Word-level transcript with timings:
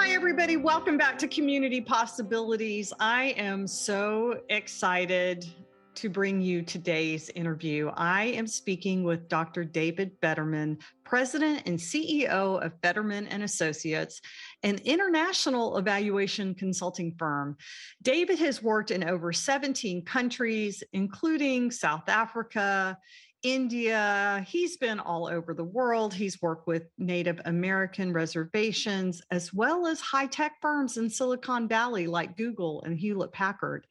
Hi, 0.00 0.10
everybody. 0.10 0.56
Welcome 0.56 0.96
back 0.96 1.18
to 1.18 1.26
Community 1.26 1.80
Possibilities. 1.80 2.92
I 3.00 3.34
am 3.36 3.66
so 3.66 4.42
excited 4.48 5.44
to 5.96 6.08
bring 6.08 6.40
you 6.40 6.62
today's 6.62 7.28
interview. 7.30 7.90
I 7.96 8.26
am 8.26 8.46
speaking 8.46 9.02
with 9.02 9.28
Dr. 9.28 9.64
David 9.64 10.12
Fetterman, 10.22 10.78
President 11.02 11.62
and 11.66 11.76
CEO 11.76 12.64
of 12.64 12.72
Fetterman 12.80 13.26
and 13.26 13.42
Associates, 13.42 14.20
an 14.62 14.78
international 14.84 15.76
evaluation 15.78 16.54
consulting 16.54 17.16
firm. 17.18 17.56
David 18.00 18.38
has 18.38 18.62
worked 18.62 18.92
in 18.92 19.02
over 19.02 19.32
17 19.32 20.04
countries, 20.04 20.84
including 20.92 21.72
South 21.72 22.08
Africa, 22.08 22.96
India. 23.42 24.44
He's 24.48 24.76
been 24.76 24.98
all 24.98 25.28
over 25.28 25.54
the 25.54 25.64
world. 25.64 26.12
He's 26.12 26.42
worked 26.42 26.66
with 26.66 26.84
Native 26.98 27.40
American 27.44 28.12
reservations 28.12 29.22
as 29.30 29.52
well 29.54 29.86
as 29.86 30.00
high 30.00 30.26
tech 30.26 30.56
firms 30.60 30.96
in 30.96 31.08
Silicon 31.08 31.68
Valley 31.68 32.06
like 32.06 32.36
Google 32.36 32.82
and 32.82 32.98
Hewlett 32.98 33.32
Packard. 33.32 33.86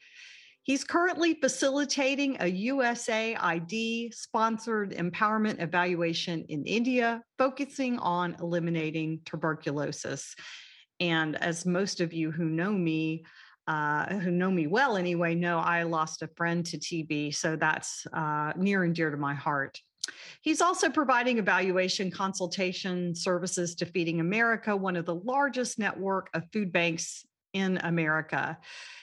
He's 0.64 0.84
currently 0.84 1.36
facilitating 1.36 2.36
a 2.42 2.52
USAID 2.72 4.14
sponsored 4.14 4.92
empowerment 4.92 5.62
evaluation 5.62 6.44
in 6.50 6.66
India, 6.66 7.24
focusing 7.38 7.98
on 8.00 8.36
eliminating 8.42 9.22
tuberculosis. 9.24 10.36
And 11.00 11.38
as 11.38 11.66
most 11.66 12.02
of 12.02 12.12
you 12.12 12.32
who 12.32 12.50
know 12.50 12.74
me, 12.74 13.24
uh, 13.68 14.06
who 14.20 14.32
know 14.32 14.52
me 14.52 14.68
well 14.68 14.98
anyway, 14.98 15.36
know 15.36 15.60
I 15.60 15.84
lost 15.84 16.22
a 16.22 16.28
friend 16.28 16.66
to 16.68 16.78
TB. 16.78 17.36
So 17.36 17.56
that's 17.56 18.06
uh, 18.14 18.54
near 18.56 18.84
and 18.84 18.96
dear 18.96 19.12
to 19.12 19.18
my 19.18 19.34
heart. 19.34 19.80
He's 20.42 20.62
also 20.62 20.90
providing 20.90 21.38
evaluation 21.38 22.12
consultation 22.12 23.14
services 23.14 23.76
to 23.76 23.86
Feeding 23.86 24.20
America, 24.20 24.76
one 24.76 24.96
of 24.96 25.06
the 25.06 25.16
largest 25.16 25.80
network 25.80 26.30
of 26.34 26.44
food 26.54 26.72
banks 26.72 27.26
in 27.54 27.78
America. 27.84 28.58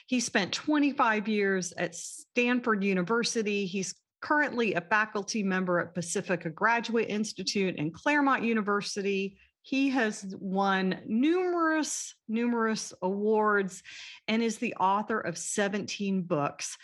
He 0.07 0.19
spent 0.19 0.53
25 0.53 1.27
years 1.27 1.73
at 1.73 1.95
Stanford 1.95 2.83
University. 2.83 3.65
He's 3.65 3.93
currently 4.21 4.73
a 4.73 4.81
faculty 4.81 5.43
member 5.43 5.79
at 5.79 5.93
Pacifica 5.93 6.49
Graduate 6.49 7.09
Institute 7.09 7.75
and 7.77 7.93
Claremont 7.93 8.43
University. 8.43 9.37
He 9.65 9.89
has 9.89 10.35
won 10.39 10.99
numerous, 11.07 12.13
numerous 12.27 12.93
awards 13.01 13.81
and 14.27 14.43
is 14.43 14.59
the 14.59 14.75
author 14.75 15.19
of 15.19 15.39
17 15.39 16.21
books. 16.21 16.77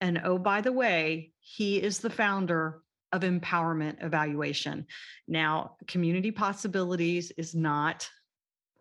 And 0.00 0.20
oh, 0.22 0.38
by 0.38 0.60
the 0.60 0.70
way, 0.70 1.32
he 1.40 1.82
is 1.82 1.98
the 1.98 2.08
founder 2.08 2.82
of 3.10 3.22
Empowerment 3.22 4.04
Evaluation. 4.04 4.86
Now, 5.26 5.74
Community 5.88 6.30
Possibilities 6.30 7.32
is 7.36 7.56
not 7.56 8.08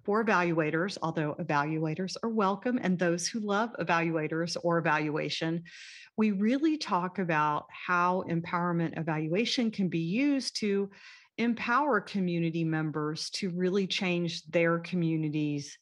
for 0.04 0.24
evaluators, 0.24 1.00
although 1.02 1.34
evaluators 1.40 2.18
are 2.22 2.30
welcome, 2.30 2.80
and 2.80 3.00
those 3.00 3.28
who 3.28 3.40
love 3.40 3.72
evaluators 3.80 4.58
or 4.64 4.78
evaluation, 4.78 5.64
we 6.18 6.32
really 6.32 6.78
talk 6.78 7.18
about 7.18 7.66
how 7.70 8.24
empowerment 8.30 8.96
evaluation 9.00 9.72
can 9.72 9.90
be 9.90 10.00
used 10.00 10.56
to 10.58 10.92
empower 11.40 12.02
community 12.02 12.64
members 12.64 13.30
to 13.32 13.50
really 13.50 13.88
change 13.88 14.44
their 14.46 14.78
communities 14.80 15.78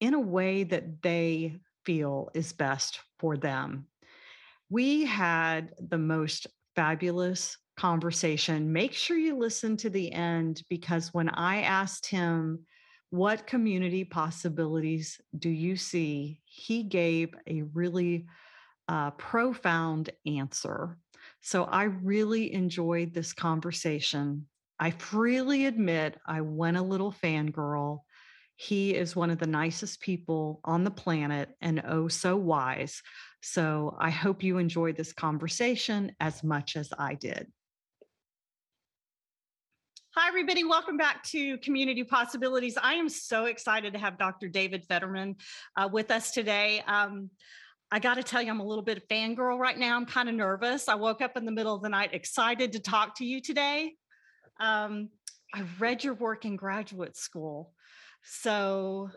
in 0.00 0.14
a 0.14 0.20
way 0.20 0.62
that 0.62 1.02
they 1.02 1.60
feel 1.84 2.30
is 2.34 2.52
best 2.52 3.00
for 3.18 3.36
them. 3.36 3.86
We 4.70 5.04
had 5.04 5.72
the 5.78 5.98
most 5.98 6.46
fabulous 6.76 7.58
conversation. 7.76 8.72
Make 8.72 8.92
sure 8.92 9.16
you 9.16 9.36
listen 9.36 9.76
to 9.78 9.90
the 9.90 10.12
end 10.12 10.62
because 10.70 11.12
when 11.12 11.28
I 11.30 11.62
asked 11.62 12.06
him, 12.06 12.64
what 13.10 13.48
community 13.48 14.04
possibilities 14.04 15.20
do 15.36 15.50
you 15.50 15.74
see? 15.76 16.40
He 16.44 16.84
gave 16.84 17.34
a 17.48 17.62
really 17.62 18.26
uh, 18.86 19.10
profound 19.12 20.10
answer. 20.26 20.96
So 21.40 21.64
I 21.64 21.84
really 21.84 22.52
enjoyed 22.52 23.12
this 23.12 23.32
conversation. 23.32 24.46
I 24.82 24.92
freely 24.92 25.66
admit 25.66 26.16
I 26.26 26.40
went 26.40 26.78
a 26.78 26.82
little 26.82 27.12
fangirl. 27.12 27.98
He 28.56 28.94
is 28.94 29.14
one 29.14 29.28
of 29.28 29.38
the 29.38 29.46
nicest 29.46 30.00
people 30.00 30.60
on 30.64 30.84
the 30.84 30.90
planet 30.90 31.50
and 31.60 31.82
oh 31.86 32.08
so 32.08 32.34
wise. 32.34 33.02
So 33.42 33.94
I 34.00 34.08
hope 34.08 34.42
you 34.42 34.56
enjoyed 34.56 34.96
this 34.96 35.12
conversation 35.12 36.12
as 36.18 36.42
much 36.42 36.76
as 36.76 36.90
I 36.98 37.12
did. 37.12 37.46
Hi, 40.16 40.28
everybody. 40.28 40.64
Welcome 40.64 40.96
back 40.96 41.24
to 41.24 41.58
Community 41.58 42.02
Possibilities. 42.02 42.78
I 42.82 42.94
am 42.94 43.10
so 43.10 43.44
excited 43.44 43.92
to 43.92 43.98
have 43.98 44.18
Dr. 44.18 44.48
David 44.48 44.86
Fetterman 44.86 45.36
uh, 45.76 45.90
with 45.92 46.10
us 46.10 46.30
today. 46.30 46.82
Um, 46.86 47.28
I 47.92 47.98
got 47.98 48.14
to 48.14 48.22
tell 48.22 48.40
you, 48.40 48.50
I'm 48.50 48.60
a 48.60 48.66
little 48.66 48.84
bit 48.84 48.96
of 48.96 49.06
fangirl 49.08 49.58
right 49.58 49.76
now. 49.76 49.94
I'm 49.96 50.06
kind 50.06 50.30
of 50.30 50.34
nervous. 50.34 50.88
I 50.88 50.94
woke 50.94 51.20
up 51.20 51.36
in 51.36 51.44
the 51.44 51.52
middle 51.52 51.74
of 51.74 51.82
the 51.82 51.90
night 51.90 52.14
excited 52.14 52.72
to 52.72 52.80
talk 52.80 53.16
to 53.18 53.26
you 53.26 53.42
today. 53.42 53.92
Um, 54.60 55.08
I 55.54 55.64
read 55.78 56.04
your 56.04 56.14
work 56.14 56.44
in 56.44 56.56
graduate 56.56 57.16
school. 57.16 57.72
So 58.22 59.10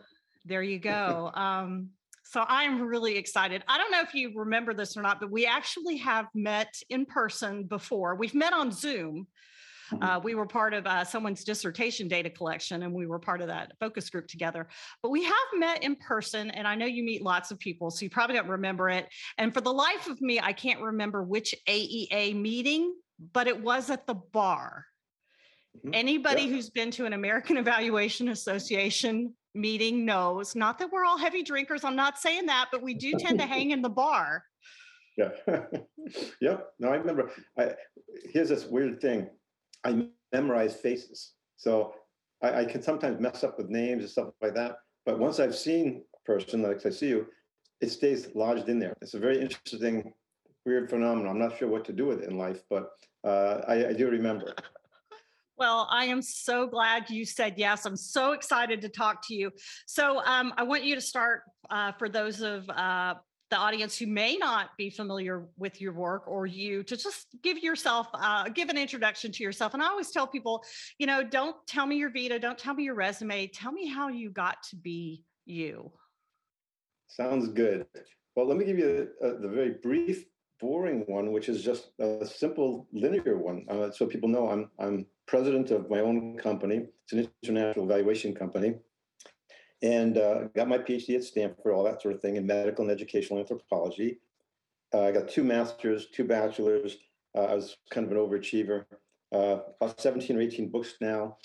there 0.44 0.62
you 0.62 0.78
go. 0.78 1.30
Um, 1.40 1.90
so 2.26 2.44
I'm 2.48 2.80
really 2.80 3.16
excited. 3.16 3.62
I 3.68 3.76
don't 3.78 3.92
know 3.92 4.00
if 4.00 4.14
you 4.14 4.32
remember 4.34 4.72
this 4.72 4.96
or 4.96 5.02
not, 5.02 5.20
but 5.20 5.30
we 5.30 5.46
actually 5.46 5.98
have 5.98 6.26
met 6.34 6.74
in 6.88 7.04
person 7.04 7.64
before. 7.64 8.16
We've 8.16 8.34
met 8.34 8.52
on 8.52 8.72
Zoom 8.72 9.26
uh, 10.00 10.20
we 10.22 10.34
were 10.34 10.46
part 10.46 10.74
of 10.74 10.86
uh, 10.86 11.04
someone's 11.04 11.44
dissertation 11.44 12.08
data 12.08 12.30
collection, 12.30 12.82
and 12.82 12.92
we 12.92 13.06
were 13.06 13.18
part 13.18 13.40
of 13.40 13.48
that 13.48 13.72
focus 13.80 14.10
group 14.10 14.26
together. 14.26 14.66
But 15.02 15.10
we 15.10 15.24
have 15.24 15.34
met 15.56 15.82
in 15.82 15.96
person, 15.96 16.50
and 16.50 16.66
I 16.66 16.74
know 16.74 16.86
you 16.86 17.02
meet 17.02 17.22
lots 17.22 17.50
of 17.50 17.58
people, 17.58 17.90
so 17.90 18.04
you 18.04 18.10
probably 18.10 18.36
don't 18.36 18.48
remember 18.48 18.88
it. 18.88 19.08
And 19.38 19.52
for 19.52 19.60
the 19.60 19.72
life 19.72 20.08
of 20.08 20.20
me, 20.20 20.40
I 20.40 20.52
can't 20.52 20.80
remember 20.80 21.22
which 21.22 21.54
AEA 21.68 22.34
meeting, 22.40 22.94
but 23.32 23.46
it 23.46 23.60
was 23.60 23.90
at 23.90 24.06
the 24.06 24.14
bar. 24.14 24.86
Mm-hmm. 25.78 25.90
Anybody 25.92 26.42
yeah. 26.42 26.50
who's 26.50 26.70
been 26.70 26.90
to 26.92 27.06
an 27.06 27.12
American 27.12 27.56
Evaluation 27.64 28.28
Association 28.28 29.34
meeting 29.54 30.04
knows, 30.04 30.56
not 30.56 30.78
that 30.78 30.90
we're 30.90 31.04
all 31.04 31.18
heavy 31.18 31.42
drinkers, 31.42 31.84
I'm 31.84 31.96
not 31.96 32.18
saying 32.18 32.46
that, 32.46 32.68
but 32.72 32.82
we 32.82 32.94
do 32.94 33.12
tend 33.18 33.38
to 33.38 33.46
hang 33.46 33.70
in 33.70 33.82
the 33.82 33.88
bar. 33.88 34.44
Yeah. 35.16 35.28
yep. 36.40 36.72
No, 36.80 36.88
I 36.88 36.96
remember. 36.96 37.30
I, 37.56 37.74
here's 38.32 38.48
this 38.48 38.66
weird 38.66 39.00
thing. 39.00 39.28
I 39.84 40.08
memorize 40.32 40.74
faces. 40.74 41.34
So 41.56 41.94
I, 42.42 42.62
I, 42.62 42.64
can 42.64 42.82
sometimes 42.82 43.20
mess 43.20 43.44
up 43.44 43.56
with 43.56 43.68
names 43.68 44.02
and 44.02 44.10
stuff 44.10 44.30
like 44.42 44.56
that. 44.56 44.78
But 45.06 45.20
once 45.20 45.38
I've 45.38 45.54
seen 45.54 46.02
a 46.16 46.26
person, 46.26 46.62
like 46.62 46.84
I 46.84 46.90
see 46.90 47.10
you, 47.10 47.28
it 47.80 47.90
stays 47.90 48.34
lodged 48.34 48.68
in 48.68 48.80
there. 48.80 48.96
It's 49.02 49.14
a 49.14 49.20
very 49.20 49.40
interesting, 49.40 50.12
weird 50.66 50.90
phenomenon. 50.90 51.30
I'm 51.30 51.38
not 51.38 51.58
sure 51.58 51.68
what 51.68 51.84
to 51.84 51.92
do 51.92 52.06
with 52.06 52.22
it 52.22 52.28
in 52.28 52.36
life, 52.36 52.62
but 52.68 52.90
uh, 53.22 53.60
I, 53.68 53.90
I 53.90 53.92
do 53.92 54.10
remember. 54.10 54.54
Well, 55.56 55.86
I 55.90 56.06
am 56.06 56.20
so 56.20 56.66
glad 56.66 57.10
you 57.10 57.24
said 57.24 57.54
yes. 57.56 57.86
I'm 57.86 57.96
so 57.96 58.32
excited 58.32 58.80
to 58.82 58.88
talk 58.88 59.26
to 59.28 59.34
you. 59.34 59.50
So, 59.86 60.20
um, 60.24 60.52
I 60.56 60.64
want 60.64 60.82
you 60.84 60.94
to 60.96 61.00
start 61.00 61.42
uh, 61.70 61.92
for 61.92 62.08
those 62.08 62.40
of 62.40 62.68
uh, 62.70 63.14
the 63.50 63.56
audience 63.56 63.96
who 63.96 64.06
may 64.08 64.36
not 64.36 64.70
be 64.76 64.90
familiar 64.90 65.46
with 65.56 65.80
your 65.80 65.92
work 65.92 66.26
or 66.26 66.44
you 66.44 66.82
to 66.82 66.96
just 66.96 67.28
give 67.42 67.58
yourself 67.58 68.08
uh, 68.14 68.48
give 68.48 68.68
an 68.68 68.76
introduction 68.76 69.30
to 69.30 69.44
yourself. 69.44 69.74
And 69.74 69.82
i 69.82 69.86
always 69.86 70.10
tell 70.10 70.26
people 70.26 70.64
you 70.98 71.06
know 71.06 71.22
don't 71.22 71.56
tell 71.68 71.86
me 71.86 71.96
your 71.96 72.10
vita. 72.10 72.38
Don't 72.38 72.58
tell 72.58 72.74
me 72.74 72.82
your 72.82 72.96
resume. 72.96 73.46
Tell 73.46 73.70
me 73.70 73.86
how 73.86 74.08
you 74.08 74.30
got 74.30 74.62
to 74.70 74.76
be 74.76 75.22
you. 75.46 75.92
Sounds 77.06 77.48
good. 77.48 77.86
Well 78.34 78.46
let 78.46 78.56
me 78.56 78.64
give 78.64 78.78
you 78.78 79.08
a, 79.22 79.28
a, 79.28 79.38
the 79.38 79.48
very 79.48 79.74
brief 79.82 80.24
boring 80.60 81.04
one 81.06 81.32
which 81.32 81.48
is 81.48 81.62
just 81.62 81.90
a 82.00 82.24
simple 82.24 82.88
linear 82.92 83.38
one 83.38 83.66
uh, 83.68 83.90
so 83.90 84.06
people 84.06 84.28
know 84.28 84.48
i'm 84.48 84.70
i'm 84.78 85.04
president 85.26 85.70
of 85.70 85.90
my 85.90 86.00
own 86.00 86.36
company 86.36 86.86
it's 87.04 87.12
an 87.12 87.28
international 87.42 87.84
evaluation 87.84 88.34
company 88.34 88.74
and 89.84 90.16
uh, 90.16 90.44
got 90.56 90.66
my 90.66 90.78
PhD 90.78 91.14
at 91.16 91.24
Stanford, 91.24 91.74
all 91.74 91.84
that 91.84 92.00
sort 92.00 92.14
of 92.14 92.22
thing 92.22 92.36
in 92.36 92.46
medical 92.46 92.82
and 92.84 92.90
educational 92.90 93.38
anthropology. 93.38 94.18
Uh, 94.94 95.02
I 95.02 95.12
got 95.12 95.28
two 95.28 95.44
masters, 95.44 96.06
two 96.10 96.24
bachelors. 96.24 96.96
Uh, 97.36 97.42
I 97.42 97.54
was 97.54 97.76
kind 97.90 98.06
of 98.06 98.12
an 98.12 98.18
overachiever. 98.18 98.86
Uh, 99.30 99.58
about 99.80 100.00
17 100.00 100.38
or 100.38 100.40
18 100.40 100.70
books 100.70 100.94
now. 101.02 101.36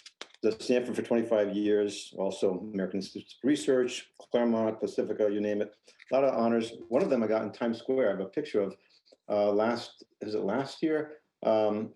at 0.46 0.62
Stanford 0.62 0.96
for 0.96 1.02
25 1.02 1.54
years, 1.54 2.14
also 2.18 2.70
American 2.74 3.00
Institute 3.00 3.28
of 3.44 3.48
Research, 3.48 4.08
Claremont, 4.32 4.80
Pacifica, 4.80 5.30
you 5.30 5.42
name 5.42 5.62
it. 5.62 5.74
A 6.12 6.16
lot 6.16 6.24
of 6.24 6.34
honors. 6.34 6.74
One 6.88 7.02
of 7.02 7.10
them 7.10 7.24
I 7.24 7.28
got 7.28 7.44
in 7.44 7.52
Times 7.52 7.80
Square. 7.80 8.08
I 8.08 8.12
have 8.12 8.20
a 8.22 8.26
picture 8.26 8.62
of 8.62 8.76
uh, 9.28 9.52
last, 9.52 10.06
is 10.22 10.36
it 10.36 10.44
last 10.44 10.82
year? 10.82 11.18
Um, 11.44 11.90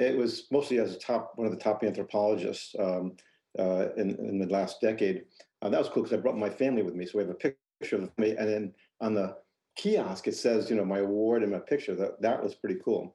it 0.00 0.16
was 0.16 0.46
mostly 0.50 0.78
as 0.78 0.94
a 0.94 0.98
top, 0.98 1.32
one 1.36 1.46
of 1.46 1.52
the 1.52 1.58
top 1.58 1.84
anthropologists 1.84 2.74
um, 2.78 3.12
uh, 3.58 3.88
in, 3.96 4.16
in 4.16 4.38
the 4.38 4.46
last 4.46 4.80
decade. 4.80 5.24
Uh, 5.60 5.68
that 5.68 5.78
was 5.78 5.88
cool 5.90 6.02
because 6.02 6.16
I 6.16 6.22
brought 6.22 6.38
my 6.38 6.48
family 6.48 6.82
with 6.82 6.94
me. 6.94 7.04
So 7.04 7.18
we 7.18 7.24
have 7.24 7.30
a 7.30 7.34
picture 7.34 7.96
of 7.96 8.10
me. 8.16 8.34
And 8.36 8.48
then 8.48 8.74
on 9.00 9.14
the 9.14 9.36
kiosk, 9.76 10.26
it 10.26 10.36
says, 10.36 10.70
you 10.70 10.76
know, 10.76 10.86
my 10.86 11.00
award 11.00 11.42
and 11.42 11.52
my 11.52 11.58
picture. 11.58 11.94
That, 11.94 12.20
that 12.22 12.42
was 12.42 12.54
pretty 12.54 12.80
cool. 12.82 13.14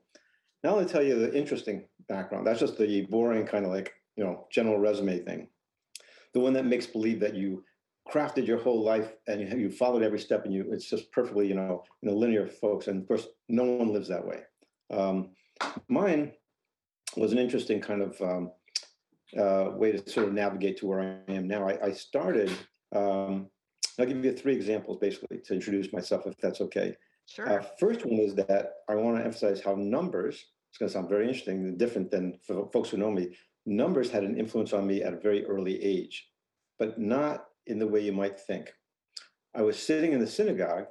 Now 0.63 0.77
I'll 0.77 0.85
tell 0.85 1.03
you 1.03 1.19
the 1.19 1.35
interesting 1.35 1.85
background. 2.07 2.45
That's 2.45 2.59
just 2.59 2.77
the 2.77 3.01
boring 3.09 3.47
kind 3.47 3.65
of 3.65 3.71
like, 3.71 3.93
you 4.15 4.23
know, 4.23 4.47
general 4.51 4.77
resume 4.77 5.19
thing. 5.19 5.47
The 6.33 6.39
one 6.39 6.53
that 6.53 6.65
makes 6.65 6.85
believe 6.85 7.19
that 7.21 7.35
you 7.35 7.63
crafted 8.11 8.45
your 8.45 8.59
whole 8.59 8.83
life 8.83 9.13
and 9.27 9.41
you, 9.41 9.57
you 9.57 9.71
followed 9.71 10.03
every 10.03 10.19
step 10.19 10.45
and 10.45 10.53
you 10.53 10.63
it's 10.71 10.87
just 10.87 11.11
perfectly 11.11 11.47
you 11.47 11.55
know 11.55 11.83
you 12.03 12.09
know 12.09 12.15
linear 12.15 12.45
folks 12.45 12.87
and 12.87 13.01
of 13.01 13.07
course 13.07 13.29
no 13.49 13.63
one 13.63 13.91
lives 13.91 14.07
that 14.07 14.23
way 14.23 14.41
um, 14.91 15.31
mine 15.87 16.31
was 17.15 17.31
an 17.31 17.37
interesting 17.37 17.79
kind 17.79 18.01
of 18.01 18.21
um, 18.21 18.51
uh, 19.37 19.71
way 19.75 19.91
to 19.91 20.09
sort 20.09 20.27
of 20.27 20.33
navigate 20.33 20.77
to 20.77 20.85
where 20.85 21.21
i 21.27 21.31
am 21.31 21.47
now 21.47 21.67
i, 21.67 21.87
I 21.87 21.91
started 21.91 22.51
um, 22.95 23.47
i'll 23.99 24.05
give 24.05 24.23
you 24.23 24.31
three 24.31 24.55
examples 24.55 24.97
basically 24.99 25.39
to 25.45 25.53
introduce 25.53 25.93
myself 25.93 26.25
if 26.25 26.37
that's 26.37 26.61
okay 26.61 26.95
sure 27.27 27.49
uh, 27.49 27.65
first 27.79 28.05
one 28.05 28.19
is 28.19 28.35
that 28.35 28.73
i 28.89 28.95
want 28.95 29.17
to 29.17 29.23
emphasize 29.23 29.61
how 29.61 29.75
numbers 29.75 30.45
it's 30.69 30.77
going 30.77 30.89
to 30.89 30.93
sound 30.93 31.07
very 31.07 31.25
interesting, 31.25 31.77
different 31.77 32.11
than 32.11 32.37
for 32.45 32.69
folks 32.73 32.89
who 32.89 32.97
know 32.97 33.11
me 33.11 33.35
numbers 33.65 34.11
had 34.11 34.23
an 34.23 34.37
influence 34.37 34.73
on 34.73 34.85
me 34.85 35.01
at 35.01 35.13
a 35.13 35.19
very 35.19 35.45
early 35.45 35.81
age 35.81 36.27
but 36.77 36.99
not 36.99 37.45
in 37.67 37.79
the 37.79 37.87
way 37.87 38.01
you 38.01 38.13
might 38.13 38.39
think. 38.39 38.73
I 39.55 39.61
was 39.61 39.77
sitting 39.77 40.11
in 40.11 40.19
the 40.19 40.27
synagogue 40.27 40.87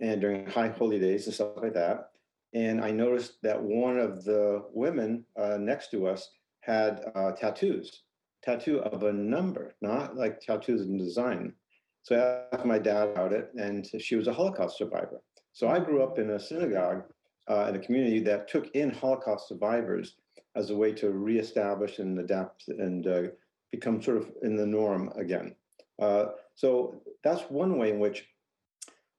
and 0.00 0.20
during 0.20 0.46
high 0.46 0.68
holy 0.68 0.98
days 0.98 1.26
and 1.26 1.34
stuff 1.34 1.56
like 1.56 1.74
that. 1.74 2.10
And 2.54 2.84
I 2.84 2.90
noticed 2.90 3.40
that 3.42 3.62
one 3.62 3.98
of 3.98 4.24
the 4.24 4.64
women 4.72 5.24
uh, 5.36 5.56
next 5.58 5.90
to 5.92 6.06
us 6.06 6.30
had 6.60 7.04
uh, 7.14 7.32
tattoos, 7.32 8.02
tattoo 8.42 8.80
of 8.80 9.02
a 9.04 9.12
number, 9.12 9.74
not 9.80 10.16
like 10.16 10.40
tattoos 10.40 10.82
in 10.82 10.98
design. 10.98 11.54
So 12.02 12.16
I 12.16 12.56
asked 12.56 12.66
my 12.66 12.78
dad 12.78 13.08
about 13.08 13.32
it, 13.32 13.50
and 13.58 13.88
she 14.00 14.16
was 14.16 14.26
a 14.26 14.32
Holocaust 14.32 14.76
survivor. 14.76 15.22
So 15.52 15.68
I 15.68 15.78
grew 15.78 16.02
up 16.02 16.18
in 16.18 16.30
a 16.30 16.40
synagogue 16.40 17.04
uh, 17.48 17.66
in 17.68 17.76
a 17.76 17.78
community 17.78 18.20
that 18.20 18.48
took 18.48 18.74
in 18.74 18.90
Holocaust 18.90 19.48
survivors 19.48 20.16
as 20.54 20.70
a 20.70 20.76
way 20.76 20.92
to 20.92 21.10
reestablish 21.10 21.98
and 21.98 22.18
adapt 22.18 22.68
and 22.68 23.06
uh, 23.06 23.22
become 23.70 24.02
sort 24.02 24.18
of 24.18 24.30
in 24.42 24.56
the 24.56 24.66
norm 24.66 25.10
again. 25.16 25.54
Uh, 26.00 26.26
so 26.54 27.00
that's 27.24 27.42
one 27.50 27.78
way 27.78 27.90
in 27.90 27.98
which 27.98 28.26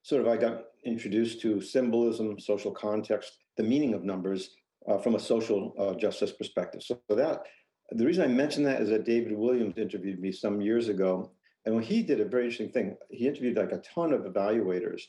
sort 0.03 0.21
of 0.21 0.27
I 0.27 0.37
got 0.37 0.65
introduced 0.85 1.41
to 1.41 1.61
symbolism, 1.61 2.39
social 2.39 2.71
context, 2.71 3.39
the 3.57 3.63
meaning 3.63 3.93
of 3.93 4.03
numbers 4.03 4.51
uh, 4.87 4.97
from 4.97 5.15
a 5.15 5.19
social 5.19 5.73
uh, 5.79 5.93
justice 5.95 6.31
perspective. 6.31 6.83
So 6.83 6.99
that 7.09 7.43
the 7.91 8.05
reason 8.05 8.23
I 8.23 8.27
mention 8.27 8.63
that 8.63 8.81
is 8.81 8.89
that 8.89 9.05
David 9.05 9.35
Williams 9.35 9.77
interviewed 9.77 10.19
me 10.19 10.31
some 10.31 10.61
years 10.61 10.89
ago, 10.89 11.31
and 11.65 11.73
when 11.73 11.83
he 11.83 12.03
did 12.03 12.19
a 12.19 12.25
very 12.25 12.43
interesting 12.43 12.71
thing, 12.71 12.97
he 13.09 13.27
interviewed 13.27 13.57
like 13.57 13.71
a 13.71 13.77
ton 13.77 14.13
of 14.13 14.21
evaluators 14.21 15.03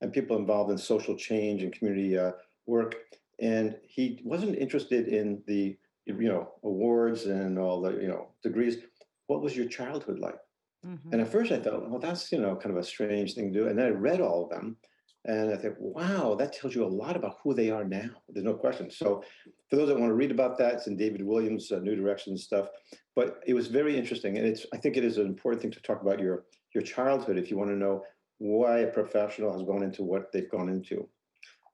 and 0.00 0.12
people 0.12 0.36
involved 0.36 0.70
in 0.70 0.78
social 0.78 1.16
change 1.16 1.62
and 1.62 1.72
community 1.72 2.16
uh, 2.16 2.32
work, 2.66 2.96
and 3.40 3.76
he 3.86 4.20
wasn't 4.24 4.56
interested 4.56 5.08
in 5.08 5.42
the 5.46 5.76
you 6.04 6.28
know 6.28 6.52
awards 6.62 7.26
and 7.26 7.58
all 7.58 7.80
the 7.80 7.92
you 7.92 8.08
know 8.08 8.28
degrees. 8.42 8.78
What 9.26 9.42
was 9.42 9.56
your 9.56 9.66
childhood 9.66 10.20
like? 10.20 10.38
Mm-hmm. 10.86 11.12
And 11.12 11.20
at 11.22 11.28
first 11.28 11.50
I 11.52 11.58
thought, 11.58 11.90
well, 11.90 11.98
that's, 11.98 12.30
you 12.30 12.38
know, 12.38 12.54
kind 12.54 12.74
of 12.74 12.80
a 12.80 12.86
strange 12.86 13.34
thing 13.34 13.52
to 13.52 13.58
do. 13.58 13.68
And 13.68 13.78
then 13.78 13.86
I 13.86 13.90
read 13.90 14.20
all 14.20 14.44
of 14.44 14.50
them 14.50 14.76
and 15.24 15.52
I 15.52 15.56
think, 15.56 15.74
wow, 15.78 16.36
that 16.38 16.52
tells 16.52 16.74
you 16.74 16.84
a 16.84 16.86
lot 16.86 17.16
about 17.16 17.38
who 17.42 17.52
they 17.52 17.70
are 17.70 17.84
now. 17.84 18.10
There's 18.28 18.44
no 18.44 18.54
question. 18.54 18.90
So 18.90 19.24
for 19.68 19.76
those 19.76 19.88
that 19.88 19.98
want 19.98 20.10
to 20.10 20.14
read 20.14 20.30
about 20.30 20.56
that, 20.58 20.74
it's 20.74 20.86
in 20.86 20.96
David 20.96 21.22
Williams' 21.24 21.72
uh, 21.72 21.80
New 21.80 21.96
Directions 21.96 22.44
stuff. 22.44 22.68
But 23.16 23.40
it 23.46 23.54
was 23.54 23.66
very 23.66 23.98
interesting. 23.98 24.38
And 24.38 24.46
it's, 24.46 24.64
I 24.72 24.76
think 24.76 24.96
it 24.96 25.04
is 25.04 25.18
an 25.18 25.26
important 25.26 25.62
thing 25.62 25.72
to 25.72 25.80
talk 25.80 26.00
about 26.02 26.20
your, 26.20 26.44
your 26.72 26.82
childhood 26.82 27.38
if 27.38 27.50
you 27.50 27.58
want 27.58 27.70
to 27.70 27.76
know 27.76 28.04
why 28.38 28.80
a 28.80 28.86
professional 28.86 29.52
has 29.52 29.62
gone 29.62 29.82
into 29.82 30.04
what 30.04 30.30
they've 30.30 30.50
gone 30.50 30.68
into. 30.68 31.08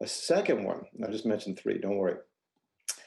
A 0.01 0.07
second 0.07 0.65
one, 0.65 0.85
I 1.07 1.11
just 1.11 1.27
mentioned 1.27 1.59
three, 1.59 1.79
don't 1.79 1.99
worry, 1.99 2.17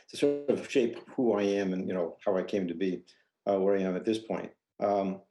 to 0.09 0.17
sort 0.17 0.49
of 0.49 0.69
shape 0.69 0.99
who 1.15 1.33
I 1.33 1.43
am 1.43 1.73
and, 1.73 1.87
you 1.87 1.93
know, 1.95 2.17
how 2.23 2.37
I 2.37 2.43
came 2.43 2.67
to 2.67 2.75
be 2.75 3.01
uh, 3.49 3.57
where 3.59 3.75
I 3.75 3.81
am 3.81 3.95
at 3.95 4.05
this 4.05 4.19
point. 4.19 4.51
Um, 4.79 5.21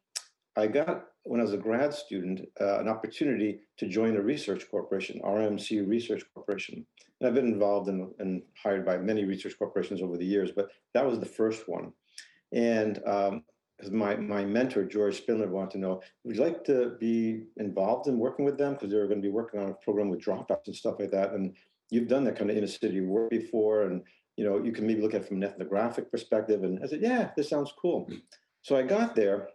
I 0.56 0.66
got, 0.66 1.06
when 1.24 1.40
I 1.40 1.42
was 1.42 1.52
a 1.52 1.58
grad 1.58 1.92
student, 1.92 2.42
uh, 2.60 2.78
an 2.78 2.88
opportunity 2.88 3.60
to 3.78 3.88
join 3.88 4.16
a 4.16 4.22
research 4.22 4.70
corporation, 4.70 5.20
RMC 5.24 5.86
Research 5.88 6.22
Corporation. 6.32 6.86
And 7.20 7.28
I've 7.28 7.34
been 7.34 7.48
involved 7.48 7.88
in 7.88 8.12
and 8.18 8.42
hired 8.62 8.84
by 8.84 8.98
many 8.98 9.24
research 9.24 9.54
corporations 9.58 10.02
over 10.02 10.16
the 10.16 10.24
years, 10.24 10.52
but 10.54 10.68
that 10.94 11.06
was 11.06 11.18
the 11.18 11.26
first 11.26 11.68
one. 11.68 11.92
And 12.52 13.00
um, 13.06 13.42
my, 13.90 14.16
my 14.16 14.44
mentor, 14.44 14.84
George 14.84 15.16
Spindler, 15.16 15.48
wanted 15.48 15.72
to 15.72 15.78
know, 15.78 16.00
would 16.24 16.36
you 16.36 16.42
like 16.42 16.64
to 16.64 16.96
be 17.00 17.44
involved 17.56 18.06
in 18.06 18.18
working 18.18 18.44
with 18.44 18.56
them? 18.56 18.74
Because 18.74 18.90
they 18.90 18.96
were 18.96 19.08
going 19.08 19.20
to 19.20 19.26
be 19.26 19.32
working 19.32 19.60
on 19.60 19.70
a 19.70 19.74
program 19.74 20.08
with 20.08 20.20
dropouts 20.20 20.66
and 20.66 20.76
stuff 20.76 20.96
like 21.00 21.10
that. 21.10 21.32
And 21.32 21.54
you've 21.90 22.08
done 22.08 22.24
that 22.24 22.38
kind 22.38 22.50
of 22.50 22.56
inner 22.56 22.68
city 22.68 23.00
work 23.00 23.30
before. 23.30 23.82
And, 23.82 24.02
you 24.36 24.44
know, 24.44 24.62
you 24.62 24.72
can 24.72 24.86
maybe 24.86 25.02
look 25.02 25.14
at 25.14 25.22
it 25.22 25.28
from 25.28 25.38
an 25.38 25.44
ethnographic 25.44 26.10
perspective. 26.10 26.62
And 26.62 26.78
I 26.82 26.86
said, 26.86 27.02
yeah, 27.02 27.30
this 27.36 27.50
sounds 27.50 27.72
cool. 27.80 28.08
So 28.62 28.76
I 28.76 28.82
got 28.82 29.14
there 29.14 29.48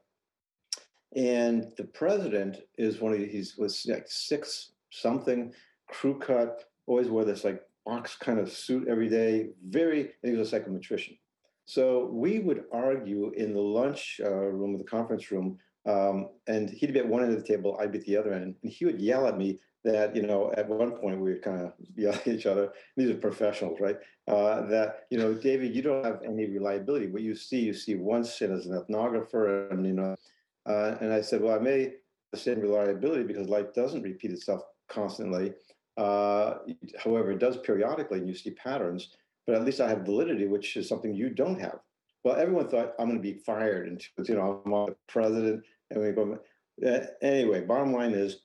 and 1.15 1.71
the 1.77 1.85
president 1.85 2.57
is 2.77 3.01
one 3.01 3.13
of 3.13 3.19
he's 3.19 3.57
was 3.57 3.85
like 3.87 4.05
six 4.07 4.71
something, 4.91 5.53
crew 5.87 6.19
cut, 6.19 6.65
always 6.87 7.09
wore 7.09 7.25
this 7.25 7.43
like 7.43 7.61
box 7.85 8.15
kind 8.15 8.39
of 8.39 8.51
suit 8.51 8.87
every 8.87 9.09
day. 9.09 9.49
Very, 9.67 10.11
he 10.23 10.31
was 10.31 10.51
a 10.51 10.59
psychometrician. 10.59 11.17
So 11.65 12.09
we 12.11 12.39
would 12.39 12.63
argue 12.73 13.31
in 13.35 13.53
the 13.53 13.61
lunch 13.61 14.19
uh, 14.23 14.29
room, 14.29 14.73
of 14.73 14.79
the 14.79 14.85
conference 14.85 15.31
room, 15.31 15.59
um, 15.85 16.29
and 16.47 16.69
he'd 16.69 16.93
be 16.93 16.99
at 16.99 17.07
one 17.07 17.23
end 17.23 17.31
of 17.31 17.41
the 17.41 17.47
table, 17.47 17.77
I'd 17.79 17.91
be 17.91 17.99
at 17.99 18.05
the 18.05 18.17
other 18.17 18.33
end, 18.33 18.55
and 18.63 18.71
he 18.71 18.85
would 18.85 18.99
yell 18.99 19.27
at 19.27 19.37
me 19.37 19.59
that 19.85 20.13
you 20.15 20.23
know 20.23 20.51
at 20.57 20.67
one 20.67 20.91
point 20.91 21.21
we 21.21 21.31
would 21.31 21.41
kind 21.41 21.61
of 21.61 21.73
yell 21.95 22.13
at 22.13 22.27
each 22.27 22.45
other. 22.45 22.73
These 22.97 23.11
are 23.11 23.15
professionals, 23.15 23.79
right? 23.79 23.97
Uh, 24.27 24.65
that 24.67 25.05
you 25.09 25.17
know, 25.17 25.33
David, 25.33 25.75
you 25.75 25.81
don't 25.81 26.05
have 26.05 26.21
any 26.25 26.47
reliability. 26.47 27.07
What 27.07 27.21
you 27.21 27.35
see, 27.35 27.59
you 27.59 27.73
see 27.73 27.95
once 27.95 28.41
as 28.41 28.65
an 28.65 28.73
ethnographer, 28.73 29.71
and 29.71 29.85
you 29.85 29.93
know, 29.93 30.15
uh, 30.69 30.95
and 31.01 31.11
I 31.11 31.21
said, 31.21 31.41
well, 31.41 31.55
I 31.55 31.59
may 31.59 31.93
same 32.35 32.59
reliability 32.59 33.23
because 33.23 33.49
life 33.49 33.73
doesn't 33.73 34.03
repeat 34.03 34.31
itself 34.31 34.61
constantly. 34.87 35.53
Uh, 35.97 36.59
however, 37.03 37.31
it 37.31 37.39
does 37.39 37.57
periodically, 37.57 38.19
and 38.19 38.27
you 38.27 38.35
see 38.35 38.51
patterns. 38.51 39.09
But 39.47 39.55
at 39.55 39.65
least 39.65 39.81
I 39.81 39.89
have 39.89 40.05
validity, 40.05 40.45
which 40.45 40.77
is 40.77 40.87
something 40.87 41.13
you 41.13 41.31
don't 41.31 41.59
have. 41.59 41.79
Well, 42.23 42.35
everyone 42.35 42.67
thought 42.67 42.93
I'm 42.99 43.07
going 43.07 43.17
to 43.17 43.33
be 43.33 43.39
fired, 43.45 43.87
and 43.87 44.27
you 44.27 44.35
know 44.35 44.61
I'm 44.63 44.71
the 44.71 44.95
president, 45.07 45.63
and 45.89 46.01
we 46.01 46.11
go. 46.11 46.37
Uh, 46.85 46.99
anyway, 47.21 47.61
bottom 47.61 47.91
line 47.91 48.11
is, 48.11 48.41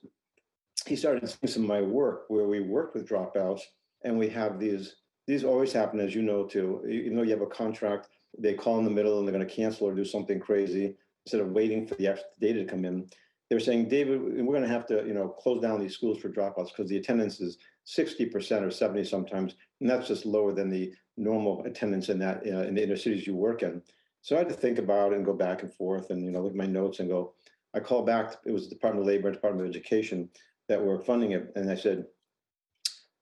he 0.87 0.95
started 0.95 1.29
seeing 1.29 1.51
some 1.51 1.63
of 1.63 1.69
my 1.69 1.81
work 1.81 2.23
where 2.27 2.47
we 2.47 2.59
work 2.59 2.95
with 2.95 3.07
dropouts, 3.07 3.61
and 4.03 4.17
we 4.17 4.29
have 4.29 4.59
these. 4.59 4.95
These 5.27 5.43
always 5.43 5.73
happen, 5.73 5.99
as 5.99 6.13
you 6.13 6.21
know, 6.21 6.45
too. 6.45 6.83
Even 6.89 7.15
though 7.15 7.23
you 7.23 7.31
have 7.31 7.41
a 7.41 7.47
contract. 7.47 8.09
They 8.37 8.53
call 8.53 8.79
in 8.79 8.85
the 8.85 8.91
middle, 8.91 9.17
and 9.17 9.27
they're 9.27 9.35
going 9.35 9.47
to 9.47 9.53
cancel 9.53 9.87
or 9.87 9.95
do 9.95 10.03
something 10.03 10.39
crazy 10.39 10.95
instead 11.25 11.41
of 11.41 11.51
waiting 11.51 11.87
for 11.87 11.95
the 11.95 12.17
data 12.39 12.59
to 12.59 12.65
come 12.65 12.85
in, 12.85 13.07
they 13.49 13.55
were 13.55 13.59
saying, 13.59 13.89
David, 13.89 14.21
we're 14.21 14.53
going 14.53 14.63
to 14.63 14.67
have 14.67 14.87
to, 14.87 15.05
you 15.05 15.13
know, 15.13 15.27
close 15.27 15.61
down 15.61 15.79
these 15.79 15.93
schools 15.93 16.19
for 16.19 16.29
dropouts 16.29 16.69
because 16.69 16.89
the 16.89 16.97
attendance 16.97 17.39
is 17.39 17.57
60% 17.87 18.61
or 18.63 18.71
70 18.71 19.03
sometimes, 19.03 19.55
and 19.79 19.89
that's 19.89 20.07
just 20.07 20.25
lower 20.25 20.53
than 20.53 20.69
the 20.69 20.93
normal 21.17 21.63
attendance 21.65 22.09
in 22.09 22.19
that 22.19 22.45
uh, 22.45 22.63
in 22.63 22.75
the 22.75 22.83
inner 22.83 22.95
cities 22.95 23.27
you 23.27 23.35
work 23.35 23.61
in. 23.63 23.81
So 24.21 24.35
I 24.35 24.39
had 24.39 24.49
to 24.49 24.55
think 24.55 24.79
about 24.79 25.13
it 25.13 25.17
and 25.17 25.25
go 25.25 25.33
back 25.33 25.61
and 25.61 25.71
forth, 25.71 26.09
and 26.09 26.25
you 26.25 26.31
know, 26.31 26.41
look 26.41 26.53
at 26.53 26.57
my 26.57 26.65
notes 26.65 26.99
and 26.99 27.09
go. 27.09 27.35
I 27.75 27.79
called 27.79 28.07
back. 28.07 28.35
It 28.45 28.51
was 28.51 28.63
the 28.63 28.75
Department 28.75 29.01
of 29.03 29.07
Labor 29.07 29.27
and 29.27 29.35
Department 29.35 29.67
of 29.67 29.69
Education 29.69 30.29
that 30.67 30.83
were 30.83 30.99
funding 30.99 31.33
it, 31.33 31.51
and 31.55 31.69
I 31.69 31.75
said, 31.75 32.05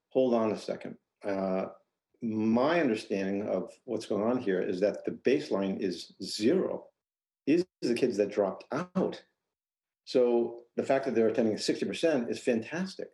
"Hold 0.10 0.34
on 0.34 0.54
a 0.54 0.58
second. 0.58 0.96
Uh, 1.26 1.66
my 2.22 2.80
understanding 2.80 3.50
of 3.50 3.74
what's 3.84 4.06
going 4.06 4.24
on 4.24 4.38
here 4.38 4.62
is 4.62 4.80
that 4.80 5.04
the 5.04 5.12
baseline 5.12 5.82
is 5.82 6.14
zero 6.24 6.86
these 7.46 7.62
are 7.62 7.88
the 7.88 7.94
kids 7.94 8.18
that 8.18 8.32
dropped 8.32 8.66
out. 8.72 9.22
So 10.06 10.60
the 10.76 10.84
fact 10.84 11.06
that 11.06 11.16
they're 11.16 11.28
attending 11.28 11.56
60% 11.56 12.30
is 12.30 12.40
fantastic. 12.40 13.10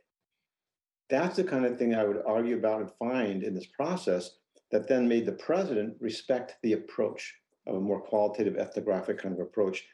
That's 1.09 1.36
the 1.36 1.43
kind 1.43 1.65
of 1.65 1.77
thing 1.77 1.95
I 1.95 2.03
would 2.03 2.21
argue 2.25 2.57
about 2.57 2.81
and 2.81 2.91
find 3.00 3.43
in 3.43 3.53
this 3.53 3.65
process 3.65 4.31
that 4.71 4.88
then 4.88 5.07
made 5.07 5.25
the 5.25 5.31
president 5.33 5.95
respect 6.00 6.57
the 6.62 6.74
approach 6.74 7.36
of 7.65 7.75
a 7.75 7.79
more 7.79 8.01
qualitative 8.01 8.57
ethnographic 8.57 9.17
kind 9.17 9.33
of 9.33 9.41
approach. 9.41 9.86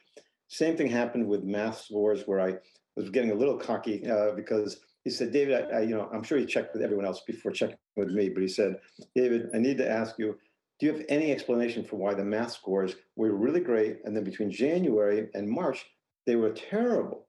Same 0.47 0.75
thing 0.75 0.87
happened 0.87 1.27
with 1.27 1.43
math 1.43 1.81
scores 1.81 2.23
where 2.25 2.41
I 2.41 2.55
was 2.95 3.09
getting 3.09 3.31
a 3.31 3.35
little 3.35 3.57
cocky 3.57 4.05
uh, 4.09 4.31
because 4.31 4.79
he 5.03 5.09
said, 5.09 5.31
David, 5.31 5.65
I, 5.71 5.77
I, 5.77 5.81
you 5.81 5.95
know, 5.95 6.09
I'm 6.13 6.23
sure 6.23 6.37
he 6.37 6.45
checked 6.45 6.73
with 6.73 6.83
everyone 6.83 7.05
else 7.05 7.21
before 7.25 7.51
checking 7.51 7.77
with 7.95 8.09
me, 8.09 8.29
but 8.29 8.41
he 8.41 8.47
said, 8.47 8.77
David, 9.15 9.49
I 9.53 9.59
need 9.59 9.77
to 9.77 9.89
ask 9.89 10.15
you, 10.17 10.37
do 10.79 10.85
you 10.85 10.93
have 10.93 11.05
any 11.07 11.31
explanation 11.31 11.83
for 11.83 11.95
why 11.95 12.13
the 12.13 12.23
math 12.23 12.51
scores 12.51 12.95
were 13.15 13.33
really 13.33 13.61
great 13.61 13.99
and 14.03 14.15
then 14.15 14.23
between 14.23 14.51
January 14.51 15.29
and 15.33 15.49
March 15.49 15.85
they 16.25 16.35
were 16.35 16.51
terrible? 16.51 17.27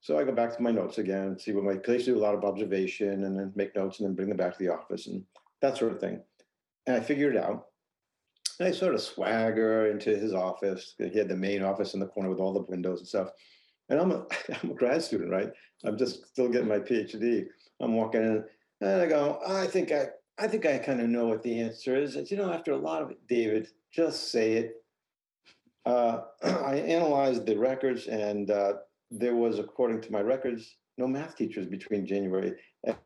So 0.00 0.18
I 0.18 0.24
go 0.24 0.32
back 0.32 0.56
to 0.56 0.62
my 0.62 0.70
notes 0.70 0.98
again 0.98 1.26
and 1.28 1.40
see 1.40 1.52
what 1.52 1.64
my 1.64 1.76
place 1.76 2.06
do 2.06 2.16
a 2.16 2.18
lot 2.18 2.34
of 2.34 2.44
observation 2.44 3.24
and 3.24 3.38
then 3.38 3.52
make 3.54 3.76
notes 3.76 4.00
and 4.00 4.08
then 4.08 4.16
bring 4.16 4.28
them 4.28 4.38
back 4.38 4.56
to 4.56 4.64
the 4.64 4.72
office 4.72 5.06
and 5.06 5.22
that 5.60 5.76
sort 5.76 5.92
of 5.92 6.00
thing. 6.00 6.22
And 6.86 6.96
I 6.96 7.00
figured 7.00 7.36
it 7.36 7.42
out. 7.42 7.66
And 8.58 8.68
I 8.68 8.72
sort 8.72 8.94
of 8.94 9.02
swagger 9.02 9.90
into 9.90 10.16
his 10.16 10.32
office. 10.32 10.94
He 10.98 11.16
had 11.18 11.28
the 11.28 11.36
main 11.36 11.62
office 11.62 11.94
in 11.94 12.00
the 12.00 12.06
corner 12.06 12.30
with 12.30 12.40
all 12.40 12.54
the 12.54 12.62
windows 12.62 13.00
and 13.00 13.08
stuff. 13.08 13.28
And 13.90 14.00
I'm 14.00 14.10
a 14.10 14.26
I'm 14.62 14.70
a 14.70 14.74
grad 14.74 15.02
student, 15.02 15.30
right? 15.30 15.50
I'm 15.84 15.98
just 15.98 16.26
still 16.26 16.48
getting 16.48 16.68
my 16.68 16.78
PhD. 16.78 17.44
I'm 17.80 17.94
walking 17.94 18.22
in 18.22 18.44
and 18.80 19.02
I 19.02 19.06
go, 19.06 19.38
I 19.46 19.66
think 19.66 19.92
I 19.92 20.08
I 20.40 20.48
think 20.48 20.64
I 20.64 20.78
kind 20.78 21.02
of 21.02 21.08
know 21.10 21.26
what 21.26 21.42
the 21.42 21.60
answer 21.60 21.94
is. 21.94 22.16
It's, 22.16 22.30
you 22.30 22.38
know, 22.38 22.50
after 22.50 22.72
a 22.72 22.78
lot 22.78 23.02
of 23.02 23.10
it, 23.10 23.18
David, 23.28 23.68
just 23.92 24.32
say 24.32 24.52
it. 24.54 24.76
Uh, 25.84 26.22
I 26.42 26.76
analyzed 26.76 27.44
the 27.44 27.58
records, 27.58 28.06
and 28.06 28.50
uh, 28.50 28.74
there 29.10 29.36
was, 29.36 29.58
according 29.58 30.00
to 30.02 30.12
my 30.12 30.22
records, 30.22 30.76
no 30.96 31.06
math 31.06 31.36
teachers 31.36 31.66
between 31.66 32.06
January 32.06 32.54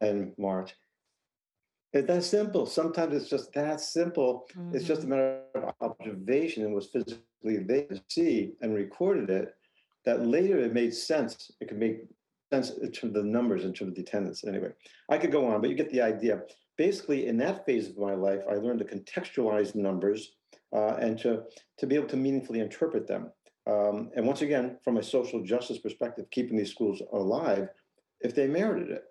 and 0.00 0.32
March. 0.38 0.74
It's 1.92 2.06
that 2.06 2.22
simple. 2.22 2.66
Sometimes 2.66 3.14
it's 3.14 3.28
just 3.28 3.52
that 3.54 3.80
simple. 3.80 4.46
Mm-hmm. 4.56 4.76
It's 4.76 4.84
just 4.84 5.02
a 5.02 5.06
mm-hmm. 5.06 5.10
matter 5.10 5.74
of 5.80 5.92
observation 6.00 6.64
and 6.64 6.74
was 6.74 6.86
physically 6.86 7.58
there 7.58 7.86
to 7.86 8.00
see 8.08 8.52
and 8.60 8.74
recorded 8.74 9.30
it. 9.30 9.54
That 10.04 10.26
later 10.26 10.58
it 10.58 10.72
made 10.72 10.94
sense. 10.94 11.50
It 11.60 11.68
could 11.68 11.78
make 11.78 12.06
sense 12.52 12.70
in 12.70 12.92
terms 12.92 13.16
of 13.16 13.22
the 13.22 13.28
numbers, 13.28 13.64
in 13.64 13.72
terms 13.72 13.90
of 13.90 13.94
the 13.94 14.02
attendance. 14.02 14.44
Anyway, 14.44 14.70
I 15.08 15.18
could 15.18 15.32
go 15.32 15.46
on, 15.46 15.60
but 15.60 15.70
you 15.70 15.76
get 15.76 15.90
the 15.90 16.02
idea. 16.02 16.42
Basically, 16.76 17.26
in 17.26 17.36
that 17.38 17.64
phase 17.66 17.88
of 17.88 17.98
my 17.98 18.14
life, 18.14 18.40
I 18.50 18.54
learned 18.54 18.80
to 18.80 18.84
contextualize 18.84 19.74
numbers 19.74 20.32
uh, 20.74 20.96
and 21.00 21.18
to, 21.20 21.42
to 21.78 21.86
be 21.86 21.94
able 21.94 22.08
to 22.08 22.16
meaningfully 22.16 22.60
interpret 22.60 23.06
them. 23.06 23.30
Um, 23.66 24.10
and 24.16 24.26
once 24.26 24.42
again, 24.42 24.78
from 24.82 24.98
a 24.98 25.02
social 25.02 25.42
justice 25.42 25.78
perspective, 25.78 26.26
keeping 26.30 26.56
these 26.56 26.70
schools 26.70 27.00
alive 27.12 27.68
if 28.20 28.34
they 28.34 28.46
merited 28.46 28.90
it. 28.90 29.04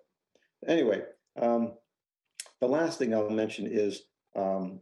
Anyway, 0.66 1.02
um, 1.40 1.72
the 2.60 2.68
last 2.68 2.98
thing 2.98 3.14
I'll 3.14 3.30
mention 3.30 3.66
is 3.66 4.02
um, 4.36 4.80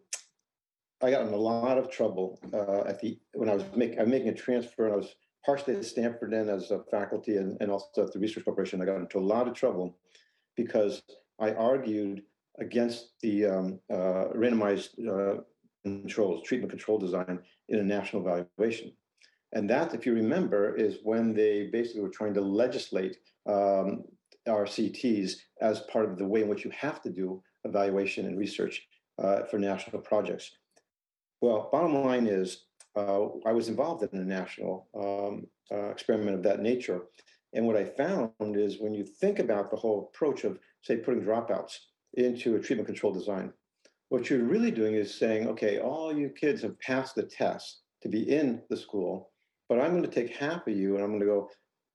I 1.03 1.11
got 1.11 1.27
in 1.27 1.33
a 1.33 1.37
lot 1.37 1.79
of 1.79 1.91
trouble 1.91 2.39
uh, 2.53 2.89
at 2.89 3.01
the 3.01 3.19
when 3.35 3.49
I 3.49 3.55
was 3.55 3.65
making 3.75 3.99
I'm 3.99 4.11
making 4.11 4.29
a 4.29 4.35
transfer 4.35 4.87
and 4.87 4.95
I 4.95 4.97
was 4.97 5.15
partially 5.45 5.75
at 5.75 5.85
Stanford 5.85 6.33
and 6.33 6.49
as 6.49 6.71
a 6.71 6.85
faculty 6.91 7.37
and, 7.37 7.57
and 7.61 7.71
also 7.71 8.05
at 8.05 8.13
the 8.13 8.21
Research 8.21 8.45
Corporation. 8.45 8.81
I 8.81 8.85
got 8.85 9.01
into 9.01 9.19
a 9.19 9.21
lot 9.21 9.49
of 9.49 9.55
trouble 9.55 9.99
because 10.57 11.03
I 11.41 11.53
argued 11.53 12.23
against 12.63 13.11
the 13.21 13.47
um, 13.47 13.81
uh, 13.93 14.25
randomized 14.35 14.91
uh, 15.07 15.43
controls, 15.85 16.47
treatment 16.47 16.71
control 16.71 16.99
design 16.99 17.39
in 17.69 17.79
a 17.79 17.83
national 17.83 18.23
evaluation. 18.23 18.93
And 19.53 19.69
that, 19.69 19.95
if 19.95 20.07
you 20.07 20.15
remember, 20.15 20.75
is 20.75 20.99
when 21.03 21.35
they 21.35 21.69
basically 21.71 22.01
were 22.01 22.09
trying 22.09 22.35
to 22.35 22.41
legislate 22.41 23.19
um, 23.47 24.05
RCTs 24.49 25.33
as 25.61 25.81
part 25.93 26.07
of 26.07 26.17
the 26.17 26.27
way 26.27 26.43
in 26.43 26.49
which 26.49 26.65
you 26.65 26.71
have 26.71 27.03
to 27.03 27.11
do 27.11 27.43
evaluation 27.65 28.27
and 28.27 28.39
research 28.39 28.87
uh, 29.23 29.43
for 29.45 29.59
national 29.59 30.01
projects. 30.01 30.51
Well, 31.41 31.69
bottom 31.71 32.03
line 32.03 32.27
is, 32.27 32.65
uh, 32.97 33.27
I 33.45 33.53
was 33.53 33.69
involved 33.69 34.03
in 34.05 34.19
a 34.19 34.25
national 34.25 34.89
um, 34.95 35.47
uh, 35.71 35.91
experiment 35.91 36.37
of 36.37 36.43
that 36.45 36.61
nature. 36.61 37.03
And 37.53 37.67
what 37.67 37.77
I 37.77 37.85
found 37.85 38.57
is 38.57 38.81
when 38.81 38.95
you 38.95 39.05
think 39.05 39.39
about 39.39 39.71
the 39.71 39.77
whole 39.77 40.11
approach 40.13 40.45
of, 40.45 40.59
say, 40.83 40.97
putting 40.97 41.23
dropouts 41.23 41.77
into 42.15 42.57
a 42.57 42.61
treatment 42.61 42.87
control 42.87 43.13
design, 43.13 43.53
what 44.09 44.29
you're 44.29 44.45
really 44.45 44.71
doing 44.71 44.95
is 44.95 45.15
saying, 45.15 45.49
okay, 45.49 45.79
all 45.79 46.15
you 46.15 46.29
kids 46.29 46.61
have 46.63 46.79
passed 46.81 47.15
the 47.15 47.23
test 47.23 47.81
to 48.03 48.09
be 48.09 48.31
in 48.31 48.61
the 48.69 48.77
school, 48.77 49.31
but 49.69 49.81
I'm 49.81 49.93
going 49.93 50.03
to 50.03 50.09
take 50.09 50.37
half 50.37 50.67
of 50.67 50.77
you 50.77 50.95
and 50.95 51.05
I'm 51.05 51.11
going 51.11 51.21
to 51.21 51.27
go, 51.27 51.49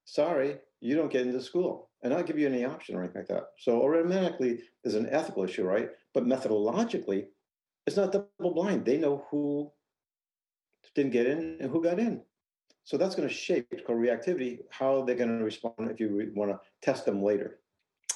sorry, 0.06 0.58
you 0.82 0.96
don't 0.96 1.12
get 1.12 1.28
into 1.28 1.42
school. 1.42 1.90
And 2.04 2.14
I'll 2.14 2.24
give 2.24 2.38
you 2.38 2.48
any 2.48 2.64
option 2.64 2.96
or 2.96 3.04
anything 3.04 3.22
like 3.22 3.28
that. 3.30 3.48
So 3.60 3.82
automatically 3.82 4.60
there's 4.84 4.96
an 4.96 5.10
ethical 5.12 5.44
issue, 5.44 5.64
right? 5.64 5.90
But 6.14 6.26
methodologically, 6.26 7.26
it's 7.86 7.98
not 7.98 8.12
double 8.12 8.54
blind. 8.54 8.86
They 8.86 8.98
know 8.98 9.26
who 9.30 9.72
didn't 10.96 11.12
get 11.12 11.28
in 11.28 11.58
and 11.60 11.72
who 11.72 11.84
got 11.84 12.00
in. 12.00 12.22
So 12.84 12.98
that's 12.98 13.16
going 13.16 13.28
to 13.28 13.34
shape 13.34 13.68
called 13.86 14.00
reactivity, 14.00 14.60
how 14.70 15.04
they're 15.04 15.16
going 15.16 15.38
to 15.38 15.44
respond 15.44 15.92
if 15.92 16.00
you 16.00 16.32
want 16.36 16.52
to 16.52 16.60
test 16.82 17.06
them 17.06 17.22
later. 17.22 17.60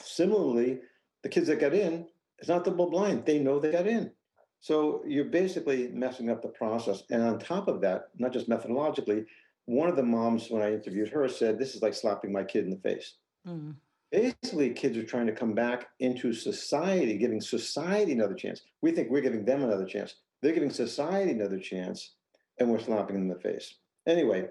Similarly, 0.01 0.79
the 1.23 1.29
kids 1.29 1.47
that 1.47 1.59
got 1.59 1.73
in, 1.73 2.07
it's 2.39 2.49
not 2.49 2.63
double 2.63 2.89
blind. 2.89 3.25
They 3.25 3.39
know 3.39 3.59
they 3.59 3.71
got 3.71 3.87
in. 3.87 4.11
So 4.59 5.03
you're 5.07 5.25
basically 5.25 5.89
messing 5.89 6.29
up 6.29 6.41
the 6.41 6.49
process. 6.49 7.03
And 7.09 7.21
on 7.23 7.39
top 7.39 7.67
of 7.67 7.81
that, 7.81 8.09
not 8.17 8.31
just 8.31 8.49
methodologically, 8.49 9.25
one 9.65 9.89
of 9.89 9.95
the 9.95 10.03
moms, 10.03 10.49
when 10.49 10.61
I 10.61 10.73
interviewed 10.73 11.09
her, 11.09 11.27
said, 11.27 11.57
This 11.57 11.75
is 11.75 11.81
like 11.81 11.93
slapping 11.93 12.31
my 12.31 12.43
kid 12.43 12.65
in 12.65 12.71
the 12.71 12.77
face. 12.77 13.15
Mm. 13.47 13.75
Basically, 14.11 14.71
kids 14.71 14.97
are 14.97 15.03
trying 15.03 15.27
to 15.27 15.33
come 15.33 15.53
back 15.53 15.87
into 15.99 16.33
society, 16.33 17.17
giving 17.17 17.39
society 17.39 18.11
another 18.11 18.33
chance. 18.33 18.61
We 18.81 18.91
think 18.91 19.09
we're 19.09 19.21
giving 19.21 19.45
them 19.45 19.63
another 19.63 19.85
chance. 19.85 20.15
They're 20.41 20.53
giving 20.53 20.69
society 20.69 21.31
another 21.31 21.59
chance, 21.59 22.15
and 22.59 22.69
we're 22.69 22.79
slapping 22.79 23.15
them 23.15 23.23
in 23.23 23.29
the 23.29 23.39
face. 23.39 23.75
Anyway, 24.07 24.47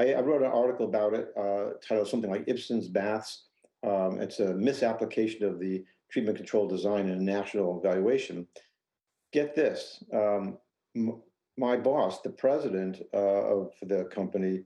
I, 0.00 0.14
I 0.14 0.20
wrote 0.20 0.42
an 0.42 0.50
article 0.50 0.86
about 0.86 1.14
it 1.14 1.28
uh, 1.36 1.76
titled 1.86 2.08
something 2.08 2.30
like 2.30 2.44
Ibsen's 2.46 2.88
Baths. 2.88 3.44
Um, 3.86 4.20
it's 4.20 4.40
a 4.40 4.54
misapplication 4.54 5.44
of 5.44 5.60
the 5.60 5.84
treatment 6.14 6.36
control 6.36 6.68
design 6.68 7.08
in 7.08 7.18
a 7.18 7.20
national 7.20 7.80
evaluation. 7.80 8.46
Get 9.32 9.56
this 9.56 10.04
um, 10.12 10.58
m- 10.94 11.20
my 11.58 11.76
boss, 11.76 12.22
the 12.22 12.30
president 12.30 13.02
uh, 13.12 13.42
of 13.56 13.72
the 13.82 14.04
company, 14.04 14.62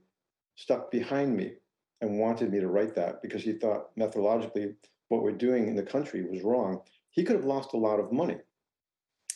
stuck 0.55 0.91
behind 0.91 1.35
me 1.35 1.53
and 2.01 2.19
wanted 2.19 2.51
me 2.51 2.59
to 2.59 2.67
write 2.67 2.93
that 2.93 3.23
because 3.23 3.41
he 3.41 3.53
thought 3.53 3.95
methodologically 3.97 4.75
what 5.07 5.23
we're 5.23 5.31
doing 5.31 5.67
in 5.67 5.75
the 5.75 5.81
country 5.81 6.23
was 6.23 6.43
wrong. 6.43 6.81
He 7.09 7.23
could 7.23 7.35
have 7.35 7.45
lost 7.45 7.73
a 7.73 7.77
lot 7.77 7.99
of 7.99 8.11
money 8.11 8.37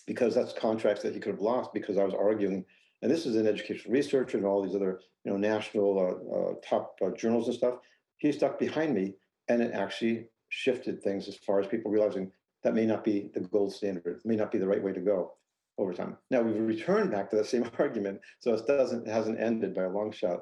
because 0.05 0.35
that's 0.35 0.53
contracts 0.53 1.01
that 1.01 1.15
he 1.15 1.19
could 1.19 1.33
have 1.33 1.41
lost 1.41 1.73
because 1.73 1.97
I 1.97 2.03
was 2.03 2.13
arguing. 2.13 2.63
And 3.01 3.09
this 3.09 3.25
is 3.25 3.35
an 3.37 3.47
educational 3.47 3.91
researcher 3.91 4.37
and 4.37 4.45
all 4.45 4.61
these 4.61 4.75
other, 4.75 4.99
you 5.25 5.31
know, 5.31 5.37
national 5.37 5.97
uh, 5.97 6.35
uh, 6.35 6.53
top 6.63 6.95
uh, 7.03 7.09
journals 7.17 7.47
and 7.47 7.57
stuff. 7.57 7.79
He 8.17 8.31
stuck 8.31 8.59
behind 8.59 8.93
me, 8.93 9.15
and 9.47 9.63
it 9.63 9.73
actually 9.73 10.27
shifted 10.53 11.01
things 11.01 11.27
as 11.27 11.35
far 11.35 11.59
as 11.59 11.67
people 11.67 11.91
realizing 11.91 12.31
that 12.63 12.75
may 12.75 12.85
not 12.85 13.03
be 13.03 13.31
the 13.33 13.41
gold 13.41 13.73
standard, 13.73 14.21
may 14.23 14.35
not 14.35 14.51
be 14.51 14.59
the 14.59 14.67
right 14.67 14.81
way 14.81 14.93
to 14.93 14.99
go 14.99 15.33
over 15.79 15.93
time. 15.93 16.15
Now 16.29 16.41
we've 16.41 16.59
returned 16.61 17.11
back 17.11 17.29
to 17.31 17.35
the 17.35 17.43
same 17.43 17.69
argument, 17.79 18.21
so 18.39 18.53
it 18.53 18.67
doesn't 18.67 19.07
it 19.07 19.11
hasn't 19.11 19.39
ended 19.39 19.73
by 19.73 19.83
a 19.83 19.89
long 19.89 20.11
shot. 20.11 20.41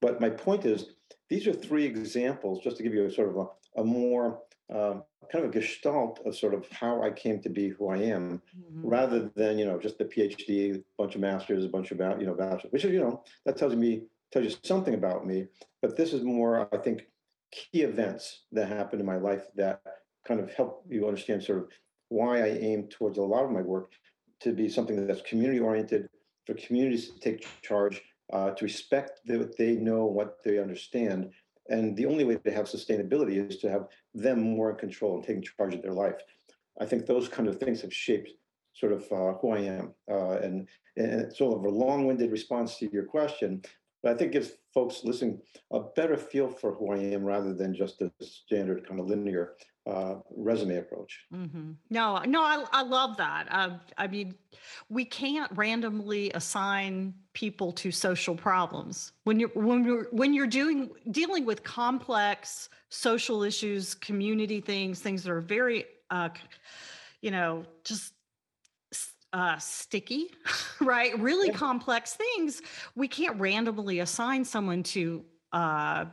But 0.00 0.20
my 0.20 0.30
point 0.30 0.64
is, 0.64 0.92
these 1.28 1.48
are 1.48 1.52
three 1.52 1.84
examples, 1.84 2.62
just 2.62 2.76
to 2.76 2.84
give 2.84 2.94
you 2.94 3.04
a 3.04 3.10
sort 3.10 3.30
of 3.30 3.36
a, 3.36 3.80
a 3.80 3.84
more 3.84 4.38
um, 4.72 5.02
kind 5.32 5.44
of 5.44 5.50
a 5.50 5.52
gestalt 5.52 6.20
of 6.24 6.36
sort 6.36 6.54
of 6.54 6.64
how 6.70 7.02
I 7.02 7.10
came 7.10 7.40
to 7.42 7.48
be 7.48 7.68
who 7.68 7.88
I 7.88 7.96
am, 7.96 8.40
mm-hmm. 8.56 8.86
rather 8.86 9.30
than 9.34 9.58
you 9.58 9.66
know 9.66 9.78
just 9.78 9.98
the 9.98 10.04
PhD, 10.04 10.76
a 10.76 10.82
bunch 10.96 11.16
of 11.16 11.20
masters, 11.20 11.64
a 11.64 11.68
bunch 11.68 11.90
of 11.90 11.98
you 12.20 12.26
know 12.26 12.34
bachelors, 12.34 12.72
which 12.72 12.84
is 12.84 12.92
you 12.92 13.00
know 13.00 13.24
that 13.44 13.56
tells 13.56 13.74
me 13.74 14.02
tells 14.30 14.44
you 14.44 14.54
something 14.62 14.94
about 14.94 15.26
me. 15.26 15.46
But 15.82 15.96
this 15.96 16.12
is 16.12 16.22
more, 16.22 16.68
I 16.72 16.78
think, 16.78 17.06
key 17.50 17.82
events 17.82 18.44
that 18.52 18.68
happened 18.68 19.00
in 19.00 19.06
my 19.06 19.16
life 19.16 19.46
that 19.56 19.80
kind 20.26 20.40
of 20.40 20.52
help 20.52 20.84
you 20.88 21.06
understand 21.06 21.42
sort 21.42 21.58
of 21.58 21.68
why 22.08 22.38
I 22.38 22.48
aim 22.48 22.88
towards 22.88 23.18
a 23.18 23.22
lot 23.22 23.44
of 23.44 23.50
my 23.50 23.62
work 23.62 23.92
to 24.40 24.52
be 24.52 24.68
something 24.68 25.06
that's 25.06 25.22
community 25.22 25.60
oriented, 25.60 26.08
for 26.46 26.54
communities 26.54 27.10
to 27.10 27.18
take 27.18 27.46
charge, 27.62 28.02
uh, 28.32 28.50
to 28.50 28.64
respect 28.64 29.20
that 29.26 29.56
they 29.56 29.72
know 29.72 30.04
what 30.04 30.38
they 30.44 30.58
understand. 30.58 31.30
And 31.68 31.96
the 31.96 32.06
only 32.06 32.24
way 32.24 32.36
to 32.36 32.50
have 32.50 32.66
sustainability 32.66 33.50
is 33.50 33.58
to 33.58 33.70
have 33.70 33.88
them 34.14 34.40
more 34.40 34.70
in 34.70 34.76
control 34.76 35.16
and 35.16 35.24
taking 35.24 35.42
charge 35.42 35.74
of 35.74 35.82
their 35.82 35.92
life. 35.92 36.20
I 36.80 36.86
think 36.86 37.06
those 37.06 37.28
kind 37.28 37.48
of 37.48 37.58
things 37.58 37.82
have 37.82 37.92
shaped 37.92 38.30
sort 38.74 38.92
of 38.92 39.02
uh, 39.12 39.32
who 39.38 39.50
I 39.50 39.60
am. 39.60 39.92
Uh, 40.10 40.38
and, 40.38 40.68
and 40.96 41.32
sort 41.34 41.58
of 41.58 41.64
a 41.64 41.68
long 41.68 42.06
winded 42.06 42.30
response 42.30 42.78
to 42.78 42.90
your 42.92 43.04
question, 43.04 43.62
but 44.02 44.12
I 44.12 44.14
think 44.16 44.32
gives 44.32 44.52
folks 44.72 45.02
listening 45.04 45.40
a 45.72 45.80
better 45.80 46.16
feel 46.16 46.48
for 46.48 46.74
who 46.74 46.92
I 46.92 46.98
am 46.98 47.24
rather 47.24 47.52
than 47.54 47.74
just 47.74 48.00
a 48.00 48.10
standard 48.20 48.86
kind 48.86 49.00
of 49.00 49.06
linear 49.06 49.54
uh, 49.86 50.16
resume 50.36 50.76
approach. 50.76 51.24
Mm-hmm. 51.34 51.72
No, 51.90 52.18
no, 52.18 52.42
I, 52.42 52.64
I 52.72 52.82
love 52.82 53.16
that. 53.16 53.46
Uh, 53.50 53.78
I 53.96 54.06
mean, 54.06 54.34
we 54.90 55.04
can't 55.04 55.50
randomly 55.54 56.30
assign 56.34 57.14
people 57.32 57.72
to 57.72 57.90
social 57.90 58.34
problems 58.34 59.12
when 59.24 59.40
you're 59.40 59.50
when 59.54 59.84
you're 59.84 60.08
when 60.10 60.34
you're 60.34 60.46
doing 60.46 60.90
dealing 61.10 61.46
with 61.46 61.62
complex 61.62 62.68
social 62.90 63.42
issues, 63.42 63.94
community 63.94 64.60
things, 64.60 65.00
things 65.00 65.22
that 65.22 65.32
are 65.32 65.40
very, 65.40 65.84
uh, 66.10 66.28
you 67.20 67.30
know, 67.30 67.64
just 67.84 68.12
uh, 69.32 69.58
sticky, 69.58 70.28
right? 70.80 71.18
Really 71.18 71.50
complex 71.50 72.14
things. 72.14 72.62
We 72.94 73.08
can't 73.08 73.38
randomly 73.40 74.00
assign 74.00 74.44
someone 74.44 74.82
to 74.84 75.24
uh, 75.52 76.06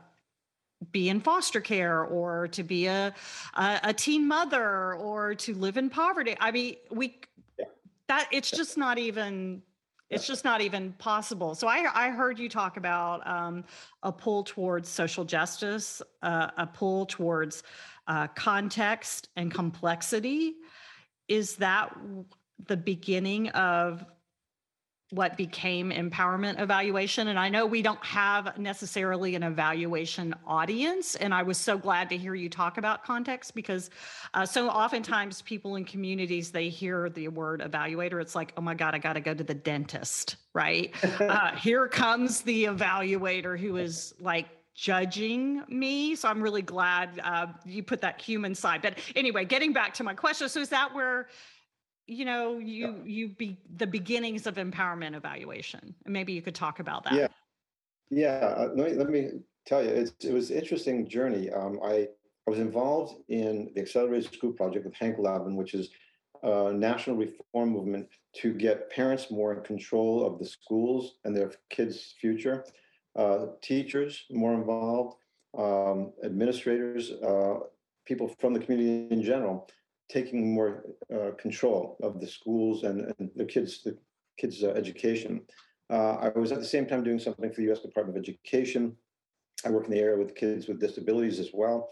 be 0.91 1.09
in 1.09 1.19
foster 1.19 1.61
care 1.61 2.03
or 2.03 2.47
to 2.49 2.63
be 2.63 2.87
a, 2.87 3.13
a, 3.55 3.79
a 3.83 3.93
teen 3.93 4.27
mother 4.27 4.93
or 4.95 5.35
to 5.35 5.53
live 5.55 5.77
in 5.77 5.89
poverty. 5.89 6.35
I 6.39 6.51
mean, 6.51 6.75
we 6.91 7.19
yeah. 7.57 7.65
that 8.07 8.27
it's 8.31 8.51
just 8.51 8.77
not 8.77 8.97
even 8.97 9.61
it's 10.09 10.27
just 10.27 10.45
not 10.45 10.61
even 10.61 10.93
possible. 10.93 11.55
So 11.55 11.67
I, 11.67 11.89
I 11.93 12.09
heard 12.09 12.37
you 12.37 12.47
talk 12.47 12.77
about 12.77 13.25
um, 13.27 13.63
a 14.03 14.11
pull 14.11 14.43
towards 14.43 14.87
social 14.87 15.25
justice, 15.25 16.01
uh, 16.21 16.51
a 16.57 16.67
pull 16.67 17.07
towards 17.07 17.63
uh, 18.07 18.27
context 18.27 19.29
and 19.35 19.51
complexity. 19.51 20.53
Is 21.27 21.55
that 21.55 21.95
the 22.67 22.77
beginning 22.77 23.49
of 23.49 24.05
what 25.15 25.37
became 25.37 25.91
empowerment 25.91 26.59
evaluation. 26.59 27.29
And 27.29 27.39
I 27.39 27.47
know 27.47 27.65
we 27.65 27.81
don't 27.81 28.03
have 28.03 28.57
necessarily 28.57 29.35
an 29.35 29.43
evaluation 29.43 30.35
audience. 30.45 31.15
And 31.15 31.33
I 31.33 31.43
was 31.43 31.57
so 31.57 31.77
glad 31.77 32.09
to 32.09 32.17
hear 32.17 32.35
you 32.35 32.49
talk 32.49 32.77
about 32.77 33.03
context 33.03 33.55
because 33.55 33.89
uh, 34.33 34.45
so 34.45 34.69
oftentimes 34.69 35.41
people 35.43 35.77
in 35.77 35.85
communities, 35.85 36.51
they 36.51 36.67
hear 36.67 37.09
the 37.09 37.29
word 37.29 37.61
evaluator. 37.61 38.21
It's 38.21 38.35
like, 38.35 38.51
oh 38.57 38.61
my 38.61 38.73
God, 38.73 38.93
I 38.93 38.99
got 38.99 39.13
to 39.13 39.21
go 39.21 39.33
to 39.33 39.43
the 39.43 39.53
dentist, 39.53 40.35
right? 40.53 40.93
uh, 41.21 41.55
here 41.55 41.87
comes 41.87 42.41
the 42.41 42.65
evaluator 42.65 43.57
who 43.57 43.77
is 43.77 44.13
like 44.19 44.47
judging 44.75 45.63
me. 45.69 46.15
So 46.15 46.27
I'm 46.27 46.41
really 46.41 46.61
glad 46.61 47.21
uh, 47.23 47.47
you 47.65 47.81
put 47.81 48.01
that 48.01 48.21
human 48.21 48.53
side. 48.53 48.81
But 48.81 48.99
anyway, 49.15 49.45
getting 49.45 49.71
back 49.71 49.93
to 49.95 50.03
my 50.03 50.13
question. 50.13 50.49
So 50.49 50.59
is 50.59 50.69
that 50.69 50.93
where 50.93 51.29
you 52.07 52.25
know 52.25 52.57
you 52.57 53.01
you 53.05 53.29
be 53.29 53.57
the 53.77 53.87
beginnings 53.87 54.47
of 54.47 54.55
empowerment 54.55 55.15
evaluation. 55.15 55.93
And 56.05 56.13
maybe 56.13 56.33
you 56.33 56.41
could 56.41 56.55
talk 56.55 56.79
about 56.79 57.03
that. 57.05 57.13
Yeah. 57.13 57.27
Yeah 58.09 58.53
uh, 58.57 58.69
let, 58.75 58.91
me, 58.91 58.97
let 58.97 59.09
me 59.09 59.29
tell 59.65 59.83
you 59.83 59.89
it 59.89 60.31
was 60.31 60.51
an 60.51 60.57
interesting 60.57 61.07
journey. 61.07 61.49
Um, 61.51 61.79
i 61.83 62.07
i 62.47 62.51
was 62.51 62.59
involved 62.59 63.23
in 63.29 63.71
the 63.73 63.81
accelerated 63.81 64.31
school 64.31 64.51
project 64.51 64.85
with 64.85 64.93
hank 64.93 65.17
levin 65.17 65.55
which 65.55 65.73
is 65.73 65.89
a 66.43 66.71
national 66.71 67.15
reform 67.15 67.69
movement 67.69 68.07
to 68.33 68.53
get 68.53 68.89
parents 68.91 69.31
more 69.31 69.53
in 69.53 69.63
control 69.63 70.25
of 70.25 70.37
the 70.37 70.45
schools 70.45 71.15
and 71.23 71.35
their 71.35 71.51
kids 71.69 72.13
future. 72.19 72.65
Uh, 73.15 73.47
teachers 73.61 74.25
more 74.29 74.53
involved 74.53 75.15
um, 75.57 76.11
administrators 76.23 77.11
uh, 77.23 77.59
people 78.05 78.27
from 78.27 78.53
the 78.53 78.59
community 78.59 79.07
in 79.09 79.23
general 79.23 79.67
taking 80.09 80.53
more 80.53 80.83
uh, 81.13 81.31
control 81.37 81.97
of 82.01 82.19
the 82.19 82.27
schools 82.27 82.83
and, 82.83 83.13
and 83.19 83.29
the 83.35 83.45
kids 83.45 83.83
the 83.83 83.97
kids 84.37 84.63
uh, 84.63 84.69
education. 84.69 85.41
Uh, 85.89 86.15
I 86.15 86.29
was 86.29 86.51
at 86.51 86.59
the 86.59 86.65
same 86.65 86.85
time 86.85 87.03
doing 87.03 87.19
something 87.19 87.51
for 87.51 87.61
the 87.61 87.67
U.S. 87.67 87.79
Department 87.79 88.17
of 88.17 88.23
Education. 88.23 88.95
I 89.65 89.69
work 89.69 89.85
in 89.85 89.91
the 89.91 89.99
area 89.99 90.17
with 90.17 90.35
kids 90.35 90.67
with 90.67 90.79
disabilities 90.79 91.39
as 91.39 91.51
well, 91.53 91.89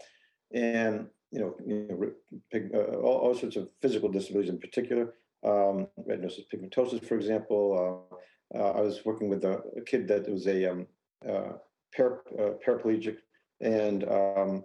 and 0.52 1.06
you 1.30 1.40
know, 1.40 1.56
you 1.66 1.88
know 1.88 2.78
uh, 2.78 2.96
all, 2.96 3.18
all, 3.18 3.34
sorts 3.34 3.56
of 3.56 3.68
physical 3.80 4.08
disabilities 4.08 4.50
in 4.50 4.58
particular, 4.58 5.14
um, 5.44 5.88
retinitis 6.08 6.42
pigmentosa, 6.52 7.04
for 7.04 7.16
example. 7.16 8.16
Uh, 8.54 8.58
I 8.58 8.80
was 8.82 9.04
working 9.04 9.28
with 9.28 9.44
a, 9.44 9.62
a, 9.76 9.80
kid 9.80 10.06
that 10.08 10.30
was 10.30 10.46
a 10.46 10.70
um, 10.70 10.86
para, 11.24 12.18
paraplegic 12.64 13.16
and 13.60 14.04
um, 14.04 14.64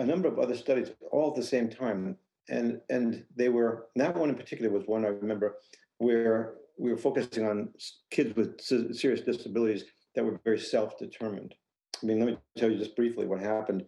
a 0.00 0.04
number 0.04 0.26
of 0.26 0.38
other 0.38 0.56
studies 0.56 0.90
all 1.12 1.28
at 1.28 1.36
the 1.36 1.42
same 1.42 1.68
time. 1.68 2.16
And, 2.48 2.80
and 2.88 3.24
they 3.36 3.50
were, 3.50 3.86
that 3.96 4.16
one 4.16 4.30
in 4.30 4.34
particular 4.34 4.70
was 4.70 4.84
one 4.86 5.04
I 5.04 5.08
remember 5.08 5.58
where 5.98 6.54
we 6.78 6.90
were 6.90 6.96
focusing 6.96 7.46
on 7.46 7.68
kids 8.10 8.34
with 8.34 8.60
serious 8.60 9.20
disabilities 9.20 9.84
that 10.14 10.24
were 10.24 10.40
very 10.42 10.58
self-determined. 10.58 11.54
I 12.02 12.06
mean, 12.06 12.18
let 12.18 12.26
me 12.26 12.38
tell 12.56 12.70
you 12.70 12.78
just 12.78 12.96
briefly 12.96 13.26
what 13.26 13.40
happened 13.40 13.84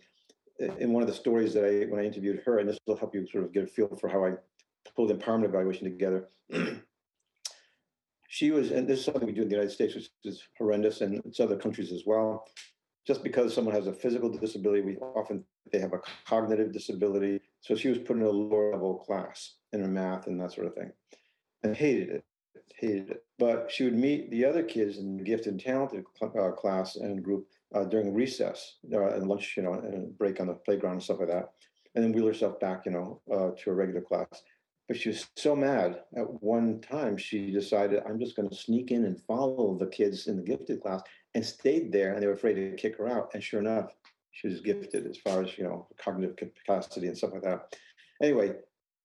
in 0.78 0.92
one 0.92 1.02
of 1.02 1.08
the 1.08 1.14
stories 1.14 1.54
that 1.54 1.64
I, 1.64 1.90
when 1.90 1.98
I 1.98 2.04
interviewed 2.04 2.42
her, 2.44 2.58
and 2.58 2.68
this 2.68 2.78
will 2.86 2.96
help 2.96 3.14
you 3.14 3.26
sort 3.26 3.44
of 3.44 3.52
get 3.52 3.64
a 3.64 3.66
feel 3.66 3.88
for 3.98 4.08
how 4.08 4.26
I 4.26 4.34
pulled 4.94 5.10
empowerment 5.10 5.46
evaluation 5.46 5.84
together. 5.84 6.28
she 8.28 8.50
was, 8.50 8.70
and 8.70 8.86
this 8.86 8.98
is 8.98 9.04
something 9.06 9.26
we 9.26 9.32
do 9.32 9.42
in 9.42 9.48
the 9.48 9.54
United 9.54 9.72
States, 9.72 9.94
which 9.94 10.10
is 10.24 10.42
horrendous, 10.58 11.00
and 11.00 11.22
it's 11.24 11.40
other 11.40 11.56
countries 11.56 11.90
as 11.90 12.02
well 12.06 12.44
just 13.06 13.22
because 13.22 13.54
someone 13.54 13.74
has 13.74 13.86
a 13.86 13.92
physical 13.92 14.28
disability, 14.28 14.82
we 14.82 14.96
often 14.96 15.44
they 15.72 15.78
have 15.78 15.92
a 15.92 16.00
cognitive 16.26 16.72
disability. 16.72 17.40
So 17.60 17.74
she 17.74 17.88
was 17.88 17.98
put 17.98 18.16
in 18.16 18.22
a 18.22 18.30
lower 18.30 18.72
level 18.72 18.96
class 18.96 19.54
in 19.72 19.92
math 19.92 20.26
and 20.26 20.40
that 20.40 20.52
sort 20.52 20.66
of 20.66 20.74
thing, 20.74 20.92
and 21.62 21.76
hated 21.76 22.08
it, 22.10 22.24
hated 22.76 23.10
it. 23.10 23.24
But 23.38 23.70
she 23.70 23.84
would 23.84 23.96
meet 23.96 24.30
the 24.30 24.44
other 24.44 24.62
kids 24.62 24.98
in 24.98 25.16
the 25.16 25.24
gifted 25.24 25.54
and 25.54 25.60
talented 25.60 26.04
uh, 26.22 26.50
class 26.52 26.96
and 26.96 27.22
group 27.22 27.46
uh, 27.74 27.84
during 27.84 28.14
recess 28.14 28.76
uh, 28.92 29.14
and 29.14 29.26
lunch, 29.28 29.54
you 29.56 29.62
know, 29.62 29.74
and 29.74 30.16
break 30.18 30.40
on 30.40 30.46
the 30.46 30.54
playground 30.54 30.94
and 30.94 31.02
stuff 31.02 31.20
like 31.20 31.28
that, 31.28 31.50
and 31.94 32.04
then 32.04 32.12
wheel 32.12 32.26
herself 32.26 32.60
back, 32.60 32.86
you 32.86 32.92
know, 32.92 33.20
uh, 33.32 33.50
to 33.58 33.70
a 33.70 33.74
regular 33.74 34.02
class. 34.02 34.26
But 34.88 35.00
she 35.00 35.10
was 35.10 35.26
so 35.36 35.56
mad 35.56 36.00
at 36.16 36.42
one 36.42 36.80
time, 36.80 37.16
she 37.16 37.50
decided, 37.50 38.02
I'm 38.06 38.18
just 38.18 38.36
going 38.36 38.50
to 38.50 38.54
sneak 38.54 38.90
in 38.90 39.04
and 39.04 39.22
follow 39.22 39.76
the 39.78 39.86
kids 39.86 40.26
in 40.26 40.36
the 40.36 40.42
gifted 40.42 40.82
class 40.82 41.02
and 41.34 41.44
stayed 41.44 41.92
there. 41.92 42.12
And 42.12 42.22
they 42.22 42.26
were 42.26 42.34
afraid 42.34 42.54
to 42.54 42.76
kick 42.76 42.98
her 42.98 43.08
out. 43.08 43.30
And 43.34 43.42
sure 43.42 43.60
enough, 43.60 43.92
she 44.32 44.48
was 44.48 44.60
gifted 44.60 45.06
as 45.06 45.18
far 45.18 45.42
as, 45.42 45.56
you 45.58 45.64
know, 45.64 45.86
cognitive 46.02 46.36
capacity 46.56 47.06
and 47.06 47.16
stuff 47.16 47.32
like 47.32 47.42
that. 47.42 47.76
Anyway, 48.22 48.54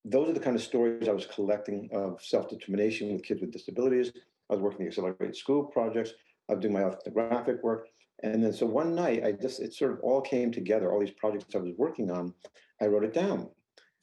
those 0.05 0.29
are 0.29 0.33
the 0.33 0.39
kind 0.39 0.55
of 0.55 0.61
stories 0.61 1.09
I 1.09 1.13
was 1.13 1.25
collecting 1.25 1.89
of 1.91 2.21
self 2.23 2.49
determination 2.49 3.13
with 3.13 3.23
kids 3.23 3.41
with 3.41 3.51
disabilities. 3.51 4.11
I 4.49 4.53
was 4.53 4.61
working 4.61 4.79
the 4.79 4.87
accelerated 4.87 5.35
school 5.35 5.63
projects. 5.63 6.13
I 6.49 6.53
was 6.53 6.61
doing 6.61 6.73
my 6.73 6.83
ethnographic 6.83 7.61
work. 7.63 7.87
And 8.23 8.43
then 8.43 8.53
so 8.53 8.65
one 8.65 8.95
night, 8.95 9.23
I 9.23 9.33
just, 9.33 9.59
it 9.59 9.73
sort 9.73 9.91
of 9.91 9.99
all 9.99 10.21
came 10.21 10.51
together, 10.51 10.91
all 10.91 10.99
these 10.99 11.11
projects 11.11 11.53
I 11.53 11.59
was 11.59 11.73
working 11.77 12.09
on. 12.09 12.33
I 12.81 12.87
wrote 12.87 13.03
it 13.03 13.13
down. 13.13 13.49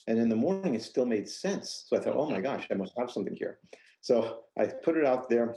And 0.07 0.19
in 0.19 0.29
the 0.29 0.37
morning, 0.37 0.75
it 0.75 0.83
still 0.83 1.07
made 1.07 1.29
sense. 1.29 1.87
So 1.89 1.97
I 1.97 2.01
thought, 2.01 2.17
oh 2.17 2.29
my 2.29 2.41
gosh, 2.41 2.67
I 2.71 2.75
must 2.75 2.93
have 2.99 3.11
something 3.11 3.35
here. 3.35 3.59
So 4.03 4.41
I 4.59 4.67
put 4.67 4.99
it 4.99 5.07
out 5.07 5.31
there. 5.31 5.57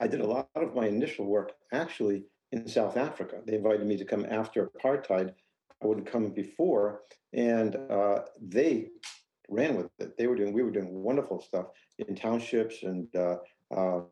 I 0.00 0.06
did 0.06 0.20
a 0.20 0.26
lot 0.26 0.48
of 0.54 0.74
my 0.74 0.86
initial 0.86 1.26
work 1.26 1.52
actually 1.72 2.24
in 2.52 2.66
South 2.66 2.96
Africa. 2.96 3.40
They 3.46 3.54
invited 3.54 3.86
me 3.86 3.96
to 3.98 4.04
come 4.04 4.26
after 4.28 4.66
apartheid. 4.66 5.34
I 5.82 5.86
wouldn't 5.86 6.10
come 6.10 6.30
before, 6.30 7.02
and 7.32 7.76
uh, 7.90 8.20
they 8.40 8.88
ran 9.48 9.76
with 9.76 9.88
it. 9.98 10.16
They 10.16 10.26
were 10.26 10.36
doing, 10.36 10.52
we 10.52 10.62
were 10.62 10.70
doing 10.70 11.02
wonderful 11.02 11.40
stuff 11.40 11.66
in 11.98 12.14
townships 12.14 12.82
and 12.82 13.08
uh, 13.14 13.36
um, 13.74 14.08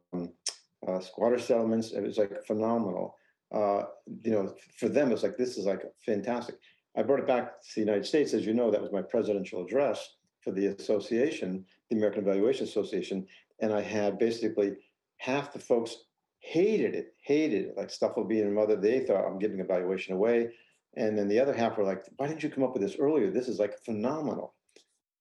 uh, 0.86 1.00
squatter 1.00 1.38
settlements. 1.38 1.92
It 1.92 2.02
was 2.02 2.18
like 2.18 2.44
phenomenal. 2.46 3.16
Uh, 3.52 3.84
you 4.22 4.30
know, 4.30 4.54
for 4.76 4.88
them, 4.88 5.10
it's 5.10 5.22
like 5.22 5.36
this 5.36 5.56
is 5.56 5.66
like 5.66 5.82
fantastic. 6.04 6.56
I 6.96 7.02
brought 7.02 7.20
it 7.20 7.26
back 7.26 7.62
to 7.62 7.74
the 7.74 7.80
United 7.80 8.06
States. 8.06 8.34
As 8.34 8.44
you 8.44 8.54
know, 8.54 8.70
that 8.70 8.82
was 8.82 8.92
my 8.92 9.02
presidential 9.02 9.64
address 9.64 10.16
for 10.42 10.52
the 10.52 10.66
association, 10.66 11.64
the 11.90 11.96
American 11.96 12.22
Evaluation 12.22 12.64
Association. 12.64 13.26
And 13.60 13.72
I 13.72 13.80
had 13.80 14.18
basically 14.18 14.76
half 15.18 15.52
the 15.52 15.58
folks 15.58 15.96
hated 16.40 16.94
it, 16.94 17.14
hated 17.22 17.66
it. 17.66 17.76
Like 17.76 17.90
stuff 17.90 18.16
will 18.16 18.24
be 18.24 18.40
in 18.40 18.54
mother. 18.54 18.76
They 18.76 19.00
thought 19.00 19.26
I'm 19.26 19.38
giving 19.38 19.60
evaluation 19.60 20.14
away. 20.14 20.50
And 20.96 21.18
then 21.18 21.28
the 21.28 21.40
other 21.40 21.54
half 21.54 21.76
were 21.76 21.84
like, 21.84 22.04
why 22.16 22.26
didn't 22.26 22.42
you 22.42 22.50
come 22.50 22.64
up 22.64 22.72
with 22.72 22.82
this 22.82 22.96
earlier? 22.98 23.30
This 23.30 23.48
is 23.48 23.58
like 23.58 23.78
phenomenal. 23.84 24.54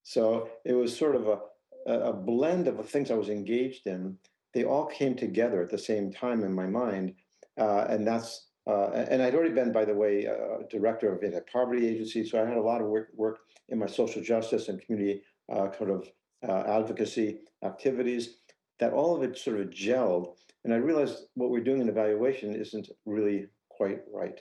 So 0.02 0.48
it 0.64 0.72
was 0.72 0.96
sort 0.96 1.14
of 1.14 1.26
a, 1.26 1.92
a 1.92 2.12
blend 2.12 2.66
of 2.66 2.78
the 2.78 2.82
things 2.82 3.10
I 3.10 3.14
was 3.14 3.28
engaged 3.28 3.86
in. 3.86 4.16
They 4.54 4.64
all 4.64 4.86
came 4.86 5.14
together 5.14 5.62
at 5.62 5.70
the 5.70 5.78
same 5.78 6.10
time 6.12 6.42
in 6.42 6.54
my 6.54 6.66
mind. 6.66 7.14
Uh, 7.58 7.84
and 7.88 8.06
that's 8.06 8.48
uh, 8.68 8.90
and 8.90 9.22
I'd 9.22 9.34
already 9.34 9.54
been, 9.54 9.72
by 9.72 9.86
the 9.86 9.94
way, 9.94 10.26
uh, 10.26 10.62
director 10.70 11.10
of 11.10 11.24
anti-poverty 11.24 11.88
agency, 11.88 12.22
so 12.22 12.42
I 12.42 12.46
had 12.46 12.58
a 12.58 12.62
lot 12.62 12.82
of 12.82 12.88
work, 12.88 13.08
work 13.14 13.38
in 13.70 13.78
my 13.78 13.86
social 13.86 14.22
justice 14.22 14.68
and 14.68 14.78
community 14.78 15.22
uh, 15.50 15.68
kind 15.68 15.90
of 15.90 16.06
uh, 16.46 16.64
advocacy 16.78 17.38
activities. 17.64 18.36
That 18.80 18.92
all 18.92 19.16
of 19.16 19.22
it 19.22 19.36
sort 19.36 19.60
of 19.60 19.70
gelled, 19.70 20.34
and 20.64 20.72
I 20.72 20.76
realized 20.76 21.24
what 21.34 21.50
we're 21.50 21.64
doing 21.64 21.80
in 21.80 21.88
evaluation 21.88 22.54
isn't 22.54 22.88
really 23.06 23.46
quite 23.70 24.00
right. 24.12 24.40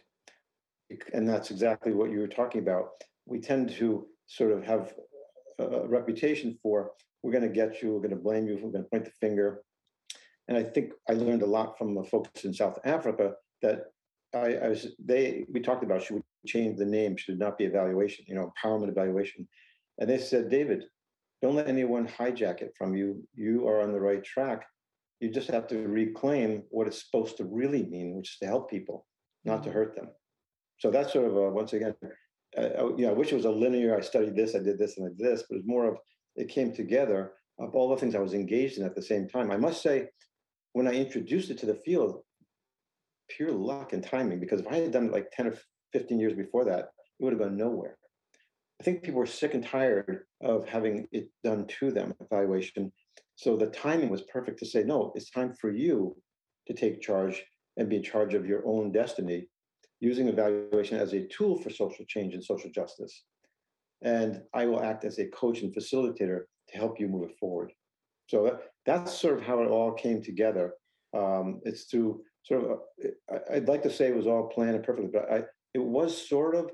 And 1.13 1.27
that's 1.27 1.51
exactly 1.51 1.93
what 1.93 2.11
you 2.11 2.19
were 2.19 2.27
talking 2.27 2.61
about. 2.61 2.89
We 3.25 3.39
tend 3.39 3.69
to 3.71 4.07
sort 4.27 4.51
of 4.51 4.63
have 4.63 4.93
a 5.59 5.87
reputation 5.87 6.57
for 6.61 6.91
we're 7.23 7.31
going 7.31 7.43
to 7.43 7.49
get 7.49 7.81
you, 7.81 7.93
we're 7.93 7.99
going 7.99 8.11
to 8.11 8.15
blame 8.15 8.47
you, 8.47 8.55
we're 8.55 8.71
going 8.71 8.83
to 8.83 8.89
point 8.89 9.05
the 9.05 9.11
finger. 9.19 9.63
And 10.47 10.57
I 10.57 10.63
think 10.63 10.93
I 11.09 11.13
learned 11.13 11.41
a 11.41 11.47
lot 11.47 11.77
from 11.77 11.93
the 11.93 12.03
folks 12.03 12.45
in 12.45 12.53
South 12.53 12.79
Africa 12.85 13.33
that 13.61 13.87
I, 14.33 14.55
I, 14.55 14.67
was 14.69 14.87
they 14.99 15.45
we 15.51 15.61
talked 15.61 15.83
about 15.83 16.03
should 16.03 16.17
we 16.17 16.21
change 16.45 16.77
the 16.77 16.85
name 16.85 17.15
should 17.17 17.35
it 17.35 17.39
not 17.39 17.57
be 17.57 17.65
evaluation 17.65 18.25
you 18.27 18.35
know 18.35 18.51
empowerment 18.51 18.89
evaluation 18.89 19.47
and 19.99 20.09
they 20.09 20.17
said 20.17 20.49
david 20.49 20.85
don't 21.41 21.55
let 21.55 21.67
anyone 21.67 22.07
hijack 22.07 22.61
it 22.61 22.73
from 22.77 22.95
you 22.95 23.23
you 23.33 23.67
are 23.67 23.81
on 23.81 23.91
the 23.91 23.99
right 23.99 24.23
track 24.23 24.65
you 25.19 25.29
just 25.29 25.49
have 25.49 25.67
to 25.67 25.87
reclaim 25.87 26.63
what 26.69 26.87
it's 26.87 27.03
supposed 27.03 27.37
to 27.37 27.45
really 27.45 27.85
mean 27.85 28.15
which 28.15 28.31
is 28.31 28.37
to 28.39 28.47
help 28.47 28.69
people 28.69 29.05
not 29.45 29.63
to 29.63 29.69
mm-hmm. 29.69 29.77
hurt 29.77 29.95
them 29.95 30.09
so 30.79 30.91
that's 30.91 31.13
sort 31.13 31.25
of 31.25 31.35
a, 31.35 31.49
once 31.49 31.73
again 31.73 31.95
uh, 32.57 32.87
you 32.95 33.05
know 33.05 33.09
i 33.09 33.13
wish 33.13 33.31
it 33.31 33.35
was 33.35 33.45
a 33.45 33.51
linear 33.51 33.97
i 33.97 34.01
studied 34.01 34.35
this 34.35 34.55
i 34.55 34.59
did 34.59 34.77
this 34.77 34.97
and 34.97 35.07
i 35.07 35.09
did 35.09 35.31
this 35.31 35.43
but 35.49 35.57
it's 35.57 35.67
more 35.67 35.85
of 35.85 35.97
it 36.35 36.49
came 36.49 36.73
together 36.73 37.33
of 37.59 37.75
all 37.75 37.89
the 37.89 37.97
things 37.97 38.15
i 38.15 38.19
was 38.19 38.33
engaged 38.33 38.77
in 38.77 38.85
at 38.85 38.95
the 38.95 39.01
same 39.01 39.27
time 39.27 39.51
i 39.51 39.57
must 39.57 39.81
say 39.81 40.07
when 40.73 40.87
i 40.87 40.91
introduced 40.91 41.49
it 41.49 41.57
to 41.57 41.65
the 41.65 41.81
field 41.85 42.21
pure 43.29 43.51
luck 43.51 43.93
and 43.93 44.03
timing 44.03 44.39
because 44.39 44.61
if 44.61 44.67
I 44.67 44.77
had 44.77 44.91
done 44.91 45.07
it 45.07 45.11
like 45.11 45.31
10 45.31 45.47
or 45.47 45.53
15 45.93 46.19
years 46.19 46.33
before 46.33 46.65
that, 46.65 46.89
it 47.19 47.23
would 47.23 47.33
have 47.33 47.41
gone 47.41 47.57
nowhere. 47.57 47.97
I 48.79 48.83
think 48.83 49.03
people 49.03 49.19
were 49.19 49.25
sick 49.25 49.53
and 49.53 49.65
tired 49.65 50.25
of 50.41 50.67
having 50.67 51.07
it 51.11 51.29
done 51.43 51.65
to 51.79 51.91
them, 51.91 52.13
evaluation. 52.21 52.91
So 53.35 53.57
the 53.57 53.67
timing 53.67 54.09
was 54.09 54.21
perfect 54.23 54.59
to 54.59 54.65
say, 54.65 54.83
no, 54.83 55.11
it's 55.15 55.31
time 55.31 55.53
for 55.59 55.71
you 55.71 56.15
to 56.67 56.73
take 56.73 57.01
charge 57.01 57.43
and 57.77 57.89
be 57.89 57.97
in 57.97 58.03
charge 58.03 58.33
of 58.33 58.45
your 58.45 58.61
own 58.67 58.91
destiny, 58.91 59.47
using 59.99 60.27
evaluation 60.27 60.99
as 60.99 61.13
a 61.13 61.27
tool 61.27 61.59
for 61.61 61.69
social 61.69 62.05
change 62.07 62.33
and 62.33 62.43
social 62.43 62.69
justice. 62.69 63.23
And 64.03 64.41
I 64.53 64.65
will 64.65 64.83
act 64.83 65.05
as 65.05 65.17
a 65.17 65.27
coach 65.27 65.61
and 65.61 65.73
facilitator 65.75 66.41
to 66.69 66.77
help 66.77 66.99
you 66.99 67.07
move 67.07 67.29
it 67.29 67.37
forward. 67.39 67.71
So 68.27 68.43
that, 68.43 68.59
that's 68.85 69.13
sort 69.13 69.37
of 69.37 69.43
how 69.43 69.61
it 69.63 69.69
all 69.69 69.93
came 69.93 70.21
together. 70.21 70.73
Um, 71.15 71.61
it's 71.63 71.85
through 71.85 72.21
sort 72.43 72.63
of, 72.63 72.79
a, 73.31 73.55
I'd 73.55 73.67
like 73.67 73.81
to 73.83 73.91
say 73.91 74.07
it 74.07 74.15
was 74.15 74.27
all 74.27 74.47
planned 74.49 74.75
and 74.75 74.83
perfectly, 74.83 75.09
but 75.11 75.31
I, 75.31 75.43
it 75.73 75.83
was 75.83 76.27
sort 76.27 76.55
of, 76.55 76.69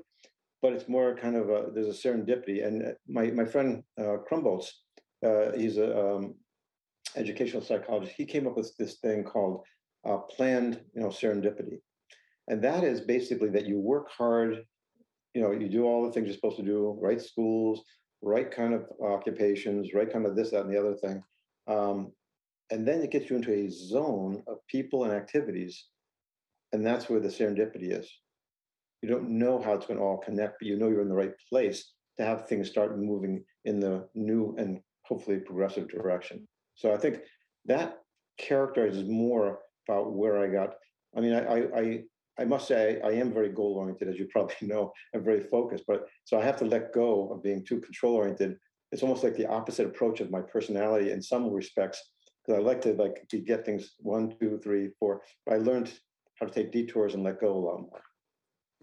but 0.64 0.72
it's 0.72 0.88
more 0.88 1.14
kind 1.14 1.36
of 1.36 1.50
a, 1.50 1.66
there's 1.74 1.94
a 1.94 2.08
serendipity. 2.08 2.66
And 2.66 2.82
uh, 2.82 2.92
my, 3.06 3.26
my 3.32 3.44
friend 3.44 3.82
uh, 4.00 4.14
uh, 4.14 5.52
he's 5.54 5.76
a 5.76 5.88
um, 5.94 6.36
educational 7.16 7.60
psychologist. 7.60 8.14
He 8.16 8.24
came 8.24 8.46
up 8.46 8.56
with 8.56 8.74
this 8.78 8.94
thing 8.94 9.24
called 9.24 9.60
uh, 10.08 10.16
planned, 10.16 10.80
you 10.94 11.02
know, 11.02 11.08
serendipity. 11.08 11.80
And 12.48 12.64
that 12.64 12.82
is 12.82 13.02
basically 13.02 13.50
that 13.50 13.66
you 13.66 13.78
work 13.78 14.08
hard, 14.10 14.64
you 15.34 15.42
know, 15.42 15.52
you 15.52 15.68
do 15.68 15.84
all 15.84 16.06
the 16.06 16.12
things 16.12 16.28
you're 16.28 16.34
supposed 16.34 16.56
to 16.56 16.62
do, 16.62 16.98
right 16.98 17.20
schools, 17.20 17.82
right 18.22 18.50
kind 18.50 18.72
of 18.72 18.86
occupations, 19.02 19.92
right 19.92 20.10
kind 20.10 20.24
of 20.24 20.34
this, 20.34 20.50
that, 20.52 20.64
and 20.64 20.72
the 20.72 20.80
other 20.80 20.94
thing. 20.94 21.22
Um, 21.66 22.10
and 22.70 22.88
then 22.88 23.02
it 23.02 23.10
gets 23.10 23.28
you 23.28 23.36
into 23.36 23.52
a 23.52 23.68
zone 23.68 24.42
of 24.46 24.66
people 24.68 25.04
and 25.04 25.12
activities. 25.12 25.88
And 26.72 26.86
that's 26.86 27.10
where 27.10 27.20
the 27.20 27.28
serendipity 27.28 27.92
is. 28.00 28.10
You 29.04 29.10
don't 29.10 29.38
know 29.38 29.60
how 29.60 29.74
it's 29.74 29.84
going 29.84 29.98
to 29.98 30.02
all 30.02 30.16
connect, 30.16 30.60
but 30.60 30.66
you 30.66 30.78
know 30.78 30.88
you're 30.88 31.02
in 31.02 31.10
the 31.10 31.14
right 31.14 31.34
place 31.50 31.92
to 32.16 32.24
have 32.24 32.48
things 32.48 32.70
start 32.70 32.98
moving 32.98 33.44
in 33.66 33.78
the 33.78 34.08
new 34.14 34.54
and 34.56 34.80
hopefully 35.02 35.40
progressive 35.40 35.90
direction. 35.90 36.48
So 36.74 36.94
I 36.94 36.96
think 36.96 37.18
that 37.66 37.98
characterizes 38.38 39.06
more 39.06 39.58
about 39.86 40.14
where 40.14 40.38
I 40.38 40.46
got. 40.46 40.76
I 41.14 41.20
mean, 41.20 41.34
I 41.34 41.66
I 41.76 42.02
I 42.40 42.46
must 42.46 42.66
say 42.66 42.98
I 43.04 43.10
am 43.10 43.30
very 43.30 43.50
goal 43.50 43.74
oriented, 43.74 44.08
as 44.08 44.18
you 44.18 44.26
probably 44.32 44.56
know. 44.62 44.90
I'm 45.14 45.22
very 45.22 45.42
focused, 45.42 45.84
but 45.86 46.06
so 46.24 46.40
I 46.40 46.42
have 46.42 46.56
to 46.60 46.64
let 46.64 46.94
go 46.94 47.28
of 47.30 47.42
being 47.42 47.62
too 47.62 47.80
control 47.82 48.14
oriented. 48.14 48.56
It's 48.90 49.02
almost 49.02 49.22
like 49.22 49.36
the 49.36 49.50
opposite 49.58 49.84
approach 49.84 50.20
of 50.20 50.30
my 50.30 50.40
personality 50.40 51.10
in 51.10 51.20
some 51.20 51.52
respects, 51.52 52.00
because 52.40 52.58
I 52.58 52.62
like 52.62 52.80
to 52.80 52.94
like 52.94 53.28
to 53.28 53.38
get 53.38 53.66
things 53.66 53.96
one, 53.98 54.34
two, 54.40 54.58
three, 54.64 54.92
four. 54.98 55.20
But 55.44 55.56
I 55.56 55.58
learned 55.58 55.92
how 56.40 56.46
to 56.46 56.52
take 56.54 56.72
detours 56.72 57.12
and 57.12 57.22
let 57.22 57.38
go 57.38 57.52
a 57.52 57.64
lot 57.68 57.82
more. 57.82 58.02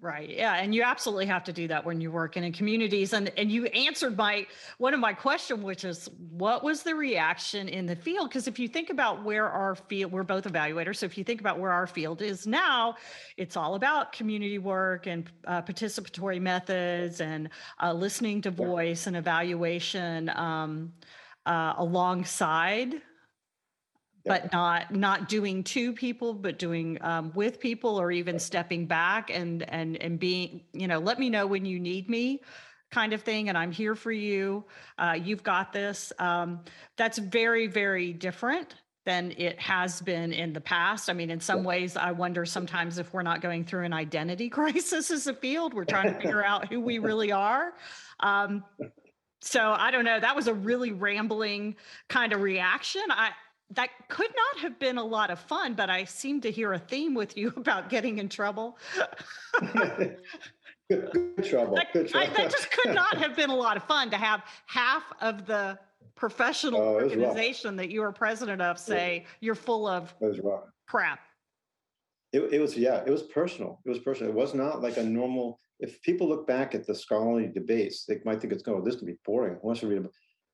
Right. 0.03 0.31
Yeah. 0.31 0.55
And 0.55 0.73
you 0.73 0.81
absolutely 0.81 1.27
have 1.27 1.43
to 1.43 1.53
do 1.53 1.67
that 1.67 1.85
when 1.85 2.01
you're 2.01 2.09
working 2.09 2.43
in 2.43 2.53
communities. 2.53 3.13
And 3.13 3.31
and 3.37 3.51
you 3.51 3.67
answered 3.67 4.17
my 4.17 4.47
one 4.79 4.95
of 4.95 4.99
my 4.99 5.13
question, 5.13 5.61
which 5.61 5.85
is 5.85 6.09
what 6.31 6.63
was 6.63 6.81
the 6.81 6.95
reaction 6.95 7.69
in 7.69 7.85
the 7.85 7.95
field? 7.95 8.29
Because 8.29 8.47
if 8.47 8.57
you 8.57 8.67
think 8.67 8.89
about 8.89 9.23
where 9.23 9.47
our 9.47 9.75
field, 9.75 10.11
we're 10.11 10.23
both 10.23 10.45
evaluators. 10.45 10.95
So 10.95 11.05
if 11.05 11.19
you 11.19 11.23
think 11.23 11.39
about 11.39 11.59
where 11.59 11.71
our 11.71 11.85
field 11.85 12.23
is 12.23 12.47
now, 12.47 12.95
it's 13.37 13.55
all 13.55 13.75
about 13.75 14.11
community 14.11 14.57
work 14.57 15.05
and 15.05 15.29
uh, 15.45 15.61
participatory 15.61 16.41
methods 16.41 17.21
and 17.21 17.49
uh, 17.79 17.93
listening 17.93 18.41
to 18.41 18.49
voice 18.49 19.05
and 19.05 19.15
evaluation 19.15 20.29
um, 20.29 20.93
uh, 21.45 21.75
alongside 21.77 23.03
but 24.25 24.51
not 24.51 24.93
not 24.93 25.29
doing 25.29 25.63
to 25.63 25.93
people 25.93 26.33
but 26.33 26.59
doing 26.59 26.97
um, 27.01 27.31
with 27.35 27.59
people 27.59 27.99
or 27.99 28.11
even 28.11 28.39
stepping 28.39 28.85
back 28.85 29.29
and 29.29 29.67
and 29.69 29.97
and 29.97 30.19
being 30.19 30.61
you 30.73 30.87
know 30.87 30.99
let 30.99 31.19
me 31.19 31.29
know 31.29 31.47
when 31.47 31.65
you 31.65 31.79
need 31.79 32.09
me 32.09 32.41
kind 32.91 33.13
of 33.13 33.21
thing 33.21 33.49
and 33.49 33.57
i'm 33.57 33.71
here 33.71 33.95
for 33.95 34.11
you. 34.11 34.63
Uh, 34.97 35.17
you've 35.21 35.43
got 35.43 35.73
this. 35.73 36.11
Um, 36.19 36.59
that's 36.97 37.17
very 37.17 37.67
very 37.67 38.13
different 38.13 38.75
than 39.05 39.31
it 39.37 39.59
has 39.59 39.99
been 40.01 40.31
in 40.31 40.53
the 40.53 40.61
past. 40.61 41.09
I 41.09 41.13
mean 41.13 41.31
in 41.31 41.39
some 41.39 41.63
ways 41.63 41.97
i 41.97 42.11
wonder 42.11 42.45
sometimes 42.45 42.97
if 42.97 43.13
we're 43.13 43.23
not 43.23 43.41
going 43.41 43.65
through 43.65 43.85
an 43.85 43.93
identity 43.93 44.49
crisis 44.57 45.09
as 45.09 45.27
a 45.27 45.33
field. 45.33 45.73
We're 45.73 45.85
trying 45.85 46.13
to 46.13 46.19
figure 46.21 46.43
out 46.43 46.71
who 46.71 46.79
we 46.79 46.99
really 46.99 47.31
are. 47.31 47.73
Um, 48.19 48.63
so 49.43 49.73
i 49.75 49.89
don't 49.89 50.05
know. 50.05 50.19
That 50.19 50.35
was 50.35 50.47
a 50.47 50.53
really 50.53 50.91
rambling 50.91 51.75
kind 52.09 52.33
of 52.33 52.41
reaction. 52.41 53.01
I 53.09 53.31
that 53.71 53.89
could 54.09 54.31
not 54.35 54.61
have 54.61 54.79
been 54.79 54.97
a 54.97 55.03
lot 55.03 55.31
of 55.31 55.39
fun, 55.39 55.73
but 55.73 55.89
I 55.89 56.03
seem 56.03 56.41
to 56.41 56.51
hear 56.51 56.73
a 56.73 56.79
theme 56.79 57.13
with 57.13 57.37
you 57.37 57.53
about 57.57 57.89
getting 57.89 58.17
in 58.19 58.29
trouble. 58.29 58.77
good, 59.73 60.17
good, 60.89 61.43
trouble. 61.43 61.75
That, 61.75 61.93
good 61.93 62.09
trouble. 62.09 62.27
I, 62.27 62.33
that 62.33 62.51
just 62.51 62.71
could 62.71 62.93
not 62.93 63.17
have 63.17 63.35
been 63.35 63.49
a 63.49 63.55
lot 63.55 63.77
of 63.77 63.83
fun 63.83 64.09
to 64.11 64.17
have 64.17 64.43
half 64.67 65.03
of 65.21 65.45
the 65.45 65.79
professional 66.15 66.81
oh, 66.81 66.93
organization 66.95 67.75
that 67.77 67.89
you 67.89 68.03
are 68.03 68.11
president 68.11 68.61
of 68.61 68.77
say 68.77 69.25
you're 69.39 69.55
full 69.55 69.87
of 69.87 70.13
crap. 70.87 71.19
It, 72.31 72.53
it 72.53 72.59
was 72.59 72.77
yeah, 72.77 73.03
it 73.05 73.09
was 73.09 73.23
personal. 73.23 73.81
It 73.85 73.89
was 73.89 73.99
personal. 73.99 74.31
It 74.31 74.35
was 74.35 74.53
not 74.53 74.81
like 74.81 74.97
a 74.97 75.03
normal. 75.03 75.59
If 75.79 76.01
people 76.03 76.29
look 76.29 76.45
back 76.45 76.75
at 76.75 76.85
the 76.85 76.93
scholarly 76.93 77.47
debates, 77.47 78.05
they 78.05 78.19
might 78.23 78.39
think 78.39 78.53
it's 78.53 78.61
going. 78.61 78.81
Oh, 78.81 78.85
this 78.85 78.95
could 78.95 79.07
be 79.07 79.17
boring. 79.25 79.55
Who 79.61 79.67
wants 79.67 79.81
to 79.81 79.87
read 79.87 79.97
about? 79.97 80.13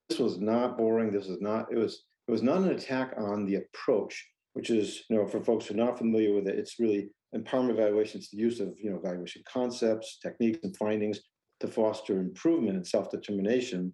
This 0.10 0.20
was 0.20 0.40
not 0.40 0.78
boring. 0.78 1.12
This 1.12 1.28
is 1.28 1.42
not. 1.42 1.68
It 1.72 1.78
was 1.78 2.04
it 2.28 2.32
was 2.32 2.44
not 2.44 2.58
an 2.58 2.72
attack 2.72 3.14
on 3.18 3.46
the 3.46 3.56
approach, 3.56 4.28
which 4.54 4.70
is, 4.70 5.04
you 5.10 5.16
know, 5.16 5.26
for 5.26 5.44
folks 5.44 5.66
who 5.66 5.74
are 5.74 5.86
not 5.86 5.98
familiar 5.98 6.34
with 6.34 6.48
it, 6.48 6.60
it's 6.60 6.80
really 6.80 7.10
empowerment 7.36 7.72
evaluation. 7.72 8.20
It's 8.20 8.30
the 8.30 8.38
use 8.38 8.60
of, 8.60 8.74
you 8.78 8.90
know, 8.90 8.98
evaluation 8.98 9.44
concepts, 9.52 10.20
techniques, 10.22 10.60
and 10.64 10.76
findings 10.76 11.20
to 11.60 11.68
foster 11.68 12.20
improvement 12.20 12.76
and 12.76 12.86
self-determination. 12.86 13.94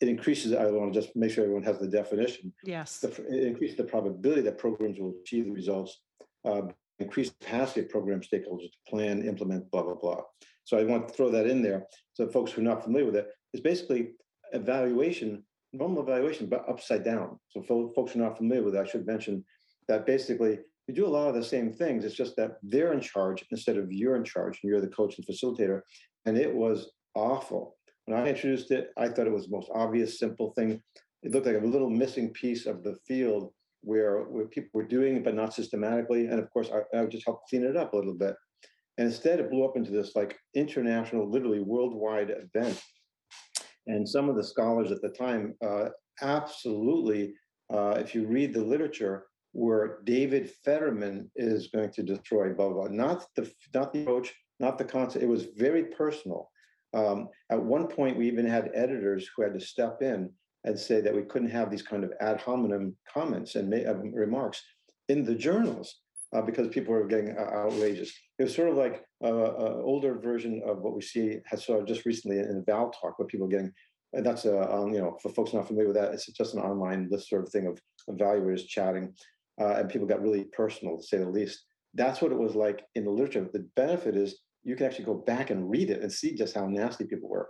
It 0.00 0.08
increases, 0.08 0.52
I 0.52 0.66
want 0.70 0.92
to 0.92 1.00
just 1.00 1.14
make 1.16 1.30
sure 1.30 1.44
everyone 1.44 1.64
has 1.64 1.78
the 1.78 1.88
definition. 1.88 2.52
Yes. 2.64 2.98
The, 2.98 3.08
it 3.30 3.46
increases 3.46 3.76
the 3.76 3.84
probability 3.84 4.42
that 4.42 4.58
programs 4.58 4.98
will 4.98 5.14
achieve 5.22 5.46
the 5.46 5.52
results, 5.52 6.00
uh, 6.44 6.62
increase 6.98 7.30
the 7.30 7.44
capacity 7.44 7.80
of 7.80 7.88
program 7.88 8.20
stakeholders 8.20 8.70
to 8.70 8.78
plan, 8.88 9.26
implement, 9.26 9.70
blah, 9.70 9.82
blah, 9.82 9.94
blah. 9.94 10.20
So 10.64 10.78
I 10.78 10.84
want 10.84 11.08
to 11.08 11.14
throw 11.14 11.30
that 11.30 11.46
in 11.46 11.62
there. 11.62 11.86
So 12.14 12.28
folks 12.28 12.52
who 12.52 12.60
are 12.60 12.64
not 12.64 12.82
familiar 12.82 13.06
with 13.06 13.16
it, 13.16 13.28
is 13.54 13.60
basically 13.60 14.10
evaluation 14.52 15.42
normal 15.76 16.02
evaluation, 16.02 16.46
but 16.46 16.68
upside 16.68 17.04
down. 17.04 17.38
So 17.50 17.62
folks 17.62 18.12
who 18.12 18.20
are 18.20 18.24
not 18.24 18.36
familiar 18.36 18.62
with 18.62 18.74
it, 18.74 18.80
I 18.80 18.86
should 18.86 19.06
mention 19.06 19.44
that 19.88 20.06
basically 20.06 20.58
you 20.86 20.94
do 20.94 21.06
a 21.06 21.08
lot 21.08 21.28
of 21.28 21.34
the 21.34 21.44
same 21.44 21.72
things. 21.72 22.04
It's 22.04 22.14
just 22.14 22.36
that 22.36 22.58
they're 22.62 22.92
in 22.92 23.00
charge 23.00 23.44
instead 23.50 23.76
of 23.76 23.90
you're 23.90 24.16
in 24.16 24.24
charge 24.24 24.60
and 24.62 24.70
you're 24.70 24.80
the 24.80 24.88
coach 24.88 25.16
and 25.18 25.26
facilitator. 25.26 25.80
And 26.24 26.36
it 26.38 26.52
was 26.54 26.90
awful. 27.14 27.76
When 28.04 28.18
I 28.18 28.28
introduced 28.28 28.70
it, 28.70 28.90
I 28.96 29.08
thought 29.08 29.26
it 29.26 29.32
was 29.32 29.46
the 29.46 29.56
most 29.56 29.70
obvious, 29.74 30.18
simple 30.18 30.52
thing. 30.52 30.80
It 31.22 31.32
looked 31.32 31.46
like 31.46 31.56
a 31.56 31.66
little 31.66 31.90
missing 31.90 32.30
piece 32.30 32.66
of 32.66 32.84
the 32.84 32.96
field 33.06 33.52
where, 33.82 34.22
where 34.24 34.46
people 34.46 34.70
were 34.74 34.86
doing 34.86 35.16
it, 35.16 35.24
but 35.24 35.34
not 35.34 35.54
systematically. 35.54 36.26
And 36.26 36.38
of 36.38 36.50
course, 36.50 36.70
I, 36.72 36.96
I 36.96 37.00
would 37.00 37.10
just 37.10 37.26
help 37.26 37.40
clean 37.48 37.64
it 37.64 37.76
up 37.76 37.92
a 37.92 37.96
little 37.96 38.14
bit. 38.14 38.34
And 38.98 39.08
instead, 39.08 39.40
it 39.40 39.50
blew 39.50 39.64
up 39.64 39.76
into 39.76 39.90
this 39.90 40.14
like 40.14 40.36
international, 40.54 41.28
literally 41.28 41.60
worldwide 41.60 42.30
event 42.30 42.80
and 43.86 44.08
some 44.08 44.28
of 44.28 44.36
the 44.36 44.44
scholars 44.44 44.90
at 44.90 45.00
the 45.02 45.08
time 45.08 45.54
uh, 45.64 45.88
absolutely, 46.22 47.34
uh, 47.72 47.94
if 47.98 48.14
you 48.14 48.26
read 48.26 48.52
the 48.52 48.62
literature, 48.62 49.26
where 49.52 50.00
David 50.04 50.50
Fetterman 50.64 51.30
is 51.34 51.68
going 51.68 51.90
to 51.92 52.02
destroy 52.02 52.52
blah, 52.52 52.68
blah, 52.68 52.88
not 52.88 53.24
the 53.36 53.50
not 53.74 53.92
the 53.92 54.02
approach, 54.02 54.34
not 54.60 54.76
the 54.78 54.84
concept. 54.84 55.24
It 55.24 55.28
was 55.28 55.46
very 55.56 55.84
personal. 55.84 56.50
Um, 56.94 57.28
at 57.50 57.62
one 57.62 57.86
point, 57.86 58.16
we 58.16 58.26
even 58.26 58.46
had 58.46 58.70
editors 58.74 59.28
who 59.34 59.42
had 59.42 59.54
to 59.54 59.60
step 59.60 60.02
in 60.02 60.30
and 60.64 60.78
say 60.78 61.00
that 61.00 61.14
we 61.14 61.22
couldn't 61.22 61.50
have 61.50 61.70
these 61.70 61.82
kind 61.82 62.04
of 62.04 62.12
ad 62.20 62.40
hominem 62.40 62.96
comments 63.12 63.54
and 63.54 63.72
uh, 63.72 63.94
remarks 63.96 64.62
in 65.08 65.24
the 65.24 65.34
journals 65.34 66.00
uh, 66.34 66.42
because 66.42 66.68
people 66.68 66.92
were 66.92 67.06
getting 67.06 67.36
uh, 67.36 67.42
outrageous. 67.42 68.12
It 68.38 68.44
was 68.44 68.54
sort 68.54 68.68
of 68.68 68.76
like 68.76 69.04
an 69.22 69.32
older 69.82 70.18
version 70.18 70.62
of 70.66 70.80
what 70.82 70.94
we 70.94 71.00
see 71.00 71.38
has 71.46 71.64
saw 71.64 71.82
just 71.82 72.04
recently 72.04 72.38
in 72.38 72.64
EvalTalk, 72.64 73.14
where 73.16 73.26
people 73.26 73.46
are 73.46 73.50
getting, 73.50 73.72
and 74.12 74.24
that's 74.24 74.44
a, 74.44 74.70
um, 74.72 74.92
you 74.92 75.00
know, 75.00 75.16
for 75.22 75.30
folks 75.30 75.54
not 75.54 75.66
familiar 75.66 75.88
with 75.88 75.96
that, 75.96 76.12
it's 76.12 76.26
just 76.26 76.54
an 76.54 76.60
online 76.60 77.08
list 77.10 77.28
sort 77.28 77.42
of 77.42 77.50
thing 77.50 77.66
of 77.66 77.80
evaluators 78.10 78.66
chatting, 78.66 79.14
uh, 79.60 79.74
and 79.76 79.88
people 79.88 80.06
got 80.06 80.22
really 80.22 80.44
personal, 80.56 80.98
to 80.98 81.02
say 81.02 81.18
the 81.18 81.28
least. 81.28 81.64
That's 81.94 82.20
what 82.20 82.32
it 82.32 82.38
was 82.38 82.54
like 82.54 82.84
in 82.94 83.04
the 83.04 83.10
literature. 83.10 83.48
The 83.50 83.66
benefit 83.74 84.16
is 84.16 84.40
you 84.64 84.76
can 84.76 84.86
actually 84.86 85.06
go 85.06 85.14
back 85.14 85.50
and 85.50 85.70
read 85.70 85.90
it 85.90 86.02
and 86.02 86.12
see 86.12 86.34
just 86.34 86.54
how 86.54 86.66
nasty 86.66 87.04
people 87.04 87.30
were. 87.30 87.48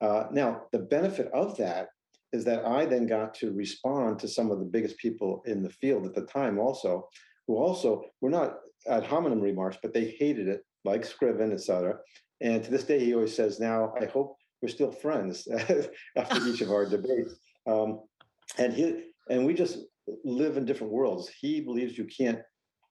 Uh, 0.00 0.24
now, 0.32 0.62
the 0.72 0.78
benefit 0.78 1.28
of 1.34 1.56
that 1.58 1.88
is 2.32 2.44
that 2.44 2.64
I 2.64 2.86
then 2.86 3.06
got 3.06 3.34
to 3.34 3.52
respond 3.52 4.18
to 4.20 4.28
some 4.28 4.50
of 4.50 4.58
the 4.58 4.64
biggest 4.64 4.96
people 4.96 5.42
in 5.44 5.62
the 5.62 5.70
field 5.70 6.06
at 6.06 6.14
the 6.14 6.22
time 6.22 6.58
also 6.58 7.08
who 7.46 7.56
also 7.56 8.02
were 8.20 8.30
not 8.30 8.54
ad 8.88 9.04
hominem 9.04 9.40
remarks, 9.40 9.78
but 9.82 9.92
they 9.92 10.14
hated 10.18 10.48
it, 10.48 10.64
like 10.84 11.04
Scriven, 11.04 11.52
et 11.52 11.60
cetera. 11.60 11.98
And 12.40 12.62
to 12.64 12.70
this 12.70 12.84
day, 12.84 12.98
he 12.98 13.14
always 13.14 13.34
says, 13.34 13.60
now 13.60 13.94
I 14.00 14.06
hope 14.06 14.36
we're 14.60 14.68
still 14.68 14.92
friends 14.92 15.46
after 16.16 16.46
each 16.46 16.60
of 16.60 16.70
our 16.70 16.86
debates. 16.86 17.34
Um, 17.66 18.00
and 18.58 18.72
he 18.72 19.04
and 19.30 19.46
we 19.46 19.54
just 19.54 19.78
live 20.24 20.56
in 20.56 20.64
different 20.64 20.92
worlds. 20.92 21.30
He 21.40 21.60
believes 21.60 21.96
you 21.96 22.04
can't 22.04 22.40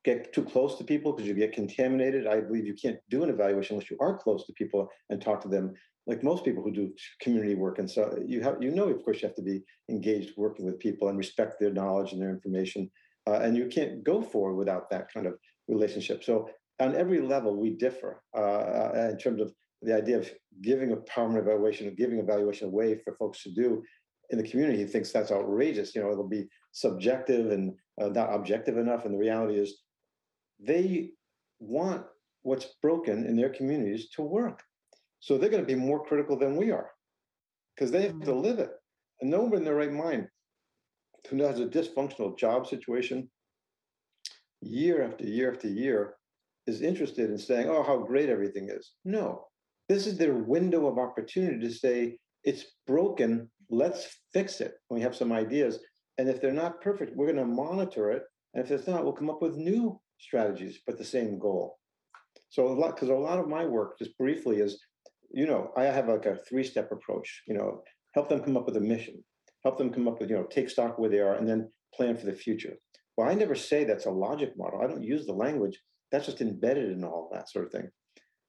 get 0.04 0.34
too 0.34 0.43
close 0.43 0.77
to 0.77 0.84
people 0.84 1.12
because 1.12 1.27
you 1.27 1.36
get 1.36 1.54
contaminated. 1.54 2.25
I 2.25 2.41
believe 2.41 2.65
you 2.65 2.73
can't 2.73 2.97
do 3.10 3.23
an 3.23 3.30
evaluation 3.30 3.75
unless 3.75 3.91
you 3.91 3.97
are 3.99 4.17
close 4.17 4.45
to 4.47 4.54
people 4.54 4.89
and 5.10 5.21
talk 5.21 5.41
to 5.41 5.49
them. 5.49 5.73
Like 6.08 6.23
most 6.23 6.43
people 6.43 6.63
who 6.63 6.71
do 6.71 6.93
community 7.21 7.54
work, 7.54 7.77
and 7.77 7.89
so 7.89 8.17
you 8.25 8.41
have, 8.41 8.56
you 8.60 8.71
know, 8.71 8.89
of 8.89 9.04
course, 9.04 9.21
you 9.21 9.27
have 9.27 9.36
to 9.36 9.43
be 9.43 9.62
engaged 9.89 10.32
working 10.36 10.65
with 10.65 10.80
people 10.80 11.10
and 11.10 11.17
respect 11.17 11.60
their 11.60 11.71
knowledge 11.71 12.13
and 12.13 12.21
their 12.21 12.32
information 12.32 12.89
uh, 13.27 13.39
and 13.41 13.56
you 13.56 13.67
can't 13.67 14.04
go 14.04 14.21
forward 14.21 14.56
without 14.56 14.89
that 14.89 15.12
kind 15.13 15.27
of 15.27 15.36
relationship. 15.71 16.23
So 16.23 16.49
on 16.79 16.95
every 16.95 17.21
level, 17.21 17.55
we 17.55 17.71
differ 17.71 18.21
uh, 18.36 18.39
uh 18.39 19.07
in 19.12 19.17
terms 19.17 19.41
of 19.41 19.53
the 19.81 19.95
idea 19.95 20.19
of 20.19 20.29
giving 20.62 20.91
a 20.91 20.97
permanent 20.97 21.47
evaluation, 21.47 21.88
or 21.88 21.91
giving 21.91 22.19
evaluation 22.19 22.67
away 22.67 22.99
for 23.03 23.15
folks 23.15 23.41
to 23.43 23.51
do 23.51 23.84
in 24.29 24.38
the 24.38 24.47
community. 24.47 24.79
He 24.79 24.86
thinks 24.86 25.12
that's 25.12 25.31
outrageous. 25.31 25.95
You 25.95 26.01
know, 26.01 26.12
it'll 26.12 26.27
be 26.27 26.47
subjective 26.71 27.51
and 27.51 27.73
uh, 28.01 28.10
not 28.10 28.34
objective 28.34 28.77
enough. 28.77 29.05
And 29.05 29.13
the 29.13 29.19
reality 29.19 29.57
is, 29.60 29.79
they 30.60 31.12
want 31.60 32.05
what's 32.43 32.67
broken 32.81 33.25
in 33.25 33.36
their 33.36 33.49
communities 33.49 34.10
to 34.15 34.21
work. 34.21 34.62
So 35.19 35.38
they're 35.38 35.49
going 35.49 35.63
to 35.63 35.75
be 35.75 35.79
more 35.79 36.03
critical 36.03 36.38
than 36.38 36.55
we 36.55 36.71
are 36.71 36.89
because 37.75 37.91
they 37.91 38.03
have 38.03 38.19
to 38.21 38.31
mm-hmm. 38.31 38.39
live 38.39 38.60
it. 38.60 38.71
And 39.21 39.29
no 39.29 39.41
one 39.41 39.53
in 39.55 39.63
their 39.63 39.75
right 39.75 39.91
mind 39.91 40.27
who 41.29 41.41
has 41.43 41.60
a 41.60 41.67
dysfunctional 41.67 42.38
job 42.38 42.67
situation 42.67 43.29
year 44.62 45.04
after 45.04 45.26
year 45.26 45.52
after 45.52 45.67
year 45.67 46.15
is 46.67 46.82
interested 46.82 47.30
in 47.30 47.38
saying, 47.38 47.67
oh, 47.69 47.84
how 47.84 47.97
great 47.97 48.30
everything 48.30 48.69
is. 48.69 48.91
No, 49.04 49.45
this 49.89 50.08
is 50.08 50.17
their 50.17 50.36
window 50.36 50.88
of 50.88 51.00
opportunity 51.00 51.60
to 51.60 51.74
say, 51.74 52.17
it's 52.43 52.65
broken, 52.88 53.50
let's 53.69 54.19
fix 54.34 54.62
it. 54.62 54.74
We 54.89 55.02
have 55.02 55.15
some 55.15 55.32
ideas. 55.32 55.80
And 56.17 56.30
if 56.30 56.41
they're 56.41 56.52
not 56.52 56.82
perfect, 56.82 57.15
we're 57.15 57.32
going 57.32 57.38
to 57.38 57.45
monitor 57.45 58.12
it. 58.12 58.24
And 58.54 58.63
if 58.63 58.71
it's 58.71 58.88
not, 58.88 59.04
we'll 59.04 59.13
come 59.13 59.30
up 59.30 59.41
with 59.41 59.56
new 59.56 60.00
strategies, 60.19 60.80
but 60.86 60.97
the 60.97 61.06
same 61.06 61.39
goal. 61.39 61.78
So 62.50 62.67
a 62.67 62.74
lot, 62.74 62.95
because 62.95 63.10
a 63.10 63.13
lot 63.13 63.39
of 63.39 63.47
my 63.47 63.65
work, 63.65 63.97
just 63.97 64.17
briefly, 64.17 64.58
is, 64.58 64.80
you 65.34 65.47
know, 65.47 65.71
I 65.78 65.84
have 65.86 66.10
like 66.10 66.26
a 66.26 66.39
three-step 66.47 66.91
approach. 66.91 67.43
You 67.47 67.56
know, 67.56 67.82
help 68.13 68.30
them 68.30 68.41
come 68.41 68.58
up 68.58 68.65
with 68.65 68.78
a 68.78 68.82
mission, 68.82 69.24
help 69.63 69.78
them 69.78 69.91
come 69.91 70.08
up 70.08 70.19
with, 70.19 70.30
you 70.30 70.36
know, 70.36 70.43
take 70.43 70.69
stock 70.69 71.00
where 71.00 71.10
they 71.10 71.19
are, 71.19 71.36
and 71.36 71.47
then 71.47 71.71
plan 71.93 72.17
for 72.17 72.26
the 72.26 72.34
future. 72.34 72.76
Well, 73.21 73.29
I 73.29 73.36
never 73.36 73.53
say 73.53 73.84
that's 73.84 74.07
a 74.07 74.12
logic 74.12 74.57
model. 74.57 74.81
I 74.81 74.88
don't 74.88 75.03
use 75.03 75.27
the 75.27 75.34
language. 75.34 75.79
That's 76.12 76.25
just 76.25 76.41
embedded 76.41 76.89
in 76.91 77.03
all 77.03 77.29
that 77.31 77.51
sort 77.51 77.65
of 77.65 77.71
thing. 77.71 77.88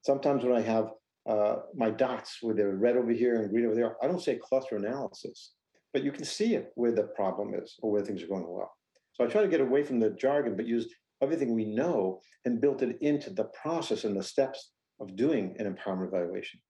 Sometimes 0.00 0.44
when 0.44 0.56
I 0.56 0.62
have 0.62 0.92
uh, 1.28 1.56
my 1.76 1.90
dots 1.90 2.38
where 2.40 2.54
they're 2.54 2.74
red 2.74 2.96
over 2.96 3.10
here 3.10 3.42
and 3.42 3.50
green 3.50 3.66
over 3.66 3.74
there, 3.74 4.02
I 4.02 4.06
don't 4.06 4.22
say 4.22 4.36
cluster 4.36 4.76
analysis, 4.76 5.52
but 5.92 6.02
you 6.02 6.10
can 6.10 6.24
see 6.24 6.54
it 6.54 6.72
where 6.74 6.90
the 6.90 7.02
problem 7.02 7.52
is 7.54 7.74
or 7.82 7.90
where 7.90 8.00
things 8.00 8.22
are 8.22 8.28
going 8.28 8.46
well. 8.48 8.72
So 9.12 9.22
I 9.22 9.26
try 9.26 9.42
to 9.42 9.48
get 9.48 9.60
away 9.60 9.82
from 9.82 10.00
the 10.00 10.08
jargon, 10.08 10.56
but 10.56 10.66
use 10.66 10.88
everything 11.20 11.54
we 11.54 11.66
know 11.66 12.22
and 12.46 12.58
built 12.58 12.80
it 12.80 12.96
into 13.02 13.28
the 13.28 13.50
process 13.62 14.04
and 14.04 14.16
the 14.16 14.22
steps 14.22 14.72
of 15.00 15.16
doing 15.16 15.54
an 15.58 15.70
empowerment 15.70 16.08
evaluation. 16.08 16.60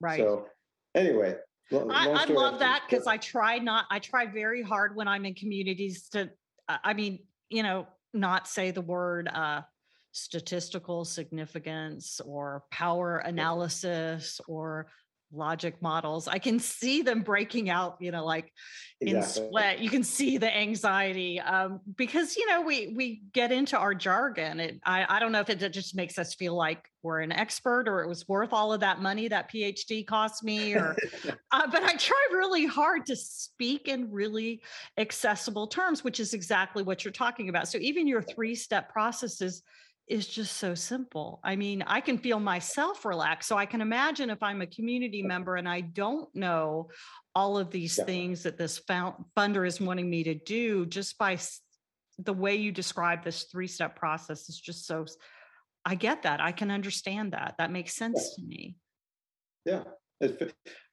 Right. 0.00 0.20
So 0.20 0.46
anyway, 0.94 1.34
I, 1.72 2.08
I 2.08 2.24
love 2.26 2.60
that 2.60 2.84
because 2.88 3.08
I 3.08 3.16
try 3.16 3.58
not, 3.58 3.86
I 3.90 3.98
try 3.98 4.26
very 4.26 4.62
hard 4.62 4.94
when 4.94 5.08
I'm 5.08 5.24
in 5.24 5.34
communities 5.34 6.08
to, 6.10 6.30
I 6.68 6.94
mean, 6.94 7.18
you 7.52 7.62
know, 7.62 7.86
not 8.14 8.48
say 8.48 8.70
the 8.70 8.80
word 8.80 9.28
uh, 9.28 9.62
statistical 10.12 11.04
significance 11.04 12.20
or 12.24 12.64
power 12.70 13.18
analysis 13.18 14.40
or 14.48 14.86
logic 15.32 15.80
models. 15.80 16.28
I 16.28 16.38
can 16.38 16.58
see 16.58 17.02
them 17.02 17.22
breaking 17.22 17.70
out 17.70 17.96
you 18.00 18.10
know 18.10 18.24
like 18.24 18.52
in 19.00 19.16
exactly. 19.16 19.48
sweat. 19.48 19.78
You 19.80 19.90
can 19.90 20.04
see 20.04 20.38
the 20.38 20.54
anxiety 20.54 21.40
um, 21.40 21.80
because 21.96 22.36
you 22.36 22.46
know 22.46 22.62
we 22.62 22.92
we 22.96 23.22
get 23.32 23.52
into 23.52 23.78
our 23.78 23.94
jargon. 23.94 24.60
It, 24.60 24.80
I, 24.84 25.06
I 25.08 25.18
don't 25.18 25.32
know 25.32 25.40
if 25.40 25.50
it, 25.50 25.62
just 25.72 25.94
makes 25.94 26.18
us 26.18 26.34
feel 26.34 26.54
like 26.54 26.84
we're 27.02 27.20
an 27.20 27.32
expert 27.32 27.88
or 27.88 28.02
it 28.02 28.08
was 28.08 28.28
worth 28.28 28.52
all 28.52 28.72
of 28.72 28.80
that 28.80 29.00
money 29.00 29.26
that 29.26 29.50
phd 29.50 30.06
cost 30.06 30.44
me 30.44 30.74
or 30.74 30.94
uh, 31.52 31.66
but 31.70 31.82
i 31.82 31.94
try 31.94 32.26
really 32.32 32.66
hard 32.66 33.06
to 33.06 33.16
speak 33.16 33.88
in 33.88 34.10
really 34.10 34.60
accessible 34.98 35.66
terms 35.66 36.04
which 36.04 36.20
is 36.20 36.34
exactly 36.34 36.82
what 36.82 37.04
you're 37.04 37.12
talking 37.12 37.48
about. 37.48 37.68
So 37.68 37.78
even 37.78 38.06
your 38.06 38.22
three 38.22 38.54
step 38.54 38.92
processes 38.92 39.62
is 40.12 40.28
just 40.28 40.58
so 40.58 40.74
simple. 40.74 41.40
I 41.42 41.56
mean, 41.56 41.82
I 41.86 42.02
can 42.02 42.18
feel 42.18 42.38
myself 42.38 43.06
relax. 43.06 43.46
So 43.46 43.56
I 43.56 43.64
can 43.64 43.80
imagine 43.80 44.28
if 44.28 44.42
I'm 44.42 44.60
a 44.60 44.66
community 44.66 45.22
member 45.22 45.56
and 45.56 45.66
I 45.66 45.80
don't 45.80 46.28
know 46.34 46.90
all 47.34 47.56
of 47.56 47.70
these 47.70 47.96
yeah. 47.96 48.04
things 48.04 48.42
that 48.42 48.58
this 48.58 48.78
funder 48.88 49.66
is 49.66 49.80
wanting 49.80 50.10
me 50.10 50.22
to 50.24 50.34
do, 50.34 50.84
just 50.84 51.16
by 51.16 51.38
the 52.18 52.34
way 52.34 52.56
you 52.56 52.70
describe 52.70 53.24
this 53.24 53.44
three 53.44 53.66
step 53.66 53.96
process 53.96 54.50
is 54.50 54.60
just 54.60 54.86
so. 54.86 55.06
I 55.86 55.94
get 55.94 56.24
that. 56.24 56.40
I 56.40 56.52
can 56.52 56.70
understand 56.70 57.32
that. 57.32 57.54
That 57.56 57.72
makes 57.72 57.96
sense 57.96 58.36
yeah. 58.36 58.42
to 58.42 58.48
me. 58.48 58.76
Yeah. 59.64 59.82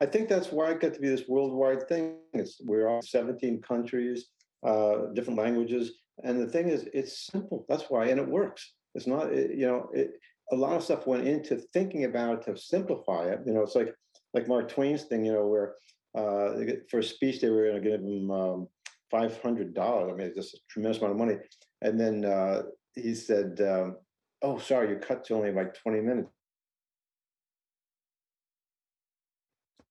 I 0.01 0.05
think 0.05 0.29
that's 0.29 0.51
why 0.51 0.71
it 0.71 0.79
got 0.79 0.93
to 0.93 0.99
be 0.99 1.09
this 1.09 1.27
worldwide 1.27 1.87
thing. 1.87 2.15
It's, 2.33 2.59
we're 2.63 2.87
all 2.87 3.01
17 3.01 3.61
countries, 3.61 4.27
uh, 4.65 5.07
different 5.13 5.37
languages. 5.37 5.91
And 6.23 6.41
the 6.41 6.47
thing 6.47 6.69
is, 6.69 6.87
it's 6.93 7.27
simple. 7.27 7.65
That's 7.69 7.83
why, 7.89 8.07
and 8.07 8.19
it 8.19 8.27
works. 8.27 8.73
It's 8.95 9.07
not, 9.07 9.31
it, 9.31 9.55
you 9.55 9.67
know, 9.67 9.89
it, 9.93 10.11
a 10.51 10.55
lot 10.55 10.75
of 10.75 10.83
stuff 10.83 11.07
went 11.07 11.27
into 11.27 11.57
thinking 11.73 12.05
about 12.05 12.39
it 12.39 12.45
to 12.45 12.57
simplify 12.57 13.25
it. 13.25 13.39
You 13.45 13.53
know, 13.53 13.61
it's 13.61 13.75
like 13.75 13.93
like 14.33 14.47
Mark 14.47 14.69
Twain's 14.69 15.03
thing. 15.03 15.25
You 15.25 15.33
know, 15.33 15.47
where 15.47 15.75
uh, 16.15 16.53
for 16.89 16.99
a 16.99 17.03
speech 17.03 17.41
they 17.41 17.49
were 17.49 17.69
going 17.69 17.83
to 17.83 17.89
give 17.89 18.01
him 18.01 18.31
um, 18.31 18.67
five 19.11 19.39
hundred 19.41 19.73
dollars. 19.73 20.11
I 20.11 20.15
mean, 20.15 20.27
it's 20.27 20.35
just 20.35 20.55
a 20.55 20.59
tremendous 20.69 21.01
amount 21.01 21.13
of 21.13 21.19
money. 21.19 21.37
And 21.81 21.99
then 21.99 22.25
uh, 22.25 22.63
he 22.95 23.13
said, 23.13 23.61
um, 23.61 23.97
"Oh, 24.41 24.57
sorry, 24.57 24.89
you 24.89 24.95
cut 24.97 25.23
to 25.25 25.35
only 25.35 25.51
like 25.51 25.75
twenty 25.75 26.01
minutes." 26.01 26.29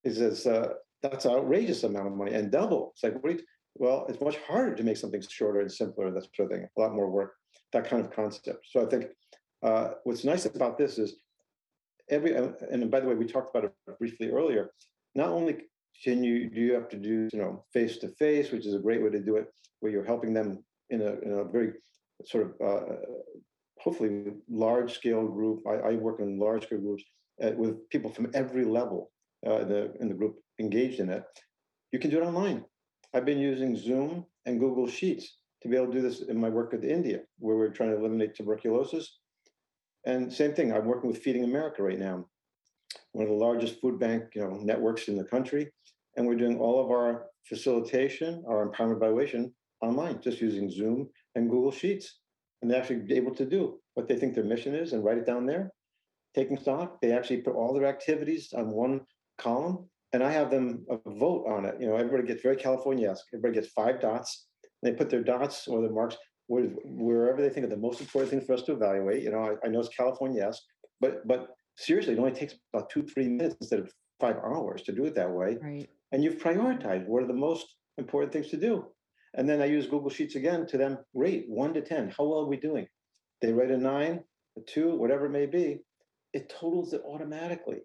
He 0.02 0.10
says, 0.10 0.46
uh, 0.46 0.74
"That's 1.02 1.24
an 1.24 1.32
outrageous 1.32 1.84
amount 1.84 2.08
of 2.08 2.14
money 2.14 2.34
and 2.34 2.50
double." 2.50 2.92
It's 2.94 3.04
like, 3.04 3.22
what? 3.22 3.40
Well, 3.76 4.06
it's 4.08 4.20
much 4.20 4.38
harder 4.38 4.74
to 4.74 4.82
make 4.82 4.96
something 4.96 5.22
shorter 5.22 5.60
and 5.60 5.70
simpler. 5.70 6.10
That 6.10 6.26
sort 6.34 6.50
of 6.50 6.58
thing. 6.58 6.68
A 6.76 6.80
lot 6.80 6.94
more 6.94 7.08
work 7.08 7.34
that 7.72 7.88
kind 7.88 8.04
of 8.04 8.10
concept. 8.10 8.66
So 8.70 8.84
I 8.84 8.86
think 8.86 9.06
uh, 9.62 9.90
what's 10.04 10.24
nice 10.24 10.46
about 10.46 10.78
this 10.78 10.98
is 10.98 11.16
every, 12.10 12.34
and 12.34 12.90
by 12.90 13.00
the 13.00 13.06
way, 13.06 13.14
we 13.14 13.26
talked 13.26 13.54
about 13.54 13.64
it 13.64 13.98
briefly 13.98 14.30
earlier. 14.30 14.70
Not 15.14 15.28
only 15.28 15.56
can 16.04 16.22
you 16.22 16.48
do 16.48 16.60
you 16.60 16.74
have 16.74 16.88
to 16.90 16.96
do 16.96 17.28
you 17.32 17.38
know 17.38 17.64
face 17.72 17.98
to 17.98 18.08
face, 18.08 18.50
which 18.50 18.66
is 18.66 18.74
a 18.74 18.78
great 18.78 19.02
way 19.02 19.10
to 19.10 19.20
do 19.20 19.36
it, 19.36 19.48
where 19.80 19.90
you're 19.90 20.04
helping 20.04 20.32
them 20.32 20.64
in 20.90 21.02
a 21.02 21.12
in 21.20 21.32
a 21.32 21.44
very 21.44 21.72
sort 22.24 22.44
of 22.46 22.50
uh, 22.60 22.94
hopefully 23.78 24.32
large 24.48 24.94
scale 24.94 25.26
group. 25.26 25.60
I, 25.66 25.74
I, 25.90 25.92
work 25.94 26.20
in 26.20 26.38
large 26.38 26.64
scale 26.64 26.80
groups 26.80 27.04
uh, 27.42 27.52
with 27.56 27.88
people 27.90 28.10
from 28.10 28.30
every 28.34 28.64
level 28.64 29.10
uh, 29.46 29.64
the 29.64 29.92
in 30.00 30.08
the 30.08 30.14
group 30.14 30.36
engaged 30.58 31.00
in 31.00 31.10
it. 31.10 31.24
You 31.92 31.98
can 31.98 32.10
do 32.10 32.20
it 32.20 32.26
online. 32.26 32.64
I've 33.14 33.24
been 33.24 33.38
using 33.38 33.76
Zoom 33.76 34.26
and 34.46 34.60
Google 34.60 34.86
Sheets 34.86 35.38
to 35.62 35.68
be 35.68 35.76
able 35.76 35.86
to 35.86 35.92
do 35.92 36.02
this 36.02 36.22
in 36.22 36.38
my 36.38 36.48
work 36.48 36.72
with 36.72 36.84
India, 36.84 37.20
where 37.38 37.56
we're 37.56 37.70
trying 37.70 37.90
to 37.90 37.96
eliminate 37.96 38.34
tuberculosis. 38.34 39.18
And 40.06 40.32
same 40.32 40.54
thing, 40.54 40.72
I'm 40.72 40.86
working 40.86 41.10
with 41.10 41.22
Feeding 41.22 41.44
America 41.44 41.82
right 41.82 41.98
now, 41.98 42.26
one 43.12 43.24
of 43.24 43.30
the 43.30 43.34
largest 43.34 43.80
food 43.80 43.98
bank 43.98 44.24
you 44.34 44.42
know, 44.42 44.58
networks 44.62 45.08
in 45.08 45.16
the 45.16 45.24
country. 45.24 45.70
And 46.16 46.26
we're 46.26 46.36
doing 46.36 46.58
all 46.58 46.82
of 46.82 46.90
our 46.90 47.26
facilitation, 47.46 48.44
our 48.48 48.68
empowerment 48.68 48.96
evaluation 48.96 49.54
online, 49.80 50.20
just 50.20 50.40
using 50.40 50.70
Zoom 50.70 51.08
and 51.34 51.50
Google 51.50 51.72
Sheets. 51.72 52.20
And 52.60 52.70
they're 52.70 52.80
actually 52.80 53.04
able 53.16 53.34
to 53.34 53.44
do 53.44 53.78
what 53.94 54.08
they 54.08 54.16
think 54.16 54.34
their 54.34 54.44
mission 54.44 54.74
is 54.74 54.92
and 54.92 55.04
write 55.04 55.18
it 55.18 55.26
down 55.26 55.46
there. 55.46 55.70
Taking 56.34 56.58
stock, 56.58 57.00
they 57.00 57.12
actually 57.12 57.42
put 57.42 57.54
all 57.54 57.72
their 57.72 57.86
activities 57.86 58.52
on 58.52 58.70
one 58.70 59.00
column, 59.38 59.88
and 60.12 60.22
I 60.22 60.30
have 60.32 60.50
them 60.50 60.84
uh, 60.90 60.96
vote 61.06 61.46
on 61.48 61.64
it. 61.64 61.76
You 61.80 61.86
know, 61.86 61.96
everybody 61.96 62.26
gets 62.26 62.42
very 62.42 62.56
California-esque. 62.56 63.26
Everybody 63.32 63.60
gets 63.60 63.72
five 63.72 64.00
dots, 64.00 64.47
they 64.82 64.92
put 64.92 65.10
their 65.10 65.22
dots 65.22 65.66
or 65.68 65.80
their 65.80 65.92
marks 65.92 66.16
wherever 66.48 67.42
they 67.42 67.50
think 67.50 67.66
are 67.66 67.70
the 67.70 67.76
most 67.76 68.00
important 68.00 68.30
things 68.30 68.44
for 68.44 68.54
us 68.54 68.62
to 68.62 68.72
evaluate. 68.72 69.22
You 69.22 69.30
know, 69.30 69.58
I, 69.62 69.66
I 69.66 69.68
know 69.68 69.80
it's 69.80 69.88
California, 69.90 70.44
yes, 70.46 70.60
but 71.00 71.26
but 71.26 71.48
seriously, 71.76 72.14
it 72.14 72.18
only 72.18 72.32
takes 72.32 72.54
about 72.72 72.90
two 72.90 73.02
three 73.02 73.28
minutes 73.28 73.56
instead 73.60 73.80
of 73.80 73.90
five 74.20 74.36
hours 74.36 74.82
to 74.82 74.92
do 74.92 75.04
it 75.04 75.14
that 75.14 75.30
way. 75.30 75.58
Right. 75.60 75.88
And 76.12 76.24
you've 76.24 76.38
prioritized 76.38 77.06
what 77.06 77.22
are 77.22 77.26
the 77.26 77.34
most 77.34 77.76
important 77.98 78.32
things 78.32 78.48
to 78.48 78.56
do. 78.56 78.86
And 79.34 79.48
then 79.48 79.60
I 79.60 79.66
use 79.66 79.86
Google 79.86 80.10
Sheets 80.10 80.36
again 80.36 80.66
to 80.68 80.78
them 80.78 80.98
rate 81.14 81.44
one 81.48 81.74
to 81.74 81.82
ten. 81.82 82.12
How 82.16 82.24
well 82.24 82.40
are 82.40 82.48
we 82.48 82.56
doing? 82.56 82.86
They 83.42 83.52
rate 83.52 83.70
a 83.70 83.76
nine, 83.76 84.20
a 84.56 84.60
two, 84.62 84.96
whatever 84.96 85.26
it 85.26 85.30
may 85.30 85.46
be. 85.46 85.80
It 86.32 86.48
totals 86.48 86.92
it 86.92 87.02
automatically. 87.06 87.80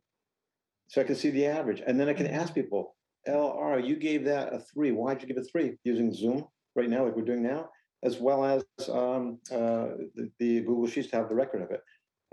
So 0.87 1.01
I 1.01 1.03
can 1.03 1.15
see 1.15 1.29
the 1.29 1.45
average. 1.45 1.81
And 1.85 1.99
then 1.99 2.07
I 2.07 2.13
can 2.13 2.27
mm-hmm. 2.27 2.39
ask 2.39 2.53
people, 2.53 2.95
LR, 3.27 3.85
you 3.85 3.95
gave 3.95 4.25
that 4.25 4.53
a 4.53 4.59
three. 4.59 4.91
Why'd 4.91 5.21
you 5.21 5.27
give 5.27 5.37
it 5.37 5.47
three? 5.51 5.77
Using 5.83 6.13
Zoom 6.13 6.45
right 6.75 6.89
now, 6.89 7.05
like 7.05 7.15
we're 7.15 7.23
doing 7.23 7.43
now, 7.43 7.69
as 8.03 8.17
well 8.17 8.43
as 8.43 8.63
um, 8.89 9.39
uh, 9.51 9.95
the, 10.15 10.29
the, 10.39 10.61
Google 10.61 10.87
Sheets 10.87 11.09
to 11.09 11.15
have 11.17 11.29
the 11.29 11.35
record 11.35 11.61
of 11.61 11.71
it. 11.71 11.81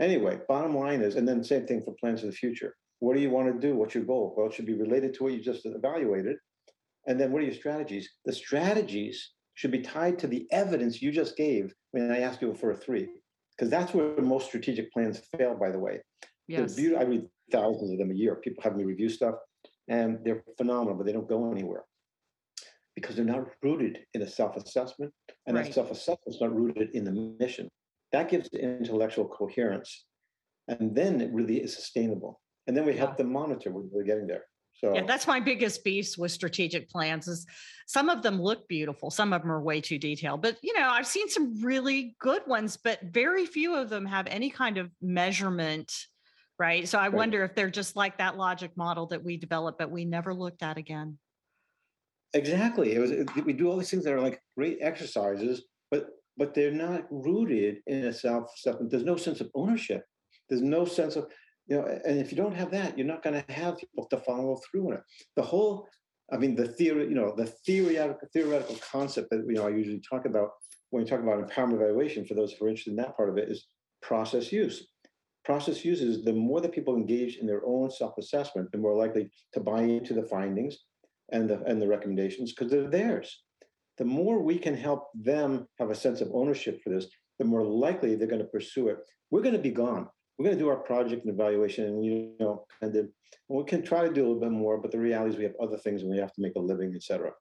Anyway, 0.01 0.39
bottom 0.49 0.77
line 0.77 1.03
is, 1.03 1.17
and 1.17 1.29
then 1.29 1.45
same 1.45 1.67
thing 1.67 1.83
for 1.83 1.95
plans 2.01 2.23
of 2.23 2.31
the 2.31 2.37
future. 2.37 2.75
What 3.01 3.15
do 3.15 3.23
you 3.23 3.31
want 3.31 3.53
to 3.53 3.67
do? 3.67 3.77
What's 3.77 3.95
your 3.95 4.05
goal? 4.05 4.35
Well, 4.37 4.49
it 4.49 4.55
should 4.55 4.67
be 4.67 4.75
related 4.75 5.15
to 5.15 5.25
what 5.25 5.33
you 5.33 5.41
just 5.41 5.65
evaluated. 5.65 6.37
And 7.07 7.19
then 7.19 7.33
what 7.33 7.43
are 7.43 7.47
your 7.47 7.55
strategies? 7.55 8.09
The 8.25 8.33
strategies 8.33 9.33
should 9.55 9.71
be 9.71 9.81
tied 9.81 10.19
to 10.21 10.27
the 10.27 10.47
evidence 10.51 11.03
you 11.03 11.13
just 11.13 11.37
gave 11.37 11.75
when 11.93 12.11
I 12.11 12.21
asked 12.21 12.43
you 12.43 12.55
for 12.55 12.71
a 12.71 12.77
three, 12.77 13.09
because 13.57 13.71
that's 13.71 13.95
where 13.95 14.17
most 14.21 14.47
strategic 14.47 14.93
plans 14.93 15.21
fail, 15.37 15.55
by 15.55 15.71
the 15.71 15.79
way. 15.79 16.01
Yes. 16.47 16.79
I 16.79 17.03
read 17.03 17.27
thousands 17.53 17.93
of 17.93 17.99
them 17.99 18.11
a 18.11 18.15
year. 18.15 18.37
People 18.37 18.63
have 18.63 18.77
me 18.77 18.85
review 18.85 19.09
stuff, 19.09 19.37
and 19.89 20.19
they're 20.25 20.43
phenomenal, 20.57 20.95
but 20.95 21.07
they 21.07 21.13
don't 21.13 21.29
go 21.29 21.51
anywhere 21.51 21.85
because 22.95 23.17
they're 23.17 23.25
not 23.25 23.47
rooted 23.63 24.01
in 24.15 24.23
a 24.23 24.29
self-assessment 24.29 25.13
and 25.47 25.57
right. 25.57 25.67
that 25.67 25.75
self-assessment 25.75 26.21
is 26.27 26.41
not 26.41 26.55
rooted 26.55 26.91
in 26.95 27.05
the 27.05 27.35
mission. 27.39 27.69
That 28.13 28.29
gives 28.29 28.49
intellectual 28.49 29.29
coherence 29.29 30.07
and 30.69 30.95
then 30.95 31.21
it 31.21 31.33
really 31.33 31.59
is 31.59 31.75
sustainable. 31.75 32.41
And 32.67 32.77
then 32.77 32.85
we 32.85 32.97
help 32.97 33.17
them 33.17 33.33
monitor 33.33 33.71
when 33.71 33.89
we're 33.93 34.05
getting 34.05 34.27
there 34.27 34.45
so. 34.75 34.95
Yeah 34.95 35.05
that's 35.07 35.27
my 35.27 35.41
biggest 35.41 35.85
beast 35.85 36.19
with 36.19 36.33
strategic 36.33 36.89
plans 36.89 37.29
is 37.29 37.47
some 37.87 38.09
of 38.09 38.23
them 38.23 38.41
look 38.41 38.67
beautiful 38.69 39.11
some 39.11 39.33
of 39.33 39.43
them 39.43 39.51
are 39.51 39.63
way 39.63 39.81
too 39.81 39.99
detailed 39.99 40.43
but 40.43 40.57
you 40.63 40.73
know 40.79 40.89
i've 40.89 41.07
seen 41.07 41.29
some 41.29 41.61
really 41.63 42.17
good 42.21 42.43
ones 42.47 42.79
but 42.83 43.01
very 43.03 43.47
few 43.47 43.75
of 43.77 43.89
them 43.89 44.07
have 44.07 44.27
any 44.29 44.51
kind 44.51 44.79
of 44.79 44.91
measurement 45.03 45.93
right? 46.59 46.87
So 46.87 46.99
i 46.99 47.05
right. 47.05 47.13
wonder 47.13 47.43
if 47.45 47.55
they're 47.55 47.71
just 47.71 47.97
like 47.97 48.19
that 48.19 48.37
logic 48.37 48.77
model 48.77 49.07
that 49.07 49.25
we 49.25 49.37
developed 49.37 49.79
but 49.79 49.91
we 49.91 50.05
never 50.05 50.33
looked 50.33 50.63
at 50.63 50.77
again 50.77 51.19
Exactly. 52.35 52.95
It 52.95 52.99
was 53.01 53.13
we 53.45 53.53
do 53.53 53.69
all 53.69 53.77
these 53.77 53.91
things 53.91 54.05
that 54.05 54.13
are 54.13 54.21
like 54.21 54.41
great 54.57 54.79
exercises, 54.81 55.65
but 55.91 56.07
but 56.37 56.55
they're 56.55 56.71
not 56.71 57.07
rooted 57.11 57.79
in 57.87 58.05
a 58.07 58.13
self 58.13 58.51
assessment. 58.57 58.91
There's 58.91 59.05
no 59.05 59.17
sense 59.17 59.41
of 59.41 59.51
ownership. 59.55 60.05
There's 60.49 60.63
no 60.63 60.85
sense 60.85 61.17
of, 61.17 61.27
you 61.67 61.77
know, 61.77 61.87
and 62.05 62.19
if 62.19 62.31
you 62.31 62.37
don't 62.37 62.55
have 62.55 62.71
that, 62.71 62.97
you're 62.97 63.07
not 63.07 63.23
going 63.23 63.41
to 63.43 63.53
have 63.53 63.79
people 63.79 64.07
to 64.07 64.17
follow 64.19 64.59
through 64.71 64.89
on 64.89 64.95
it. 64.95 65.01
The 65.37 65.43
whole, 65.43 65.89
I 66.33 66.37
mean, 66.37 66.55
the 66.55 66.69
theory, 66.69 67.09
you 67.09 67.15
know, 67.15 67.35
the 67.37 67.47
theoretical 67.67 68.29
theoretical 68.33 68.77
concept 68.77 69.31
that 69.31 69.45
you 69.49 69.55
know 69.55 69.67
I 69.67 69.71
usually 69.71 70.03
talk 70.09 70.25
about 70.25 70.51
when 70.91 71.03
we 71.03 71.09
talk 71.11 71.21
about 71.21 71.49
empowerment 71.49 71.75
evaluation 71.75 72.25
for 72.27 72.35
those 72.35 72.53
who 72.53 72.67
are 72.67 72.69
interested 72.69 72.93
in 72.93 72.97
that 72.97 73.17
part 73.17 73.29
of 73.29 73.39
it 73.39 73.49
is 73.49 73.67
process 74.03 74.53
use. 74.53 74.87
Process 75.45 75.85
use 75.85 76.01
is 76.01 76.23
the 76.23 76.33
more 76.33 76.61
that 76.61 76.73
people 76.73 76.97
engage 76.97 77.39
in 77.39 77.47
their 77.47 77.63
own 77.67 77.91
self-assessment, 77.91 78.71
the 78.71 78.79
more 78.79 78.95
likely 78.95 79.31
to 79.55 79.61
buy 79.61 79.83
into 79.83 80.15
the 80.15 80.23
findings 80.23 80.79
and 81.33 81.49
the 81.49 81.63
and 81.65 81.81
the 81.81 81.89
recommendations 81.89 82.53
because 82.53 82.71
they're 82.71 82.89
theirs. 82.89 83.43
The 83.99 84.05
more 84.05 84.41
we 84.41 84.59
can 84.59 84.77
help 84.77 85.09
them 85.15 85.67
have 85.79 85.91
a 85.91 85.95
sense 85.95 86.21
of 86.21 86.31
ownership 86.33 86.81
for 86.83 86.91
this, 86.91 87.07
the 87.39 87.45
more 87.45 87.65
likely 87.65 88.15
they're 88.15 88.29
going 88.29 88.43
to 88.43 88.49
pursue 88.49 88.89
it. 88.89 88.99
We're 89.31 89.43
going 89.43 89.57
to 89.57 89.61
be 89.61 89.71
gone. 89.71 90.09
We're 90.39 90.45
going 90.45 90.57
to 90.57 90.63
do 90.63 90.71
our 90.71 90.77
project 90.77 91.25
and 91.27 91.35
evaluation, 91.35 91.85
and 91.85 92.05
you 92.05 92.33
know, 92.41 92.65
and 92.81 92.95
then 92.95 93.13
we 93.49 93.65
can 93.65 93.83
try 93.83 94.07
to 94.07 94.13
do 94.13 94.23
a 94.23 94.27
little 94.27 94.41
bit 94.41 94.53
more. 94.53 94.79
But 94.79 94.91
the 94.91 94.99
reality 94.99 95.33
is, 95.33 95.37
we 95.37 95.45
have 95.45 95.55
other 95.61 95.77
things, 95.77 96.03
and 96.03 96.11
we 96.11 96.19
have 96.19 96.33
to 96.33 96.41
make 96.41 96.55
a 96.57 96.61
living, 96.61 96.95
etc. 96.95 97.33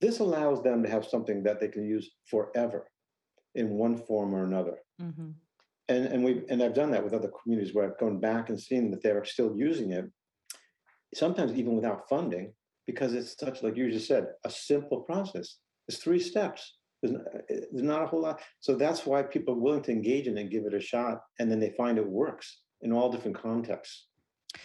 This 0.00 0.18
allows 0.18 0.62
them 0.62 0.82
to 0.82 0.90
have 0.90 1.04
something 1.04 1.44
that 1.44 1.60
they 1.60 1.68
can 1.68 1.84
use 1.86 2.10
forever, 2.28 2.88
in 3.54 3.70
one 3.70 3.96
form 3.96 4.34
or 4.34 4.44
another. 4.44 4.78
Mm-hmm. 5.00 5.30
And 5.88 6.06
and 6.06 6.24
we 6.24 6.42
and 6.48 6.62
I've 6.62 6.74
done 6.74 6.90
that 6.90 7.04
with 7.04 7.14
other 7.14 7.30
communities 7.42 7.74
where 7.74 7.84
I've 7.84 7.98
gone 7.98 8.18
back 8.18 8.48
and 8.48 8.60
seen 8.60 8.90
that 8.90 9.02
they're 9.02 9.24
still 9.24 9.54
using 9.56 9.92
it, 9.92 10.06
sometimes 11.14 11.52
even 11.52 11.76
without 11.76 12.08
funding, 12.08 12.52
because 12.86 13.14
it's 13.14 13.36
such 13.38 13.62
like 13.62 13.76
you 13.76 13.90
just 13.90 14.08
said, 14.08 14.26
a 14.44 14.50
simple 14.50 15.00
process. 15.00 15.56
It's 15.88 15.98
three 15.98 16.18
steps. 16.18 16.76
There's, 17.02 17.14
eh, 17.50 17.60
there's 17.70 17.82
not 17.82 18.02
a 18.02 18.06
whole 18.06 18.22
lot. 18.22 18.40
So 18.60 18.74
that's 18.74 19.04
why 19.06 19.22
people 19.22 19.54
are 19.54 19.58
willing 19.58 19.82
to 19.82 19.92
engage 19.92 20.26
in 20.26 20.36
it 20.36 20.40
and 20.42 20.50
give 20.50 20.64
it 20.64 20.74
a 20.74 20.80
shot. 20.80 21.20
And 21.38 21.50
then 21.50 21.60
they 21.60 21.74
find 21.76 21.98
it 21.98 22.06
works 22.06 22.60
in 22.82 22.92
all 22.92 23.10
different 23.10 23.40
contexts. 23.40 24.06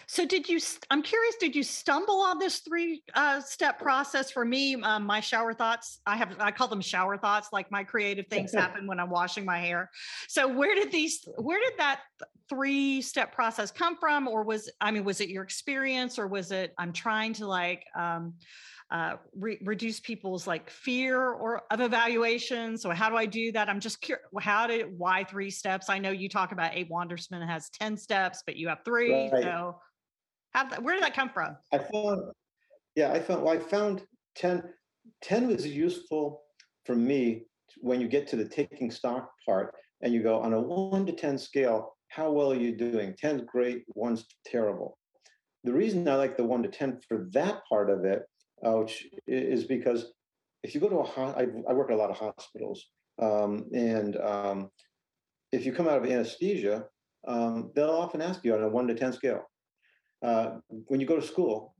So 0.06 0.26
did 0.26 0.48
you, 0.48 0.60
I'm 0.90 1.02
curious, 1.02 1.36
did 1.36 1.54
you 1.54 1.62
stumble 1.62 2.20
on 2.20 2.38
this 2.38 2.58
three 2.60 3.02
uh, 3.14 3.40
step 3.40 3.78
process 3.78 4.30
for 4.30 4.44
me? 4.44 4.74
Um, 4.82 5.04
my 5.04 5.20
shower 5.20 5.54
thoughts, 5.54 6.00
I 6.06 6.16
have, 6.16 6.36
I 6.40 6.50
call 6.50 6.68
them 6.68 6.80
shower 6.80 7.16
thoughts, 7.16 7.48
like 7.52 7.70
my 7.70 7.84
creative 7.84 8.26
things 8.30 8.52
happen 8.52 8.86
when 8.86 9.00
I'm 9.00 9.10
washing 9.10 9.44
my 9.44 9.58
hair. 9.58 9.90
So 10.28 10.48
where 10.48 10.74
did 10.74 10.92
these, 10.92 11.26
where 11.36 11.60
did 11.60 11.78
that 11.78 12.00
three 12.48 13.00
step 13.02 13.32
process 13.32 13.70
come 13.70 13.96
from? 13.96 14.28
Or 14.28 14.42
was, 14.42 14.70
I 14.80 14.90
mean, 14.90 15.04
was 15.04 15.20
it 15.20 15.28
your 15.28 15.42
experience 15.42 16.18
or 16.18 16.26
was 16.26 16.50
it, 16.50 16.74
I'm 16.78 16.92
trying 16.92 17.34
to 17.34 17.46
like, 17.46 17.84
um, 17.96 18.34
uh, 18.90 19.16
re- 19.36 19.58
reduce 19.64 20.00
people's 20.00 20.46
like 20.46 20.68
fear 20.68 21.30
or 21.32 21.62
of 21.70 21.80
evaluation. 21.80 22.76
So 22.76 22.90
how 22.90 23.08
do 23.08 23.16
I 23.16 23.26
do 23.26 23.52
that? 23.52 23.68
I'm 23.68 23.80
just 23.80 24.00
curious. 24.00 24.26
How 24.40 24.66
did 24.66 24.86
why 24.98 25.24
three 25.24 25.50
steps? 25.50 25.88
I 25.88 25.98
know 25.98 26.10
you 26.10 26.28
talk 26.28 26.52
about 26.52 26.74
Abe 26.74 26.90
Wandersman 26.90 27.46
has 27.46 27.70
ten 27.70 27.96
steps, 27.96 28.42
but 28.44 28.56
you 28.56 28.68
have 28.68 28.80
three. 28.84 29.30
Right. 29.30 29.42
So 29.42 29.80
how 30.52 30.68
where 30.80 30.94
did 30.94 31.04
that 31.04 31.14
come 31.14 31.30
from? 31.30 31.56
I 31.72 31.78
found, 31.78 32.32
yeah, 32.96 33.12
I 33.12 33.20
found. 33.20 33.42
Well, 33.42 33.54
I 33.54 33.58
found 33.58 34.02
10, 34.36 34.62
10 35.22 35.46
was 35.46 35.66
useful 35.66 36.42
for 36.84 36.96
me 36.96 37.44
when 37.78 38.00
you 38.00 38.08
get 38.08 38.26
to 38.28 38.36
the 38.36 38.48
taking 38.48 38.90
stock 38.90 39.30
part 39.46 39.74
and 40.02 40.12
you 40.12 40.22
go 40.22 40.40
on 40.40 40.52
a 40.52 40.60
one 40.60 41.06
to 41.06 41.12
ten 41.12 41.38
scale. 41.38 41.94
How 42.08 42.32
well 42.32 42.50
are 42.50 42.56
you 42.56 42.76
doing? 42.76 43.14
10's 43.22 43.44
great, 43.46 43.84
one's 43.94 44.24
terrible. 44.44 44.98
The 45.62 45.72
reason 45.72 46.08
I 46.08 46.16
like 46.16 46.36
the 46.36 46.44
one 46.44 46.62
to 46.64 46.68
10 46.68 47.00
for 47.06 47.28
that 47.32 47.60
part 47.68 47.88
of 47.88 48.04
it 48.04 48.22
uh, 48.64 48.72
which 48.72 49.06
is 49.26 49.64
because 49.64 50.12
if 50.62 50.74
you 50.74 50.80
go 50.80 50.88
to 50.88 50.98
a 50.98 51.34
I, 51.36 51.46
I 51.68 51.72
work 51.72 51.90
at 51.90 51.94
a 51.94 51.96
lot 51.96 52.10
of 52.10 52.18
hospitals, 52.18 52.86
um, 53.20 53.66
and 53.74 54.16
um, 54.16 54.70
if 55.52 55.64
you 55.64 55.72
come 55.72 55.88
out 55.88 55.98
of 55.98 56.10
anesthesia, 56.10 56.84
um, 57.26 57.70
they'll 57.74 57.90
often 57.90 58.22
ask 58.22 58.44
you 58.44 58.54
on 58.54 58.62
a 58.62 58.68
one 58.68 58.86
to 58.88 58.94
ten 58.94 59.12
scale. 59.12 59.42
Uh, 60.22 60.58
when 60.86 61.00
you 61.00 61.06
go 61.06 61.16
to 61.16 61.26
school, 61.26 61.74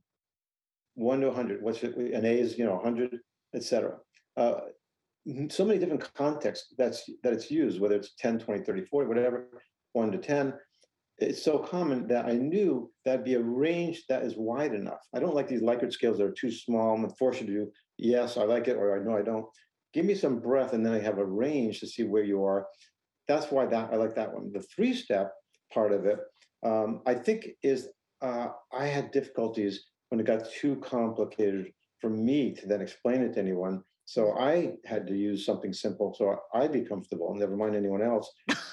one 0.95 1.21
to 1.21 1.27
100, 1.27 1.61
what's 1.61 1.83
it? 1.83 1.95
An 1.95 2.25
A 2.25 2.39
is 2.39 2.57
you 2.57 2.65
know 2.65 2.75
100, 2.75 3.17
etc. 3.55 3.97
Uh, 4.35 4.55
so 5.49 5.63
many 5.63 5.79
different 5.79 6.13
contexts 6.15 6.73
that's 6.77 7.09
that 7.23 7.33
it's 7.33 7.51
used, 7.51 7.79
whether 7.79 7.95
it's 7.95 8.15
10, 8.17 8.39
20, 8.39 8.63
30, 8.63 8.85
40, 8.85 9.07
whatever, 9.07 9.47
one 9.93 10.11
to 10.11 10.17
10 10.17 10.53
it's 11.29 11.43
so 11.43 11.59
common 11.59 12.07
that 12.07 12.25
I 12.25 12.33
knew 12.33 12.91
that'd 13.05 13.23
be 13.23 13.35
a 13.35 13.41
range 13.41 14.03
that 14.09 14.23
is 14.23 14.35
wide 14.37 14.73
enough. 14.73 15.01
I 15.13 15.19
don't 15.19 15.35
like 15.35 15.47
these 15.47 15.61
Likert 15.61 15.93
scales 15.93 16.17
that 16.17 16.25
are 16.25 16.31
too 16.31 16.51
small 16.51 16.95
and 16.95 17.17
force 17.17 17.39
you 17.39 17.47
to 17.47 17.53
do, 17.53 17.71
yes, 17.97 18.37
I 18.37 18.43
like 18.43 18.67
it, 18.67 18.77
or 18.77 18.99
I 18.99 19.03
know 19.03 19.17
I 19.17 19.21
don't. 19.21 19.45
Give 19.93 20.05
me 20.05 20.15
some 20.15 20.39
breath, 20.39 20.73
and 20.73 20.85
then 20.85 20.93
I 20.93 20.99
have 20.99 21.17
a 21.17 21.25
range 21.25 21.79
to 21.81 21.87
see 21.87 22.03
where 22.03 22.23
you 22.23 22.43
are. 22.43 22.65
That's 23.27 23.51
why 23.51 23.65
that 23.67 23.89
I 23.91 23.97
like 23.97 24.15
that 24.15 24.33
one. 24.33 24.51
The 24.51 24.63
three 24.75 24.93
step 24.93 25.31
part 25.73 25.91
of 25.91 26.05
it, 26.05 26.19
um, 26.65 27.01
I 27.05 27.13
think, 27.13 27.49
is 27.61 27.89
uh, 28.21 28.47
I 28.73 28.85
had 28.85 29.11
difficulties 29.11 29.83
when 30.09 30.19
it 30.19 30.25
got 30.25 30.49
too 30.49 30.77
complicated 30.77 31.71
for 31.99 32.09
me 32.09 32.53
to 32.55 32.67
then 32.67 32.81
explain 32.81 33.21
it 33.21 33.33
to 33.33 33.39
anyone. 33.39 33.83
So 34.05 34.37
I 34.37 34.73
had 34.85 35.07
to 35.07 35.15
use 35.15 35.45
something 35.45 35.71
simple 35.71 36.13
so 36.17 36.35
I'd 36.53 36.73
be 36.73 36.81
comfortable, 36.81 37.31
and 37.31 37.39
never 37.39 37.55
mind 37.55 37.75
anyone 37.75 38.01
else. 38.01 38.31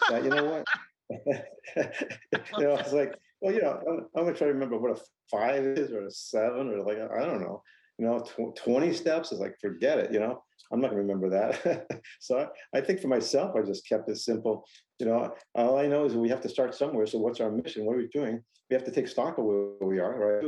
That, 0.08 0.24
you 0.24 0.30
know 0.30 0.44
what? 0.44 0.64
You 1.10 2.64
know, 2.64 2.72
I 2.72 2.82
was 2.82 2.92
like, 2.92 3.14
well, 3.40 3.54
you 3.54 3.62
know, 3.62 3.80
I'm, 3.88 4.06
I'm, 4.16 4.24
gonna 4.24 4.36
try 4.36 4.46
to 4.46 4.52
remember 4.52 4.78
what 4.78 4.98
a 4.98 5.00
five 5.30 5.64
is 5.64 5.92
or 5.92 6.06
a 6.06 6.10
seven 6.10 6.70
or 6.70 6.82
like 6.82 6.98
I 6.98 7.24
don't 7.24 7.40
know. 7.40 7.62
You 7.98 8.06
know, 8.06 8.20
tw- 8.20 8.56
20 8.56 8.92
steps 8.92 9.32
is 9.32 9.40
like 9.40 9.56
forget 9.60 9.98
it. 9.98 10.12
You 10.12 10.20
know, 10.20 10.42
I'm 10.72 10.80
not 10.80 10.90
gonna 10.90 11.02
remember 11.02 11.30
that. 11.30 11.86
so 12.20 12.38
I, 12.38 12.78
I, 12.78 12.80
think 12.80 13.00
for 13.00 13.08
myself, 13.08 13.56
I 13.56 13.62
just 13.62 13.88
kept 13.88 14.08
it 14.08 14.18
simple. 14.18 14.64
You 14.98 15.06
know, 15.06 15.34
all 15.54 15.78
I 15.78 15.86
know 15.86 16.04
is 16.04 16.14
we 16.14 16.28
have 16.28 16.40
to 16.42 16.48
start 16.48 16.74
somewhere. 16.74 17.06
So 17.06 17.18
what's 17.18 17.40
our 17.40 17.50
mission? 17.50 17.84
What 17.84 17.94
are 17.94 17.98
we 17.98 18.08
doing? 18.08 18.42
We 18.70 18.74
have 18.74 18.84
to 18.84 18.90
take 18.90 19.08
stock 19.08 19.38
of 19.38 19.44
where 19.44 19.76
we 19.80 19.98
are, 19.98 20.18
right? 20.18 20.44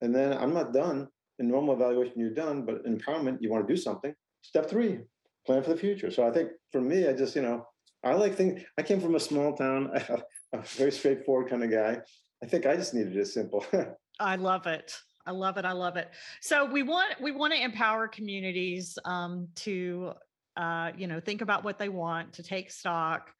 And 0.00 0.14
then 0.14 0.32
I'm 0.32 0.54
not 0.54 0.72
done. 0.72 1.08
In 1.40 1.48
normal 1.48 1.74
evaluation, 1.74 2.14
you're 2.16 2.30
done, 2.30 2.64
but 2.64 2.84
in 2.84 2.98
empowerment, 2.98 3.38
you 3.40 3.50
want 3.50 3.66
to 3.66 3.72
do 3.72 3.80
something. 3.80 4.12
Step 4.42 4.68
three, 4.68 4.98
plan 5.46 5.62
for 5.62 5.70
the 5.70 5.76
future. 5.76 6.10
So 6.10 6.26
I 6.26 6.32
think 6.32 6.50
for 6.72 6.80
me, 6.80 7.06
I 7.06 7.12
just, 7.12 7.36
you 7.36 7.42
know, 7.42 7.64
I 8.04 8.14
like 8.14 8.34
things. 8.34 8.62
I 8.76 8.82
came 8.82 9.00
from 9.00 9.14
a 9.14 9.20
small 9.20 9.56
town, 9.56 9.90
I, 9.94 9.98
am 10.52 10.60
a 10.60 10.62
very 10.62 10.92
straightforward 10.92 11.50
kind 11.50 11.64
of 11.64 11.70
guy. 11.70 12.00
I 12.42 12.46
think 12.46 12.66
I 12.66 12.76
just 12.76 12.94
needed 12.94 13.16
it 13.16 13.26
simple. 13.26 13.64
I 14.20 14.36
love 14.36 14.66
it. 14.66 14.96
I 15.26 15.32
love 15.32 15.58
it. 15.58 15.64
I 15.64 15.72
love 15.72 15.96
it. 15.96 16.08
So 16.40 16.64
we 16.64 16.82
want 16.82 17.20
we 17.20 17.32
want 17.32 17.52
to 17.52 17.62
empower 17.62 18.08
communities 18.08 18.98
um, 19.04 19.48
to 19.56 20.12
uh, 20.56 20.92
you 20.96 21.06
know 21.06 21.20
think 21.20 21.42
about 21.42 21.64
what 21.64 21.78
they 21.78 21.88
want, 21.88 22.32
to 22.34 22.42
take 22.42 22.70
stock, 22.70 23.30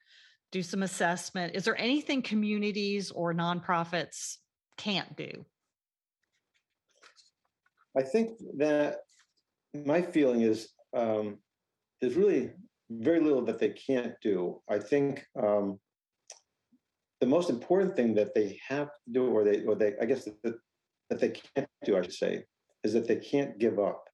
do 0.52 0.62
some 0.62 0.82
assessment. 0.82 1.54
Is 1.54 1.64
there 1.64 1.80
anything 1.80 2.20
communities 2.20 3.10
or 3.10 3.32
nonprofits 3.32 4.36
can't 4.76 5.16
do? 5.16 5.46
I 7.96 8.02
think 8.02 8.38
that 8.58 8.98
my 9.74 10.02
feeling 10.02 10.42
is 10.42 10.68
um, 10.94 11.38
is 12.00 12.14
really 12.14 12.50
very 12.90 13.20
little 13.20 13.44
that 13.44 13.58
they 13.58 13.70
can't 13.70 14.14
do. 14.22 14.60
I 14.68 14.78
think 14.78 15.24
um, 15.40 15.78
the 17.20 17.26
most 17.26 17.50
important 17.50 17.96
thing 17.96 18.14
that 18.14 18.34
they 18.34 18.58
have 18.68 18.86
to 18.88 19.12
do, 19.12 19.26
or 19.26 19.44
they, 19.44 19.64
or 19.64 19.74
they, 19.74 19.94
I 20.00 20.04
guess 20.04 20.24
that, 20.24 20.54
that 21.10 21.20
they 21.20 21.30
can't 21.30 21.68
do, 21.84 21.96
I 21.96 22.02
should 22.02 22.12
say, 22.12 22.44
is 22.84 22.92
that 22.92 23.06
they 23.06 23.16
can't 23.16 23.58
give 23.58 23.78
up. 23.78 24.04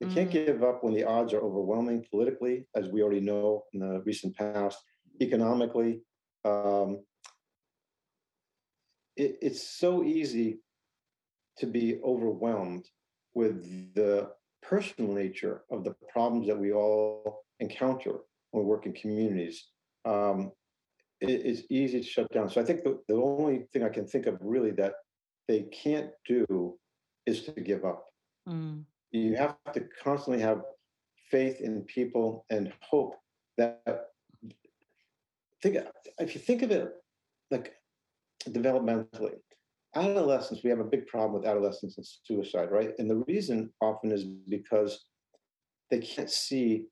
They 0.00 0.06
mm. 0.06 0.14
can't 0.14 0.30
give 0.30 0.62
up 0.62 0.82
when 0.82 0.94
the 0.94 1.04
odds 1.04 1.34
are 1.34 1.40
overwhelming 1.40 2.06
politically, 2.10 2.66
as 2.74 2.88
we 2.88 3.02
already 3.02 3.20
know 3.20 3.64
in 3.72 3.80
the 3.80 4.00
recent 4.06 4.36
past, 4.36 4.78
economically. 5.20 6.00
Um, 6.44 7.00
it, 9.16 9.36
it's 9.42 9.78
so 9.78 10.02
easy 10.02 10.60
to 11.58 11.66
be 11.66 12.00
overwhelmed 12.02 12.86
with 13.34 13.94
the 13.94 14.30
personal 14.62 15.12
nature 15.12 15.62
of 15.70 15.84
the 15.84 15.94
problems 16.12 16.46
that 16.46 16.58
we 16.58 16.72
all 16.72 17.42
encounter 17.60 18.12
when 18.50 18.64
we 18.64 18.68
work 18.68 18.86
in 18.86 18.92
communities, 18.92 19.68
um, 20.04 20.52
it, 21.20 21.30
it's 21.30 21.62
easy 21.70 22.00
to 22.00 22.06
shut 22.06 22.32
down. 22.32 22.48
So 22.50 22.60
I 22.60 22.64
think 22.64 22.82
the, 22.82 22.98
the 23.08 23.14
only 23.14 23.66
thing 23.72 23.84
I 23.84 23.88
can 23.88 24.06
think 24.06 24.26
of 24.26 24.38
really 24.40 24.72
that 24.72 24.94
they 25.46 25.62
can't 25.72 26.10
do 26.26 26.76
is 27.26 27.42
to 27.42 27.52
give 27.52 27.84
up. 27.84 28.06
Mm. 28.48 28.84
You 29.12 29.36
have 29.36 29.56
to 29.74 29.84
constantly 30.02 30.42
have 30.42 30.62
faith 31.30 31.60
in 31.60 31.82
people 31.82 32.44
and 32.50 32.72
hope 32.80 33.16
that 33.56 33.80
think 35.62 35.76
if 36.18 36.34
you 36.34 36.40
think 36.40 36.62
of 36.62 36.70
it 36.70 36.90
like 37.50 37.74
developmentally 38.48 39.34
adolescents 39.96 40.62
we 40.64 40.70
have 40.70 40.80
a 40.80 40.84
big 40.84 41.06
problem 41.06 41.34
with 41.34 41.48
adolescents 41.48 41.98
and 41.98 42.06
suicide 42.24 42.70
right 42.70 42.92
and 42.98 43.10
the 43.10 43.22
reason 43.28 43.70
often 43.80 44.10
is 44.12 44.24
because 44.48 45.04
they 45.90 45.98
can't 45.98 46.30
see 46.30 46.86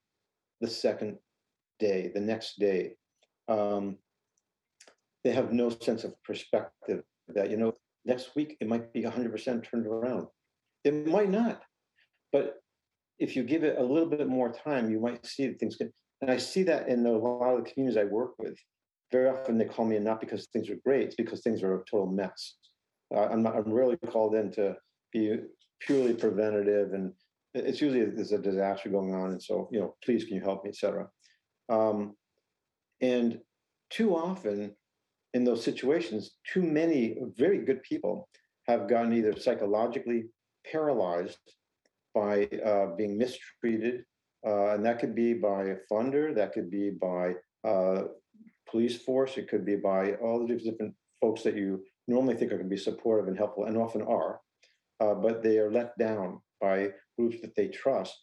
the 0.61 0.69
second 0.69 1.19
day, 1.79 2.11
the 2.15 2.21
next 2.21 2.59
day. 2.59 2.95
Um, 3.49 3.99
they 5.25 5.33
have 5.33 5.53
no 5.53 5.71
sense 5.71 6.05
of 6.05 6.15
perspective 6.23 7.03
that, 7.29 7.51
you 7.51 7.57
know, 7.57 7.75
next 8.05 8.35
week 8.37 8.57
it 8.61 8.69
might 8.69 8.93
be 8.93 9.03
100% 9.03 9.69
turned 9.69 9.87
around. 9.87 10.27
It 10.85 11.07
might 11.07 11.31
not. 11.31 11.63
But 12.33 12.57
if 13.19 13.35
you 13.35 13.43
give 13.43 13.65
it 13.65 13.79
a 13.79 13.83
little 13.83 14.09
bit 14.09 14.29
more 14.29 14.53
time, 14.53 14.91
you 14.91 15.01
might 15.01 15.27
see 15.27 15.53
things 15.53 15.77
can. 15.77 15.93
And 16.21 16.31
I 16.31 16.37
see 16.37 16.63
that 16.65 16.89
in 16.89 17.05
a 17.07 17.13
lot 17.13 17.55
of 17.55 17.65
the 17.65 17.71
communities 17.71 17.99
I 17.99 18.05
work 18.05 18.33
with. 18.39 18.57
Very 19.13 19.29
often 19.29 19.57
they 19.57 19.65
call 19.65 19.87
me 19.87 19.97
in 19.97 20.05
not 20.05 20.21
because 20.21 20.47
things 20.53 20.69
are 20.69 20.79
great, 20.85 21.05
it's 21.07 21.15
because 21.15 21.41
things 21.41 21.63
are 21.63 21.75
a 21.75 21.85
total 21.91 22.07
mess. 22.07 22.57
Uh, 23.15 23.27
I'm, 23.27 23.43
not, 23.43 23.57
I'm 23.57 23.73
rarely 23.73 23.97
called 23.97 24.35
in 24.35 24.51
to 24.53 24.77
be 25.13 25.37
purely 25.81 26.15
preventative 26.15 26.93
and 26.93 27.13
it's 27.67 27.81
usually 27.81 28.05
there's 28.05 28.33
a 28.33 28.39
disaster 28.39 28.89
going 28.89 29.15
on 29.15 29.31
and 29.31 29.43
so 29.43 29.69
you 29.73 29.81
know 29.81 29.95
please 30.05 30.25
can 30.25 30.37
you 30.37 30.41
help 30.41 30.65
me 30.65 30.71
etc 30.71 31.07
um, 31.69 32.15
and 33.01 33.39
too 33.91 34.15
often 34.15 34.75
in 35.35 35.45
those 35.45 35.63
situations 35.63 36.33
too 36.53 36.63
many 36.63 37.17
very 37.37 37.65
good 37.65 37.83
people 37.83 38.29
have 38.67 38.89
gotten 38.89 39.13
either 39.13 39.39
psychologically 39.39 40.25
paralyzed 40.71 41.39
by 42.15 42.45
uh, 42.65 42.87
being 42.97 43.17
mistreated 43.19 44.05
uh, 44.47 44.71
and 44.71 44.85
that 44.85 44.99
could 44.99 45.15
be 45.15 45.35
by 45.35 45.65
a 45.65 45.77
funder 45.91 46.35
that 46.35 46.53
could 46.53 46.71
be 46.71 46.91
by 46.91 47.35
uh, 47.65 48.03
police 48.71 48.97
force 48.97 49.37
it 49.37 49.49
could 49.49 49.65
be 49.65 49.77
by 49.77 50.13
all 50.15 50.47
the 50.47 50.55
different 50.55 50.95
folks 51.21 51.43
that 51.43 51.57
you 51.57 51.83
normally 52.07 52.35
think 52.35 52.53
are 52.53 52.57
going 52.57 52.69
to 52.69 52.75
be 52.75 52.81
supportive 52.81 53.29
and 53.29 53.37
helpful 53.37 53.65
and 53.65 53.77
often 53.77 54.03
are 54.03 54.41
uh, 55.01 55.15
but 55.15 55.43
they 55.43 55.59
are 55.59 55.71
let 55.71 55.97
down 55.99 56.41
by 56.61 56.91
groups 57.19 57.41
that 57.43 57.55
they 57.57 57.69
trust. 57.69 58.17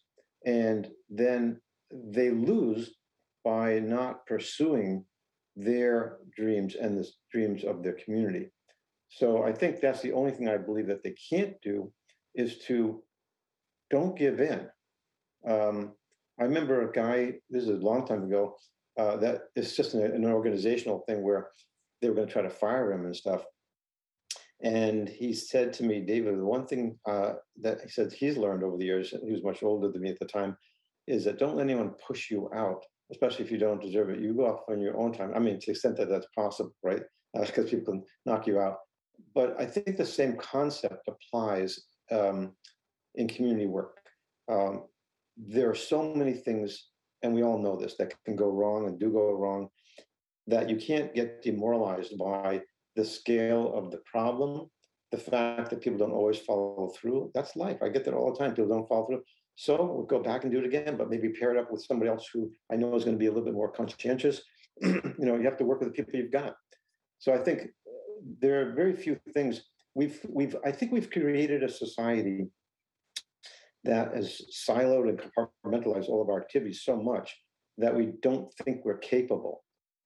And 0.45 0.89
then 1.09 1.59
they 1.91 2.29
lose 2.29 2.95
by 3.43 3.79
not 3.79 4.25
pursuing 4.25 5.05
their 5.55 6.17
dreams 6.35 6.75
and 6.75 6.97
the 6.97 7.07
dreams 7.31 7.63
of 7.63 7.83
their 7.83 7.93
community. 7.93 8.51
So 9.09 9.43
I 9.43 9.53
think 9.53 9.79
that's 9.79 10.01
the 10.01 10.13
only 10.13 10.31
thing 10.31 10.49
I 10.49 10.57
believe 10.57 10.87
that 10.87 11.03
they 11.03 11.15
can't 11.29 11.53
do 11.61 11.91
is 12.33 12.59
to 12.67 13.03
don't 13.89 14.17
give 14.17 14.41
in. 14.41 14.67
Um, 15.47 15.93
I 16.39 16.43
remember 16.43 16.81
a 16.81 16.91
guy, 16.91 17.35
this 17.49 17.63
is 17.63 17.69
a 17.69 17.85
long 17.85 18.05
time 18.05 18.23
ago, 18.23 18.55
uh, 18.97 19.17
that 19.17 19.43
it's 19.55 19.75
just 19.75 19.93
an, 19.93 20.01
an 20.01 20.25
organizational 20.25 21.03
thing 21.07 21.21
where 21.21 21.49
they 22.01 22.09
were 22.09 22.15
going 22.15 22.27
to 22.27 22.33
try 22.33 22.41
to 22.41 22.49
fire 22.49 22.91
him 22.91 23.05
and 23.05 23.15
stuff. 23.15 23.43
And 24.65 25.07
he 25.07 25.31
said 25.31 25.71
to 25.73 25.83
me, 25.83 26.01
David, 26.01 26.39
the 26.39 26.43
one 26.43 26.65
thing 26.65 26.97
uh, 27.07 27.33
that 27.61 27.81
he 27.81 27.87
said 27.87 28.11
he's 28.11 28.35
learned 28.35 28.63
over 28.63 28.77
the 28.77 28.85
years, 28.85 29.11
he 29.11 29.31
was 29.31 29.43
much 29.43 29.61
older 29.61 29.91
than 29.91 30.01
me 30.01 30.09
at 30.09 30.17
the 30.17 30.25
time, 30.25 30.57
is 31.05 31.23
that 31.25 31.37
don't 31.37 31.55
let 31.55 31.67
anyone 31.69 31.91
push 32.05 32.31
you 32.31 32.49
out, 32.53 32.83
especially 33.11 33.45
if 33.45 33.51
you 33.51 33.59
don't 33.59 33.79
deserve 33.79 34.09
it. 34.09 34.19
You 34.19 34.33
go 34.33 34.47
off 34.47 34.61
on 34.67 34.81
your 34.81 34.97
own 34.97 35.13
time. 35.13 35.33
I 35.35 35.39
mean, 35.39 35.59
to 35.59 35.65
the 35.67 35.71
extent 35.73 35.97
that 35.97 36.09
that's 36.09 36.25
possible, 36.35 36.73
right? 36.83 37.03
Because 37.35 37.67
uh, 37.67 37.69
people 37.69 37.93
can 37.93 38.03
knock 38.25 38.47
you 38.47 38.59
out. 38.59 38.77
But 39.35 39.55
I 39.61 39.67
think 39.67 39.97
the 39.97 40.05
same 40.05 40.35
concept 40.37 41.07
applies 41.07 41.79
um, 42.11 42.53
in 43.13 43.27
community 43.27 43.67
work. 43.67 43.97
Um, 44.51 44.85
there 45.37 45.69
are 45.69 45.75
so 45.75 46.11
many 46.15 46.33
things, 46.33 46.87
and 47.21 47.35
we 47.35 47.43
all 47.43 47.59
know 47.59 47.75
this, 47.75 47.97
that 47.97 48.15
can 48.25 48.35
go 48.35 48.49
wrong 48.49 48.87
and 48.87 48.99
do 48.99 49.11
go 49.11 49.31
wrong, 49.31 49.69
that 50.47 50.71
you 50.71 50.77
can't 50.77 51.13
get 51.13 51.43
demoralized 51.43 52.17
by 52.17 52.61
the 52.95 53.05
scale 53.05 53.73
of 53.73 53.91
the 53.91 54.01
problem, 54.05 54.69
the 55.11 55.17
fact 55.17 55.69
that 55.69 55.81
people 55.81 55.99
don't 55.99 56.11
always 56.11 56.39
follow 56.39 56.91
through. 56.95 57.31
That's 57.33 57.55
life. 57.55 57.77
I 57.81 57.89
get 57.89 58.05
that 58.05 58.13
all 58.13 58.31
the 58.31 58.39
time. 58.39 58.51
People 58.51 58.69
don't 58.69 58.87
follow 58.87 59.07
through. 59.07 59.23
So 59.55 59.75
we'll 59.85 60.05
go 60.05 60.19
back 60.19 60.43
and 60.43 60.51
do 60.51 60.59
it 60.59 60.65
again, 60.65 60.97
but 60.97 61.09
maybe 61.09 61.29
pair 61.29 61.51
it 61.51 61.57
up 61.57 61.71
with 61.71 61.83
somebody 61.83 62.09
else 62.09 62.27
who 62.33 62.51
I 62.71 62.75
know 62.75 62.95
is 62.95 63.05
going 63.05 63.15
to 63.15 63.19
be 63.19 63.27
a 63.27 63.29
little 63.29 63.45
bit 63.45 63.53
more 63.53 63.71
conscientious. 63.71 64.41
you 64.81 65.13
know, 65.19 65.35
you 65.35 65.43
have 65.43 65.57
to 65.57 65.63
work 65.63 65.79
with 65.79 65.89
the 65.89 65.93
people 66.03 66.19
you've 66.19 66.31
got. 66.31 66.55
So 67.19 67.33
I 67.33 67.37
think 67.37 67.61
uh, 67.61 68.21
there 68.41 68.61
are 68.61 68.73
very 68.73 68.93
few 68.93 69.17
things 69.33 69.61
we've 69.93 70.19
we've 70.29 70.55
I 70.65 70.71
think 70.71 70.91
we've 70.91 71.09
created 71.09 71.63
a 71.63 71.69
society 71.69 72.47
that 73.85 74.13
has 74.13 74.41
siloed 74.67 75.09
and 75.09 75.19
compartmentalized 75.19 76.09
all 76.09 76.21
of 76.21 76.29
our 76.29 76.41
activities 76.41 76.83
so 76.83 76.97
much 76.97 77.35
that 77.77 77.95
we 77.95 78.13
don't 78.21 78.51
think 78.63 78.83
we're 78.83 78.97
capable 78.97 79.63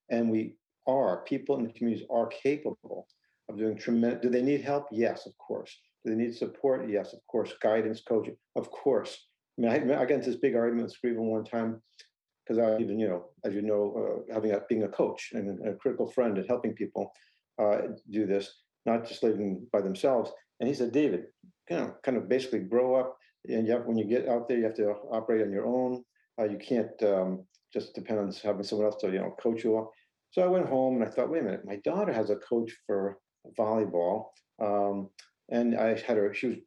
and 0.09 0.29
we 0.29 0.55
are, 0.89 1.23
people 1.33 1.57
in 1.57 1.63
the 1.65 1.73
communities 1.73 2.07
are 2.09 2.27
capable 2.27 3.07
of 3.47 3.57
doing 3.57 3.77
tremendous. 3.77 4.21
Do 4.21 4.29
they 4.29 4.41
need 4.41 4.61
help? 4.61 4.85
Yes, 4.91 5.25
of 5.25 5.33
course. 5.37 5.71
Do 6.03 6.11
they 6.11 6.21
need 6.23 6.35
support? 6.35 6.89
Yes, 6.89 7.13
of 7.13 7.19
course. 7.27 7.53
Guidance, 7.61 8.01
coaching, 8.01 8.37
of 8.55 8.65
course. 8.71 9.11
I 9.57 9.61
mean, 9.61 9.71
I, 9.71 10.01
I 10.01 10.05
got 10.05 10.19
into 10.19 10.31
this 10.31 10.39
big 10.39 10.55
argument 10.55 10.85
with 10.87 10.93
Scriven 10.93 11.25
one 11.25 11.43
time 11.43 11.81
because 12.41 12.57
I 12.65 12.81
even, 12.83 12.99
you 12.99 13.07
know, 13.09 13.25
as 13.45 13.53
you 13.53 13.61
know, 13.61 14.23
uh, 14.29 14.33
having 14.33 14.51
a, 14.51 14.61
being 14.69 14.83
a 14.83 14.87
coach 14.87 15.21
and 15.33 15.45
a 15.67 15.73
critical 15.75 16.09
friend 16.09 16.37
and 16.37 16.47
helping 16.47 16.73
people 16.73 17.11
uh, 17.61 17.77
do 18.09 18.25
this, 18.25 18.45
not 18.85 19.07
just 19.07 19.23
living 19.23 19.67
by 19.71 19.81
themselves. 19.81 20.31
And 20.59 20.67
he 20.67 20.75
said, 20.75 20.91
David, 20.91 21.25
you 21.69 21.77
know, 21.77 21.93
kind 22.03 22.17
of 22.17 22.27
basically 22.27 22.59
grow 22.59 22.95
up, 22.95 23.17
and 23.47 23.67
you 23.67 23.73
have, 23.73 23.85
when 23.85 23.97
you 23.97 24.05
get 24.05 24.27
out 24.27 24.47
there, 24.47 24.57
you 24.57 24.65
have 24.65 24.75
to 24.75 24.89
operate 25.11 25.43
on 25.45 25.51
your 25.51 25.67
own. 25.67 26.03
Uh, 26.39 26.45
you 26.45 26.57
can't 26.57 27.01
um, 27.03 27.45
just 27.71 27.93
depend 27.93 28.19
on 28.19 28.33
having 28.43 28.63
someone 28.63 28.87
else 28.87 28.99
to, 29.01 29.11
you 29.11 29.19
know, 29.19 29.35
coach 29.41 29.63
you. 29.63 29.89
So 30.31 30.43
I 30.43 30.47
went 30.47 30.67
home 30.67 30.95
and 30.95 31.03
I 31.03 31.09
thought, 31.09 31.29
wait 31.29 31.41
a 31.41 31.45
minute, 31.45 31.65
my 31.65 31.77
daughter 31.77 32.13
has 32.13 32.29
a 32.29 32.35
coach 32.35 32.71
for 32.85 33.17
volleyball. 33.57 34.25
Um, 34.61 35.09
and 35.49 35.75
I 35.75 35.89
had 35.89 36.17
her, 36.17 36.33
she 36.33 36.47
was 36.47 36.57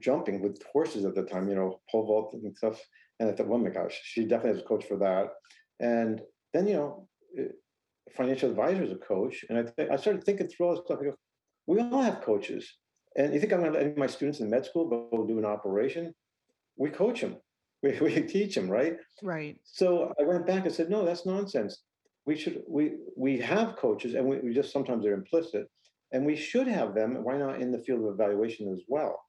jumping 0.00 0.42
with 0.42 0.62
horses 0.72 1.04
at 1.04 1.14
the 1.14 1.22
time, 1.22 1.48
you 1.48 1.54
know, 1.54 1.80
pole 1.90 2.06
vault 2.06 2.34
and 2.34 2.56
stuff. 2.56 2.80
And 3.20 3.30
I 3.30 3.32
thought, 3.32 3.46
oh 3.48 3.58
my 3.58 3.70
gosh, 3.70 4.00
she 4.02 4.22
definitely 4.22 4.58
has 4.58 4.64
a 4.64 4.68
coach 4.68 4.86
for 4.86 4.96
that. 4.98 5.28
And 5.78 6.20
then, 6.52 6.66
you 6.66 6.74
know, 6.74 7.08
eh, 7.38 7.52
financial 8.16 8.50
advisor 8.50 8.82
is 8.82 8.92
a 8.92 8.96
coach. 8.96 9.44
And 9.48 9.58
I, 9.58 9.62
th- 9.62 9.90
I 9.90 9.96
started 9.96 10.24
thinking 10.24 10.48
through 10.48 10.66
all 10.66 10.74
this 10.74 10.84
stuff. 10.84 10.98
I 11.00 11.04
go, 11.04 11.14
we 11.66 11.80
all 11.80 12.02
have 12.02 12.22
coaches. 12.22 12.78
And 13.16 13.32
you 13.32 13.38
think 13.38 13.52
I'm 13.52 13.60
going 13.60 13.72
to 13.72 13.78
let 13.78 13.96
my 13.96 14.06
students 14.06 14.40
in 14.40 14.50
med 14.50 14.66
school 14.66 14.88
go 14.88 15.26
do 15.26 15.38
an 15.38 15.44
operation? 15.44 16.12
We 16.76 16.90
coach 16.90 17.20
them. 17.20 17.36
We, 17.84 17.98
we 17.98 18.22
teach 18.22 18.54
them, 18.54 18.70
right? 18.70 18.94
Right. 19.24 19.56
So 19.64 20.12
I 20.16 20.22
went 20.22 20.46
back 20.46 20.66
and 20.66 20.72
said, 20.72 20.88
no, 20.88 21.04
that's 21.04 21.26
nonsense 21.26 21.82
we 22.26 22.36
should 22.36 22.62
we 22.68 22.92
we 23.16 23.38
have 23.38 23.76
coaches 23.76 24.14
and 24.14 24.26
we, 24.26 24.38
we 24.38 24.54
just 24.54 24.72
sometimes 24.72 25.04
they're 25.04 25.14
implicit 25.14 25.68
and 26.12 26.24
we 26.24 26.36
should 26.36 26.66
have 26.66 26.94
them 26.94 27.24
why 27.24 27.36
not 27.36 27.60
in 27.60 27.72
the 27.72 27.78
field 27.78 28.04
of 28.04 28.14
evaluation 28.14 28.72
as 28.72 28.80
well? 28.88 29.20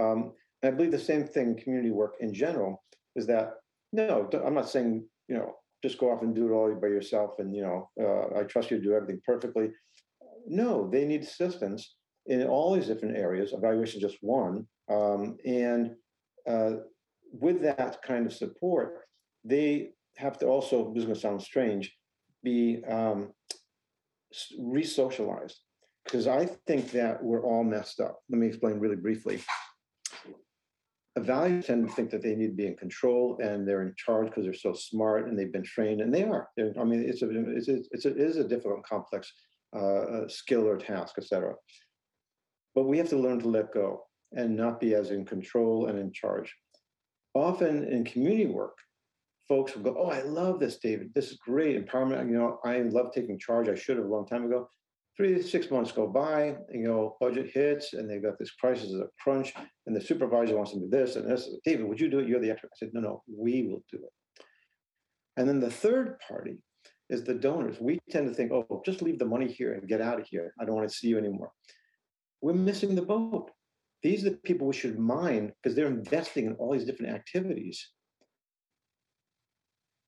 Um, 0.00 0.32
and 0.62 0.72
i 0.72 0.76
believe 0.76 0.92
the 0.92 0.98
same 0.98 1.24
thing 1.26 1.58
community 1.62 1.90
work 1.90 2.14
in 2.20 2.32
general 2.32 2.82
is 3.16 3.26
that 3.26 3.54
no 3.92 4.28
i'm 4.44 4.54
not 4.54 4.68
saying 4.68 5.04
you 5.28 5.34
know 5.36 5.54
just 5.82 5.98
go 5.98 6.10
off 6.10 6.22
and 6.22 6.34
do 6.34 6.46
it 6.48 6.52
all 6.52 6.72
by 6.74 6.86
yourself 6.86 7.34
and 7.38 7.54
you 7.54 7.62
know 7.62 7.90
uh, 8.00 8.38
i 8.38 8.42
trust 8.44 8.70
you 8.70 8.78
to 8.78 8.82
do 8.82 8.94
everything 8.94 9.20
perfectly. 9.26 9.70
No 10.46 10.88
they 10.90 11.04
need 11.04 11.22
assistance 11.22 11.94
in 12.26 12.44
all 12.44 12.74
these 12.74 12.88
different 12.88 13.16
areas 13.16 13.52
evaluation 13.52 13.98
is 13.98 14.10
just 14.10 14.22
one 14.22 14.66
um, 14.90 15.36
and 15.44 15.94
uh, 16.48 16.72
with 17.32 17.62
that 17.62 18.02
kind 18.02 18.26
of 18.26 18.32
support 18.32 19.02
they 19.44 19.90
have 20.16 20.38
to 20.38 20.46
also 20.46 20.92
this 20.92 21.02
is 21.02 21.04
going 21.04 21.14
to 21.14 21.20
sound 21.20 21.40
strange 21.40 21.96
be 22.42 22.82
um, 22.84 23.32
re-socialized 24.58 25.58
because 26.04 26.26
I 26.26 26.46
think 26.66 26.90
that 26.92 27.22
we're 27.22 27.44
all 27.44 27.64
messed 27.64 28.00
up. 28.00 28.20
Let 28.28 28.38
me 28.38 28.46
explain 28.46 28.78
really 28.78 28.96
briefly. 28.96 29.40
Evaluators 31.18 31.66
tend 31.66 31.86
to 31.86 31.94
think 31.94 32.10
that 32.10 32.22
they 32.22 32.34
need 32.34 32.48
to 32.48 32.54
be 32.54 32.66
in 32.66 32.76
control 32.76 33.38
and 33.42 33.68
they're 33.68 33.82
in 33.82 33.94
charge 33.96 34.28
because 34.28 34.44
they're 34.44 34.54
so 34.54 34.72
smart 34.72 35.28
and 35.28 35.38
they've 35.38 35.52
been 35.52 35.62
trained, 35.62 36.00
and 36.00 36.12
they 36.12 36.24
are. 36.24 36.48
They're, 36.56 36.72
I 36.80 36.84
mean, 36.84 37.04
it's 37.06 37.22
a 37.22 37.28
it's 37.30 37.68
a, 37.68 37.80
it's 37.90 38.04
a, 38.06 38.10
it 38.10 38.16
is 38.16 38.36
a 38.38 38.48
difficult, 38.48 38.82
complex 38.84 39.30
uh, 39.76 40.26
skill 40.28 40.66
or 40.66 40.78
task, 40.78 41.16
etc. 41.18 41.54
But 42.74 42.84
we 42.84 42.96
have 42.96 43.10
to 43.10 43.18
learn 43.18 43.40
to 43.40 43.48
let 43.48 43.74
go 43.74 44.04
and 44.32 44.56
not 44.56 44.80
be 44.80 44.94
as 44.94 45.10
in 45.10 45.26
control 45.26 45.86
and 45.86 45.98
in 45.98 46.12
charge. 46.12 46.54
Often 47.34 47.84
in 47.84 48.04
community 48.04 48.46
work, 48.46 48.78
folks 49.52 49.76
will 49.76 49.82
go, 49.82 49.94
"Oh, 49.98 50.10
I 50.18 50.22
love 50.22 50.58
this, 50.58 50.78
David. 50.78 51.12
This 51.14 51.30
is 51.30 51.36
great 51.36 51.76
empowerment. 51.76 52.26
You 52.30 52.38
know, 52.38 52.58
I 52.64 52.80
love 52.98 53.12
taking 53.12 53.38
charge. 53.38 53.68
I 53.68 53.74
should 53.74 53.98
have 53.98 54.06
a 54.06 54.14
long 54.16 54.26
time 54.26 54.46
ago." 54.46 54.66
Three 55.14 55.34
to 55.34 55.42
six 55.42 55.70
months 55.70 55.92
go 55.92 56.06
by, 56.06 56.56
you 56.72 56.84
know, 56.88 57.18
budget 57.20 57.50
hits, 57.52 57.92
and 57.92 58.08
they've 58.08 58.22
got 58.28 58.38
this 58.38 58.52
crisis, 58.52 58.94
a 58.94 59.08
crunch, 59.22 59.52
and 59.86 59.94
the 59.94 60.00
supervisor 60.00 60.56
wants 60.56 60.72
to 60.72 60.80
do 60.80 60.88
this 60.88 61.16
and 61.16 61.30
this. 61.30 61.42
David, 61.66 61.86
would 61.86 62.00
you 62.00 62.08
do 62.08 62.20
it? 62.20 62.28
You're 62.28 62.40
the 62.40 62.50
expert. 62.50 62.70
I 62.72 62.78
said, 62.78 62.94
"No, 62.94 63.00
no, 63.00 63.22
we 63.28 63.54
will 63.66 63.84
do 63.92 63.98
it." 63.98 64.44
And 65.36 65.46
then 65.46 65.60
the 65.60 65.76
third 65.84 66.18
party 66.26 66.56
is 67.10 67.22
the 67.22 67.34
donors. 67.34 67.78
We 67.78 67.98
tend 68.10 68.26
to 68.28 68.34
think, 68.34 68.52
"Oh, 68.52 68.82
just 68.86 69.02
leave 69.02 69.18
the 69.18 69.32
money 69.34 69.52
here 69.52 69.74
and 69.74 69.86
get 69.86 70.00
out 70.00 70.18
of 70.18 70.26
here. 70.26 70.54
I 70.58 70.64
don't 70.64 70.76
want 70.76 70.88
to 70.88 70.96
see 70.96 71.08
you 71.08 71.18
anymore." 71.18 71.52
We're 72.40 72.54
missing 72.70 72.94
the 72.94 73.10
boat. 73.14 73.50
These 74.02 74.24
are 74.24 74.30
the 74.30 74.44
people 74.48 74.66
we 74.66 74.80
should 74.80 74.98
mind 74.98 75.52
because 75.56 75.76
they're 75.76 75.96
investing 76.00 76.46
in 76.46 76.54
all 76.54 76.72
these 76.72 76.86
different 76.86 77.14
activities 77.14 77.92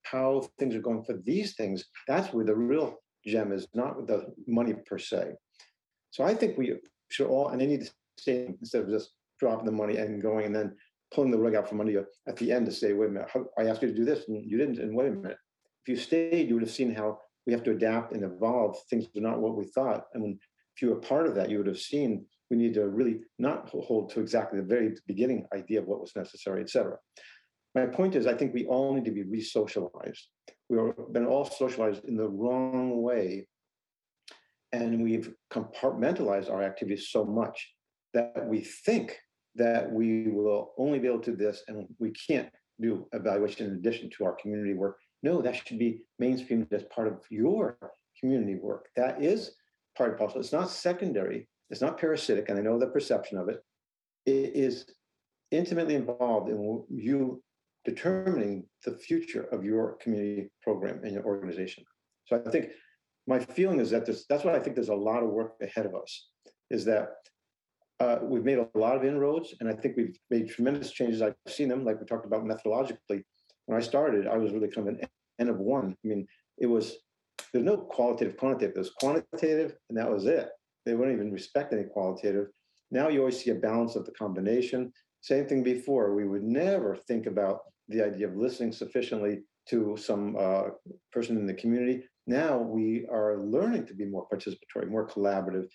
how 0.04 0.48
things 0.58 0.74
are 0.74 0.80
going 0.80 1.02
for 1.04 1.16
these 1.24 1.54
things, 1.54 1.84
that's 2.06 2.32
where 2.32 2.44
the 2.44 2.54
real 2.54 2.96
gem 3.26 3.52
is, 3.52 3.66
not 3.74 3.96
with 3.96 4.06
the 4.06 4.26
money 4.46 4.74
per 4.86 4.98
se. 4.98 5.32
So 6.10 6.24
I 6.24 6.34
think 6.34 6.56
we 6.56 6.74
should 7.10 7.26
all, 7.26 7.48
and 7.48 7.60
they 7.60 7.66
need 7.66 7.82
to 7.82 7.90
stay 8.18 8.54
instead 8.60 8.82
of 8.82 8.88
just 8.88 9.10
dropping 9.40 9.66
the 9.66 9.72
money 9.72 9.96
and 9.96 10.22
going 10.22 10.46
and 10.46 10.54
then 10.54 10.76
pulling 11.12 11.30
the 11.30 11.38
rug 11.38 11.54
out 11.54 11.68
from 11.68 11.80
under 11.80 11.92
you 11.92 12.06
at 12.28 12.36
the 12.36 12.52
end 12.52 12.66
to 12.66 12.72
say, 12.72 12.92
wait 12.92 13.08
a 13.08 13.12
minute, 13.12 13.30
I 13.58 13.64
asked 13.64 13.82
you 13.82 13.88
to 13.88 13.94
do 13.94 14.04
this 14.04 14.28
and 14.28 14.44
you 14.48 14.58
didn't, 14.58 14.78
and 14.78 14.94
wait 14.94 15.08
a 15.08 15.10
minute. 15.10 15.38
If 15.84 15.88
you 15.88 15.96
stayed, 15.96 16.48
you 16.48 16.54
would 16.54 16.62
have 16.62 16.72
seen 16.72 16.94
how 16.94 17.18
we 17.46 17.52
have 17.52 17.62
to 17.64 17.72
adapt 17.72 18.12
and 18.12 18.24
evolve. 18.24 18.76
Things 18.88 19.06
are 19.16 19.20
not 19.20 19.40
what 19.40 19.56
we 19.56 19.64
thought. 19.66 20.04
And 20.14 20.22
when, 20.22 20.38
if 20.74 20.82
you 20.82 20.90
were 20.90 20.96
part 20.96 21.26
of 21.26 21.34
that, 21.34 21.50
you 21.50 21.58
would 21.58 21.66
have 21.66 21.78
seen 21.78 22.24
we 22.50 22.56
need 22.56 22.74
to 22.74 22.88
really 22.88 23.20
not 23.38 23.68
hold 23.68 24.10
to 24.10 24.20
exactly 24.20 24.60
the 24.60 24.66
very 24.66 24.94
beginning 25.06 25.46
idea 25.54 25.80
of 25.80 25.86
what 25.86 26.00
was 26.00 26.14
necessary, 26.16 26.60
et 26.60 26.70
cetera 26.70 26.98
my 27.74 27.86
point 27.86 28.14
is, 28.14 28.26
I 28.26 28.34
think 28.34 28.54
we 28.54 28.66
all 28.66 28.94
need 28.94 29.04
to 29.04 29.10
be 29.10 29.24
re-socialized. 29.24 30.28
we've 30.68 30.92
been 31.12 31.26
all 31.26 31.44
socialized 31.44 32.04
in 32.04 32.16
the 32.16 32.28
wrong 32.28 33.02
way. 33.02 33.46
And 34.72 35.02
we've 35.02 35.32
compartmentalized 35.52 36.50
our 36.50 36.62
activities 36.62 37.08
so 37.10 37.24
much 37.24 37.72
that 38.12 38.46
we 38.46 38.60
think 38.60 39.18
that 39.56 39.90
we 39.92 40.28
will 40.28 40.72
only 40.78 40.98
be 40.98 41.06
able 41.06 41.20
to 41.20 41.30
do 41.30 41.36
this 41.36 41.62
and 41.68 41.86
we 41.98 42.10
can't 42.10 42.48
do 42.80 43.06
evaluation 43.12 43.66
in 43.66 43.74
addition 43.74 44.10
to 44.10 44.24
our 44.24 44.34
community 44.34 44.74
work. 44.74 44.98
No, 45.22 45.40
that 45.42 45.56
should 45.56 45.78
be 45.78 46.02
mainstreamed 46.20 46.72
as 46.72 46.82
part 46.84 47.08
of 47.08 47.20
your 47.30 47.78
community 48.18 48.56
work. 48.56 48.88
That 48.96 49.22
is 49.22 49.52
part 49.96 50.12
of 50.12 50.18
possible. 50.18 50.40
It's 50.40 50.52
not 50.52 50.70
secondary, 50.70 51.48
it's 51.70 51.80
not 51.80 51.98
parasitic, 51.98 52.48
and 52.48 52.58
I 52.58 52.62
know 52.62 52.78
the 52.78 52.88
perception 52.88 53.38
of 53.38 53.48
it. 53.48 53.62
It 54.26 54.56
is 54.56 54.86
intimately 55.50 55.94
involved 55.94 56.50
in 56.50 56.84
you 56.90 57.42
determining 57.84 58.64
the 58.84 58.92
future 58.92 59.44
of 59.52 59.64
your 59.64 59.96
community 60.02 60.50
program 60.62 61.00
and 61.04 61.12
your 61.12 61.24
organization. 61.24 61.84
So 62.26 62.42
I 62.46 62.50
think 62.50 62.70
my 63.26 63.38
feeling 63.38 63.80
is 63.80 63.90
that 63.90 64.06
there's, 64.06 64.24
that's 64.28 64.44
what 64.44 64.54
I 64.54 64.58
think 64.58 64.76
there's 64.76 64.88
a 64.88 64.94
lot 64.94 65.22
of 65.22 65.30
work 65.30 65.54
ahead 65.62 65.86
of 65.86 65.94
us, 65.94 66.28
is 66.70 66.84
that 66.86 67.08
uh, 68.00 68.18
we've 68.22 68.44
made 68.44 68.58
a 68.58 68.68
lot 68.74 68.96
of 68.96 69.04
inroads, 69.04 69.54
and 69.60 69.68
I 69.68 69.72
think 69.72 69.96
we've 69.96 70.18
made 70.30 70.48
tremendous 70.48 70.90
changes. 70.90 71.22
I've 71.22 71.36
seen 71.46 71.68
them, 71.68 71.84
like 71.84 72.00
we 72.00 72.06
talked 72.06 72.26
about 72.26 72.44
methodologically. 72.44 73.22
When 73.66 73.78
I 73.78 73.80
started, 73.80 74.26
I 74.26 74.36
was 74.36 74.52
really 74.52 74.68
kind 74.68 74.88
of 74.88 74.94
an 74.94 75.00
N 75.38 75.48
of 75.48 75.58
one. 75.58 75.96
I 76.04 76.08
mean, 76.08 76.26
it 76.58 76.66
was 76.66 76.96
there's 77.52 77.64
no 77.64 77.76
qualitative, 77.76 78.36
quantitative. 78.36 78.74
There's 78.74 78.90
quantitative, 79.00 79.76
and 79.88 79.98
that 79.98 80.10
was 80.10 80.26
it. 80.26 80.48
They 80.84 80.94
wouldn't 80.94 81.16
even 81.16 81.32
respect 81.32 81.72
any 81.72 81.84
qualitative. 81.84 82.48
Now 82.90 83.08
you 83.08 83.20
always 83.20 83.42
see 83.42 83.50
a 83.50 83.54
balance 83.54 83.96
of 83.96 84.04
the 84.04 84.12
combination. 84.12 84.92
Same 85.22 85.46
thing 85.46 85.62
before. 85.62 86.14
We 86.14 86.26
would 86.28 86.42
never 86.42 86.96
think 86.96 87.26
about 87.26 87.60
the 87.88 88.02
idea 88.02 88.28
of 88.28 88.36
listening 88.36 88.72
sufficiently 88.72 89.40
to 89.68 89.96
some 89.96 90.36
uh, 90.38 90.64
person 91.12 91.36
in 91.36 91.46
the 91.46 91.54
community. 91.54 92.04
Now 92.26 92.58
we 92.58 93.06
are 93.10 93.38
learning 93.38 93.86
to 93.86 93.94
be 93.94 94.06
more 94.06 94.26
participatory, 94.32 94.88
more 94.88 95.08
collaborative. 95.08 95.66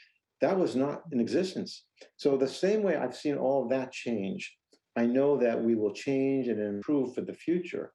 That 0.41 0.57
was 0.57 0.75
not 0.75 1.03
in 1.11 1.19
existence. 1.19 1.85
So, 2.17 2.37
the 2.37 2.47
same 2.47 2.81
way 2.81 2.95
I've 2.95 3.15
seen 3.15 3.35
all 3.35 3.63
of 3.63 3.69
that 3.69 3.91
change, 3.91 4.55
I 4.95 5.05
know 5.05 5.37
that 5.37 5.61
we 5.61 5.75
will 5.75 5.93
change 5.93 6.47
and 6.47 6.61
improve 6.61 7.13
for 7.13 7.21
the 7.21 7.33
future. 7.33 7.91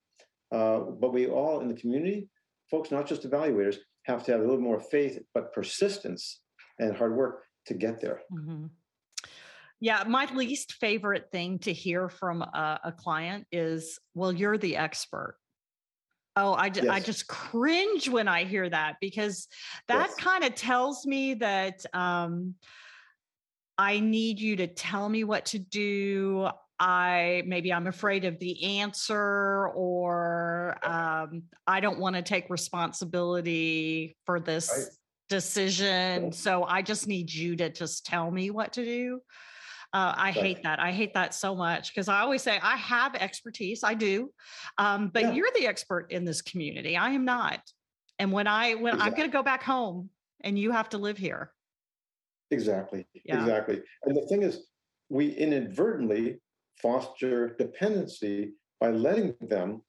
Uh, 0.52 0.80
but 1.00 1.12
we 1.12 1.26
all 1.26 1.60
in 1.60 1.68
the 1.68 1.74
community, 1.74 2.28
folks, 2.70 2.90
not 2.90 3.06
just 3.06 3.28
evaluators, 3.28 3.76
have 4.04 4.24
to 4.24 4.32
have 4.32 4.40
a 4.40 4.44
little 4.44 4.60
more 4.60 4.80
faith, 4.80 5.18
but 5.32 5.52
persistence 5.52 6.40
and 6.78 6.96
hard 6.96 7.16
work 7.16 7.44
to 7.66 7.74
get 7.74 8.00
there. 8.00 8.20
Mm-hmm. 8.32 8.66
Yeah, 9.84 10.02
my 10.08 10.24
least 10.34 10.72
favorite 10.80 11.28
thing 11.30 11.58
to 11.58 11.72
hear 11.74 12.08
from 12.08 12.40
a, 12.40 12.80
a 12.84 12.92
client 12.92 13.46
is, 13.52 13.98
"Well, 14.14 14.32
you're 14.32 14.56
the 14.56 14.78
expert." 14.78 15.36
Oh, 16.36 16.54
I, 16.54 16.70
yes. 16.74 16.86
I 16.88 17.00
just 17.00 17.28
cringe 17.28 18.08
when 18.08 18.26
I 18.26 18.44
hear 18.44 18.66
that 18.66 18.96
because 19.02 19.46
that 19.88 20.08
yes. 20.08 20.14
kind 20.16 20.42
of 20.42 20.54
tells 20.54 21.04
me 21.04 21.34
that 21.34 21.84
um, 21.92 22.54
I 23.76 24.00
need 24.00 24.40
you 24.40 24.56
to 24.56 24.68
tell 24.68 25.06
me 25.06 25.22
what 25.22 25.44
to 25.46 25.58
do. 25.58 26.48
I 26.80 27.42
maybe 27.44 27.70
I'm 27.70 27.86
afraid 27.86 28.24
of 28.24 28.38
the 28.38 28.78
answer, 28.78 29.68
or 29.68 30.78
um, 30.82 31.42
I 31.66 31.80
don't 31.80 31.98
want 31.98 32.16
to 32.16 32.22
take 32.22 32.48
responsibility 32.48 34.16
for 34.24 34.40
this 34.40 34.70
right. 34.74 34.86
decision. 35.28 36.32
So 36.32 36.64
I 36.64 36.80
just 36.80 37.06
need 37.06 37.30
you 37.30 37.56
to 37.56 37.68
just 37.68 38.06
tell 38.06 38.30
me 38.30 38.50
what 38.50 38.72
to 38.72 38.84
do. 38.86 39.20
Uh, 39.94 40.12
I 40.16 40.24
right. 40.24 40.34
hate 40.34 40.62
that. 40.64 40.80
I 40.80 40.90
hate 40.90 41.14
that 41.14 41.34
so 41.34 41.54
much 41.54 41.94
because 41.94 42.08
I 42.08 42.20
always 42.20 42.42
say 42.42 42.58
I 42.60 42.76
have 42.76 43.14
expertise. 43.14 43.84
I 43.84 43.94
do, 43.94 44.30
um, 44.76 45.08
but 45.08 45.22
yeah. 45.22 45.32
you're 45.32 45.50
the 45.54 45.68
expert 45.68 46.08
in 46.10 46.24
this 46.24 46.42
community. 46.42 46.96
I 46.96 47.10
am 47.10 47.24
not. 47.24 47.60
And 48.18 48.32
when 48.32 48.48
I 48.48 48.74
when 48.74 48.94
exactly. 48.94 49.06
I'm 49.06 49.16
going 49.16 49.30
to 49.30 49.32
go 49.32 49.42
back 49.44 49.62
home, 49.62 50.10
and 50.42 50.58
you 50.58 50.72
have 50.72 50.88
to 50.90 50.98
live 50.98 51.16
here. 51.16 51.52
Exactly. 52.50 53.06
Yeah. 53.24 53.40
Exactly. 53.40 53.82
And 54.04 54.16
the 54.16 54.26
thing 54.26 54.42
is, 54.42 54.66
we 55.10 55.30
inadvertently 55.30 56.40
foster 56.82 57.54
dependency 57.56 58.54
by 58.80 58.90
letting 58.90 59.34
them 59.40 59.82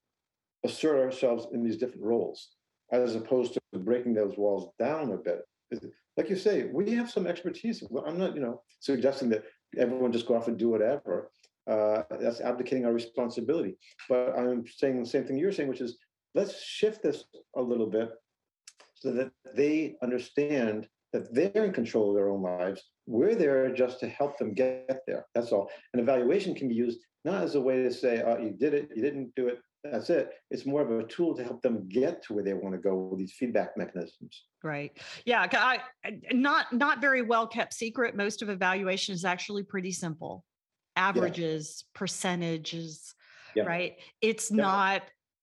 assert 0.63 0.99
ourselves 0.99 1.47
in 1.51 1.63
these 1.63 1.77
different 1.77 2.03
roles, 2.03 2.49
as 2.91 3.15
opposed 3.15 3.53
to 3.53 3.59
breaking 3.79 4.13
those 4.13 4.37
walls 4.37 4.71
down 4.77 5.11
a 5.11 5.17
bit. 5.17 5.41
Like 6.15 6.29
you 6.29 6.37
say, 6.37 6.65
we 6.71 6.91
have 6.91 7.11
some 7.11 7.27
expertise. 7.27 7.83
I'm 8.05 8.17
not, 8.17 8.35
you 8.35 8.41
know, 8.41 8.61
suggesting 8.79 9.29
that 9.29 9.43
everyone 9.77 10.11
just 10.11 10.27
go 10.27 10.35
off 10.35 10.47
and 10.47 10.57
do 10.57 10.69
whatever. 10.69 11.31
Uh, 11.67 12.03
that's 12.19 12.41
abdicating 12.41 12.85
our 12.85 12.93
responsibility. 12.93 13.75
But 14.07 14.37
I'm 14.37 14.65
saying 14.67 15.01
the 15.01 15.09
same 15.09 15.25
thing 15.25 15.37
you're 15.37 15.51
saying, 15.51 15.69
which 15.69 15.81
is 15.81 15.97
let's 16.35 16.61
shift 16.61 17.01
this 17.01 17.23
a 17.55 17.61
little 17.61 17.87
bit 17.87 18.09
so 18.93 19.11
that 19.11 19.31
they 19.55 19.95
understand 20.03 20.87
that 21.13 21.33
they're 21.33 21.65
in 21.65 21.73
control 21.73 22.09
of 22.09 22.15
their 22.15 22.29
own 22.29 22.41
lives. 22.41 22.83
We're 23.07 23.35
there 23.35 23.73
just 23.73 23.99
to 24.01 24.09
help 24.09 24.37
them 24.37 24.53
get 24.53 24.99
there. 25.07 25.25
That's 25.33 25.51
all. 25.51 25.69
An 25.93 25.99
evaluation 25.99 26.53
can 26.53 26.67
be 26.67 26.75
used 26.75 26.99
not 27.23 27.43
as 27.43 27.55
a 27.55 27.61
way 27.61 27.81
to 27.83 27.91
say, 27.91 28.21
oh, 28.25 28.37
you 28.37 28.51
did 28.51 28.73
it, 28.73 28.89
you 28.95 29.01
didn't 29.01 29.33
do 29.35 29.47
it, 29.47 29.59
that's 29.91 30.09
it. 30.09 30.29
It's 30.51 30.65
more 30.65 30.81
of 30.81 30.91
a 30.91 31.03
tool 31.03 31.35
to 31.35 31.43
help 31.43 31.61
them 31.61 31.87
get 31.87 32.23
to 32.23 32.33
where 32.33 32.43
they 32.43 32.53
want 32.53 32.75
to 32.75 32.81
go 32.81 32.95
with 32.95 33.19
these 33.19 33.33
feedback 33.33 33.77
mechanisms. 33.77 34.43
Right. 34.63 34.97
Yeah. 35.25 35.47
I, 35.51 35.79
not 36.31 36.73
not 36.73 37.01
very 37.01 37.21
well 37.21 37.47
kept 37.47 37.73
secret. 37.73 38.15
Most 38.15 38.41
of 38.41 38.49
evaluation 38.49 39.13
is 39.13 39.25
actually 39.25 39.63
pretty 39.63 39.91
simple. 39.91 40.43
Averages, 40.95 41.83
yeah. 41.85 41.99
percentages. 41.99 43.13
Yeah. 43.55 43.63
Right. 43.63 43.97
It's 44.21 44.51
yeah. 44.51 44.57
not 44.57 45.01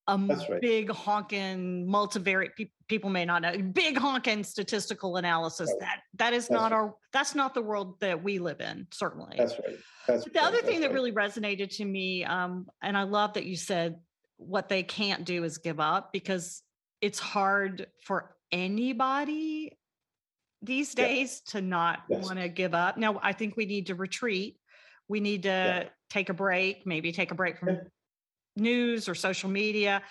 a 0.09 0.19
right. 0.19 0.61
big 0.61 0.91
honking 0.91 1.87
multivariate 1.87 2.51
people 2.89 3.09
may 3.09 3.25
not 3.25 3.41
know 3.41 3.57
big 3.73 3.97
honking 3.97 4.43
statistical 4.43 5.17
analysis 5.17 5.71
right. 5.71 5.81
that 5.81 6.01
that 6.15 6.33
is 6.33 6.49
that's 6.49 6.51
not 6.51 6.73
right. 6.73 6.77
our 6.77 6.95
that's 7.13 7.37
not 7.37 7.55
the 7.55 7.63
world 7.63 8.01
that 8.01 8.21
we 8.21 8.41
live 8.41 8.61
in 8.61 8.85
certainly 8.91 9.37
that's 9.39 9.55
right 9.61 9.79
that's 10.09 10.25
the 10.25 10.43
other 10.43 10.61
thing 10.61 10.81
that 10.81 10.93
really 10.93 11.13
resonated 11.13 11.71
to 11.71 11.85
me 11.85 12.25
um, 12.25 12.67
and 12.83 12.99
i 12.99 13.05
love 13.05 13.33
that 13.35 13.47
you 13.47 13.55
said 13.55 13.95
what 14.47 14.69
they 14.69 14.83
can't 14.83 15.25
do 15.25 15.45
is 15.45 15.59
give 15.59 15.81
up 15.81 16.13
because 16.13 16.63
it's 17.01 17.19
hard 17.19 17.87
for 18.03 18.37
anybody 18.51 19.77
these 20.63 20.95
days 20.95 21.43
yeah. 21.47 21.61
to 21.61 21.67
not 21.67 22.01
yes. 22.09 22.25
want 22.25 22.39
to 22.39 22.49
give 22.49 22.75
up. 22.75 22.97
Now, 22.97 23.19
I 23.23 23.33
think 23.33 23.57
we 23.57 23.67
need 23.67 23.87
to 23.87 23.95
retreat. 23.95 24.59
We 25.09 25.21
need 25.21 25.43
to 25.43 25.49
yeah. 25.49 25.85
take 26.11 26.29
a 26.29 26.35
break, 26.35 26.87
maybe 26.87 27.13
take 27.13 27.33
a 27.33 27.35
break 27.35 27.59
from 27.59 27.69
yeah. 27.71 27.81
news 28.57 29.09
or 29.09 29.15
social 29.15 29.51
media. 29.51 30.03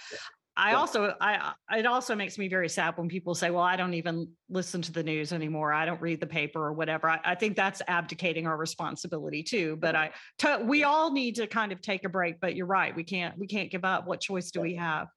I 0.58 0.74
also 0.74 1.16
I 1.22 1.54
it 1.72 1.86
also 1.86 2.14
makes 2.14 2.38
me 2.38 2.49
very 2.49 2.68
sad 2.68 2.97
when 2.97 3.08
people 3.08 3.34
say, 3.34 3.52
"Well, 3.52 3.64
I 3.64 3.78
don't 3.78 3.93
even 3.93 4.28
listen 4.49 4.82
to 4.82 4.91
the 4.91 5.02
news 5.02 5.32
anymore. 5.32 5.72
I 5.72 5.86
don't 5.86 6.02
read 6.02 6.20
the 6.20 6.28
paper 6.28 6.60
or 6.60 6.74
whatever." 6.74 7.10
I, 7.10 7.20
I 7.24 7.36
think 7.36 7.56
that's 7.56 7.82
abdicating 7.88 8.47
our 8.47 8.58
responsibility 8.58 9.43
too. 9.43 9.78
But 9.78 9.95
I 9.95 10.12
to, 10.39 10.62
we 10.64 10.84
all 10.84 11.14
need 11.14 11.36
to 11.36 11.47
kind 11.47 11.72
of 11.72 11.82
take 11.82 12.04
a 12.04 12.10
break. 12.10 12.41
But 12.41 12.56
you're 12.56 12.66
right, 12.66 12.93
we 12.93 13.04
can't 13.04 13.38
we 13.38 13.47
can't 13.47 13.72
give 13.72 13.86
up. 13.86 14.06
What 14.08 14.20
choice 14.20 14.52
do 14.52 14.60
we 14.60 14.76
have? 14.76 15.08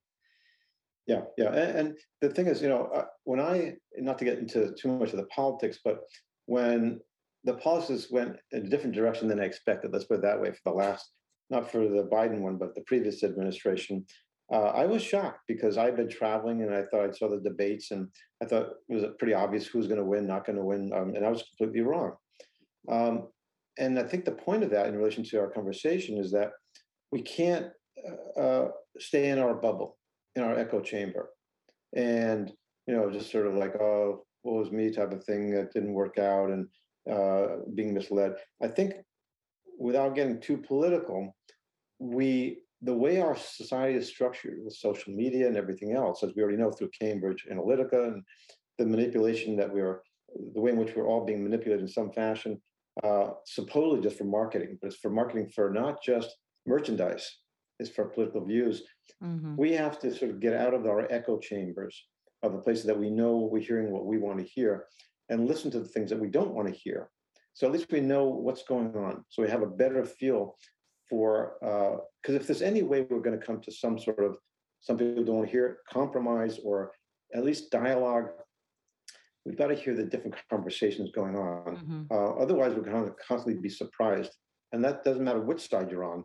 Yeah, 1.06 1.22
yeah, 1.36 1.52
and, 1.52 1.78
and 1.78 1.98
the 2.22 2.30
thing 2.30 2.46
is, 2.46 2.62
you 2.62 2.68
know, 2.68 2.84
uh, 2.94 3.06
when 3.24 3.40
I 3.40 3.74
not 3.98 4.18
to 4.18 4.24
get 4.24 4.38
into 4.38 4.72
too 4.80 4.88
much 4.88 5.10
of 5.10 5.18
the 5.18 5.26
politics, 5.26 5.80
but 5.84 6.00
when 6.46 7.00
the 7.42 7.54
policies 7.54 8.10
went 8.10 8.36
in 8.52 8.66
a 8.66 8.68
different 8.68 8.94
direction 8.94 9.28
than 9.28 9.40
I 9.40 9.44
expected, 9.44 9.92
let's 9.92 10.04
put 10.04 10.20
it 10.20 10.22
that 10.22 10.40
way, 10.40 10.52
for 10.52 10.60
the 10.64 10.70
last 10.70 11.10
not 11.50 11.70
for 11.70 11.80
the 11.80 12.08
Biden 12.10 12.40
one, 12.40 12.56
but 12.56 12.74
the 12.74 12.80
previous 12.82 13.22
administration 13.22 14.06
uh, 14.54 14.70
I 14.72 14.86
was 14.86 15.02
shocked 15.02 15.40
because 15.48 15.76
I'd 15.76 15.96
been 15.96 16.08
traveling 16.08 16.62
and 16.62 16.72
I 16.72 16.82
thought 16.84 17.08
I 17.08 17.10
saw 17.10 17.28
the 17.28 17.40
debates 17.40 17.90
and 17.90 18.08
I 18.40 18.46
thought 18.46 18.68
it 18.88 18.94
was 18.94 19.04
pretty 19.18 19.34
obvious 19.34 19.66
who's 19.66 19.88
going 19.88 19.98
to 19.98 20.04
win, 20.04 20.28
not 20.28 20.46
going 20.46 20.58
to 20.58 20.64
win, 20.64 20.92
um, 20.92 21.14
and 21.16 21.26
I 21.26 21.28
was 21.28 21.42
completely 21.42 21.80
wrong. 21.80 22.12
Um, 22.88 23.28
and 23.78 23.98
I 23.98 24.04
think 24.04 24.24
the 24.24 24.30
point 24.30 24.62
of 24.62 24.70
that 24.70 24.86
in 24.86 24.96
relation 24.96 25.24
to 25.24 25.40
our 25.40 25.50
conversation 25.50 26.18
is 26.18 26.30
that 26.30 26.52
we 27.10 27.20
can't 27.20 27.66
uh, 28.08 28.40
uh, 28.40 28.68
stay 29.00 29.30
in 29.30 29.40
our 29.40 29.54
bubble, 29.54 29.98
in 30.36 30.44
our 30.44 30.56
echo 30.56 30.80
chamber, 30.80 31.30
and 31.96 32.52
you 32.86 32.94
know 32.94 33.10
just 33.10 33.32
sort 33.32 33.48
of 33.48 33.54
like 33.54 33.74
oh, 33.80 34.24
what 34.42 34.60
was 34.60 34.70
me 34.70 34.92
type 34.92 35.12
of 35.12 35.24
thing 35.24 35.50
that 35.50 35.72
didn't 35.72 35.94
work 35.94 36.16
out 36.18 36.50
and 36.50 36.68
uh, 37.10 37.56
being 37.74 37.92
misled. 37.92 38.34
I 38.62 38.68
think 38.68 38.94
without 39.80 40.14
getting 40.14 40.40
too 40.40 40.58
political, 40.58 41.34
we 41.98 42.58
the 42.84 42.94
way 42.94 43.20
our 43.20 43.36
society 43.36 43.96
is 43.96 44.08
structured 44.08 44.58
with 44.62 44.74
social 44.74 45.12
media 45.12 45.46
and 45.48 45.56
everything 45.56 45.92
else, 45.92 46.22
as 46.22 46.32
we 46.34 46.42
already 46.42 46.58
know 46.58 46.70
through 46.70 46.90
Cambridge 46.98 47.46
Analytica 47.50 48.08
and 48.08 48.22
the 48.78 48.86
manipulation 48.86 49.56
that 49.56 49.72
we 49.72 49.80
are, 49.80 50.02
the 50.54 50.60
way 50.60 50.72
in 50.72 50.76
which 50.76 50.94
we're 50.94 51.08
all 51.08 51.24
being 51.24 51.42
manipulated 51.42 51.82
in 51.82 51.88
some 51.88 52.12
fashion, 52.12 52.60
uh, 53.02 53.30
supposedly 53.46 54.02
just 54.02 54.18
for 54.18 54.24
marketing, 54.24 54.78
but 54.80 54.88
it's 54.88 54.96
for 54.96 55.10
marketing 55.10 55.48
for 55.48 55.70
not 55.70 56.02
just 56.02 56.36
merchandise, 56.66 57.38
it's 57.80 57.90
for 57.90 58.04
political 58.04 58.44
views. 58.44 58.82
Mm-hmm. 59.22 59.56
We 59.56 59.72
have 59.72 59.98
to 60.00 60.14
sort 60.14 60.30
of 60.30 60.40
get 60.40 60.54
out 60.54 60.74
of 60.74 60.86
our 60.86 61.10
echo 61.10 61.38
chambers 61.38 62.04
of 62.42 62.52
the 62.52 62.58
places 62.58 62.84
that 62.84 62.98
we 62.98 63.10
know 63.10 63.48
we're 63.50 63.60
hearing 63.60 63.90
what 63.90 64.04
we 64.04 64.18
want 64.18 64.38
to 64.38 64.44
hear 64.44 64.86
and 65.30 65.48
listen 65.48 65.70
to 65.70 65.80
the 65.80 65.88
things 65.88 66.10
that 66.10 66.20
we 66.20 66.28
don't 66.28 66.54
want 66.54 66.68
to 66.68 66.74
hear. 66.74 67.08
So 67.54 67.66
at 67.66 67.72
least 67.72 67.90
we 67.90 68.00
know 68.00 68.24
what's 68.24 68.64
going 68.64 68.94
on. 68.94 69.24
So 69.30 69.42
we 69.42 69.48
have 69.48 69.62
a 69.62 69.66
better 69.66 70.04
feel 70.04 70.56
for 71.10 71.56
because 71.60 72.34
uh, 72.34 72.40
if 72.40 72.46
there's 72.46 72.62
any 72.62 72.82
way 72.82 73.02
we're 73.02 73.20
going 73.20 73.38
to 73.38 73.46
come 73.46 73.60
to 73.60 73.72
some 73.72 73.98
sort 73.98 74.24
of 74.24 74.36
Some 74.84 74.98
people 74.98 75.24
don't 75.24 75.36
want 75.36 75.48
to 75.48 75.52
hear 75.52 75.66
it. 75.66 75.76
Compromise 75.90 76.60
or 76.62 76.92
at 77.34 77.44
least 77.44 77.70
dialogue. 77.70 78.28
We've 79.44 79.56
got 79.56 79.68
to 79.68 79.74
hear 79.74 79.94
the 79.94 80.04
different 80.04 80.36
conversations 80.50 81.10
going 81.14 81.36
on. 81.36 81.76
Mm-hmm. 81.76 82.02
Uh, 82.10 82.42
otherwise, 82.42 82.74
we're 82.74 82.82
going 82.82 83.04
to 83.04 83.14
constantly 83.26 83.60
be 83.60 83.68
surprised, 83.68 84.32
and 84.72 84.84
that 84.84 85.04
doesn't 85.04 85.24
matter 85.24 85.40
which 85.40 85.68
side 85.68 85.90
you're 85.90 86.04
on. 86.04 86.24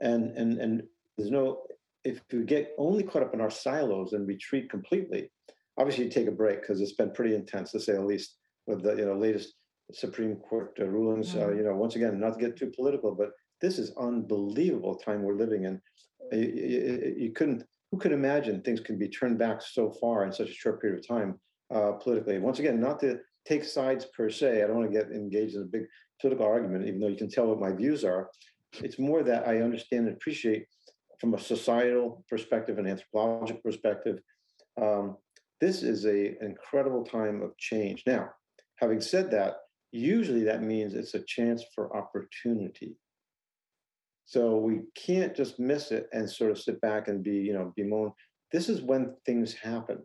And 0.00 0.36
and 0.36 0.60
and 0.60 0.82
there's 1.16 1.30
no 1.30 1.62
if 2.04 2.20
we 2.32 2.42
get 2.44 2.72
only 2.76 3.04
caught 3.04 3.22
up 3.22 3.34
in 3.34 3.40
our 3.40 3.50
silos 3.50 4.12
and 4.14 4.26
retreat 4.26 4.68
completely. 4.68 5.30
Obviously, 5.78 6.04
you 6.04 6.10
take 6.10 6.28
a 6.28 6.32
break 6.42 6.60
because 6.60 6.80
it's 6.80 6.98
been 7.00 7.12
pretty 7.12 7.34
intense, 7.34 7.70
to 7.70 7.80
say 7.80 7.94
the 7.94 8.04
least, 8.04 8.36
with 8.66 8.82
the 8.82 8.94
you 8.96 9.06
know 9.06 9.16
latest 9.16 9.54
Supreme 9.92 10.36
Court 10.36 10.76
uh, 10.80 10.86
rulings. 10.86 11.34
Uh, 11.34 11.38
mm-hmm. 11.38 11.50
Uh, 11.50 11.54
you 11.56 11.62
know, 11.62 11.76
once 11.76 11.94
again, 11.96 12.18
not 12.18 12.34
to 12.34 12.40
get 12.40 12.56
too 12.56 12.72
political, 12.74 13.14
but 13.14 13.30
this 13.62 13.78
is 13.78 13.92
unbelievable 13.96 14.96
time 14.96 15.22
we're 15.22 15.36
living 15.36 15.64
in. 15.64 15.80
You, 16.32 17.32
couldn't. 17.34 17.64
Who 17.90 17.98
could 17.98 18.12
imagine 18.12 18.60
things 18.60 18.80
can 18.80 18.98
be 18.98 19.08
turned 19.08 19.38
back 19.38 19.62
so 19.62 19.90
far 19.90 20.24
in 20.24 20.32
such 20.32 20.50
a 20.50 20.54
short 20.54 20.80
period 20.80 20.98
of 20.98 21.06
time 21.06 21.38
uh, 21.72 21.92
politically? 21.92 22.38
Once 22.38 22.58
again, 22.58 22.80
not 22.80 22.98
to 23.00 23.20
take 23.46 23.64
sides 23.64 24.06
per 24.16 24.30
se. 24.30 24.62
I 24.62 24.66
don't 24.66 24.76
want 24.76 24.92
to 24.92 24.98
get 24.98 25.10
engaged 25.10 25.56
in 25.56 25.62
a 25.62 25.66
big 25.66 25.84
political 26.20 26.46
argument, 26.46 26.86
even 26.86 27.00
though 27.00 27.08
you 27.08 27.16
can 27.16 27.30
tell 27.30 27.46
what 27.46 27.60
my 27.60 27.72
views 27.72 28.04
are. 28.04 28.30
It's 28.74 28.98
more 28.98 29.22
that 29.22 29.46
I 29.46 29.60
understand 29.60 30.06
and 30.06 30.16
appreciate 30.16 30.66
from 31.20 31.34
a 31.34 31.38
societal 31.38 32.24
perspective 32.28 32.78
and 32.78 32.88
anthropological 32.88 33.60
perspective. 33.62 34.18
Um, 34.80 35.16
this 35.60 35.82
is 35.82 36.06
a 36.06 36.42
incredible 36.42 37.04
time 37.04 37.42
of 37.42 37.56
change. 37.58 38.02
Now, 38.06 38.30
having 38.76 39.00
said 39.00 39.30
that, 39.32 39.56
usually 39.92 40.42
that 40.44 40.62
means 40.62 40.94
it's 40.94 41.14
a 41.14 41.22
chance 41.22 41.62
for 41.74 41.94
opportunity. 41.96 42.96
So 44.32 44.56
we 44.56 44.80
can't 44.94 45.36
just 45.36 45.60
miss 45.60 45.92
it 45.92 46.08
and 46.14 46.28
sort 46.28 46.52
of 46.52 46.58
sit 46.58 46.80
back 46.80 47.08
and 47.08 47.22
be, 47.22 47.32
you 47.32 47.52
know, 47.52 47.70
bemoan. 47.76 48.12
This 48.50 48.70
is 48.70 48.80
when 48.80 49.14
things 49.26 49.52
happen, 49.52 49.98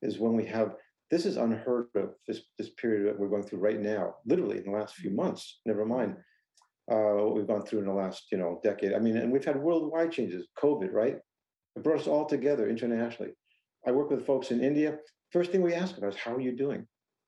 is 0.00 0.20
when 0.20 0.36
we 0.36 0.46
have 0.46 0.76
this 1.10 1.26
is 1.26 1.36
unheard 1.36 1.86
of, 1.96 2.10
this 2.28 2.42
this 2.56 2.70
period 2.80 3.08
that 3.08 3.18
we're 3.18 3.28
going 3.28 3.42
through 3.42 3.58
right 3.58 3.80
now, 3.80 4.14
literally 4.26 4.58
in 4.58 4.64
the 4.66 4.70
last 4.70 4.94
few 4.94 5.10
months, 5.10 5.58
never 5.66 5.84
mind 5.84 6.14
uh, 6.88 7.24
what 7.24 7.34
we've 7.34 7.48
gone 7.48 7.66
through 7.66 7.80
in 7.80 7.86
the 7.86 7.92
last, 7.92 8.30
you 8.30 8.38
know, 8.38 8.60
decade. 8.62 8.92
I 8.92 9.00
mean, 9.00 9.16
and 9.16 9.32
we've 9.32 9.44
had 9.44 9.60
worldwide 9.60 10.12
changes, 10.12 10.46
COVID, 10.56 10.92
right? 10.92 11.16
It 11.74 11.82
brought 11.82 11.98
us 11.98 12.06
all 12.06 12.26
together 12.26 12.68
internationally. 12.68 13.32
I 13.84 13.90
work 13.90 14.08
with 14.08 14.24
folks 14.24 14.52
in 14.52 14.62
India. 14.62 14.98
First 15.32 15.50
thing 15.50 15.62
we 15.62 15.74
ask 15.74 15.98
about 15.98 16.14
is, 16.14 16.20
how 16.20 16.36
are 16.36 16.40
you 16.40 16.54
doing? 16.54 16.86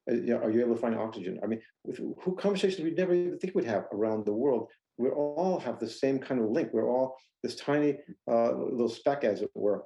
Uh, 0.09 0.37
are 0.37 0.53
you 0.53 0.61
able 0.61 0.77
to 0.77 0.81
find 0.81 0.95
oxygen? 0.95 1.41
I 1.43 1.49
mean, 1.49 1.61
with 1.83 1.99
who 1.99 2.37
conversations 2.37 2.85
we 2.85 2.93
never 2.93 3.15
even 3.15 3.37
think 3.41 3.57
we'd 3.57 3.65
have 3.65 3.87
around 3.93 4.25
the 4.25 4.33
world. 4.33 4.71
We 4.99 5.09
all 5.11 5.59
have 5.61 5.79
the 5.79 5.89
same 5.89 6.19
kind 6.19 6.41
of 6.41 6.51
link. 6.51 6.71
We're 6.73 6.91
all 6.91 7.17
this 7.43 7.57
tiny 7.57 7.99
uh, 8.31 8.53
little 8.53 8.89
speck, 8.89 9.25
as 9.25 9.43
it 9.43 9.51
were, 9.55 9.85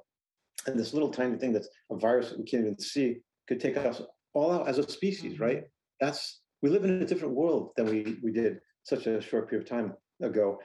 and 0.65 0.79
this 0.79 0.93
little 0.93 1.09
tiny 1.09 1.37
thing 1.37 1.53
that's 1.53 1.69
a 1.91 1.97
virus 1.97 2.29
that 2.29 2.39
we 2.39 2.45
can't 2.45 2.63
even 2.63 2.79
see 2.79 3.17
could 3.47 3.59
take 3.59 3.77
us 3.77 4.01
all 4.33 4.51
out 4.51 4.67
as 4.67 4.77
a 4.77 4.89
species, 4.89 5.33
mm-hmm. 5.33 5.43
right? 5.43 5.63
That's 5.99 6.41
we 6.61 6.69
live 6.69 6.85
in 6.85 7.01
a 7.01 7.05
different 7.05 7.35
world 7.35 7.71
than 7.75 7.87
we 7.87 8.17
we 8.23 8.31
did 8.31 8.59
such 8.83 9.07
a 9.07 9.21
short 9.21 9.49
period 9.49 9.65
of 9.65 9.69
time 9.69 9.93
ago. 10.21 10.59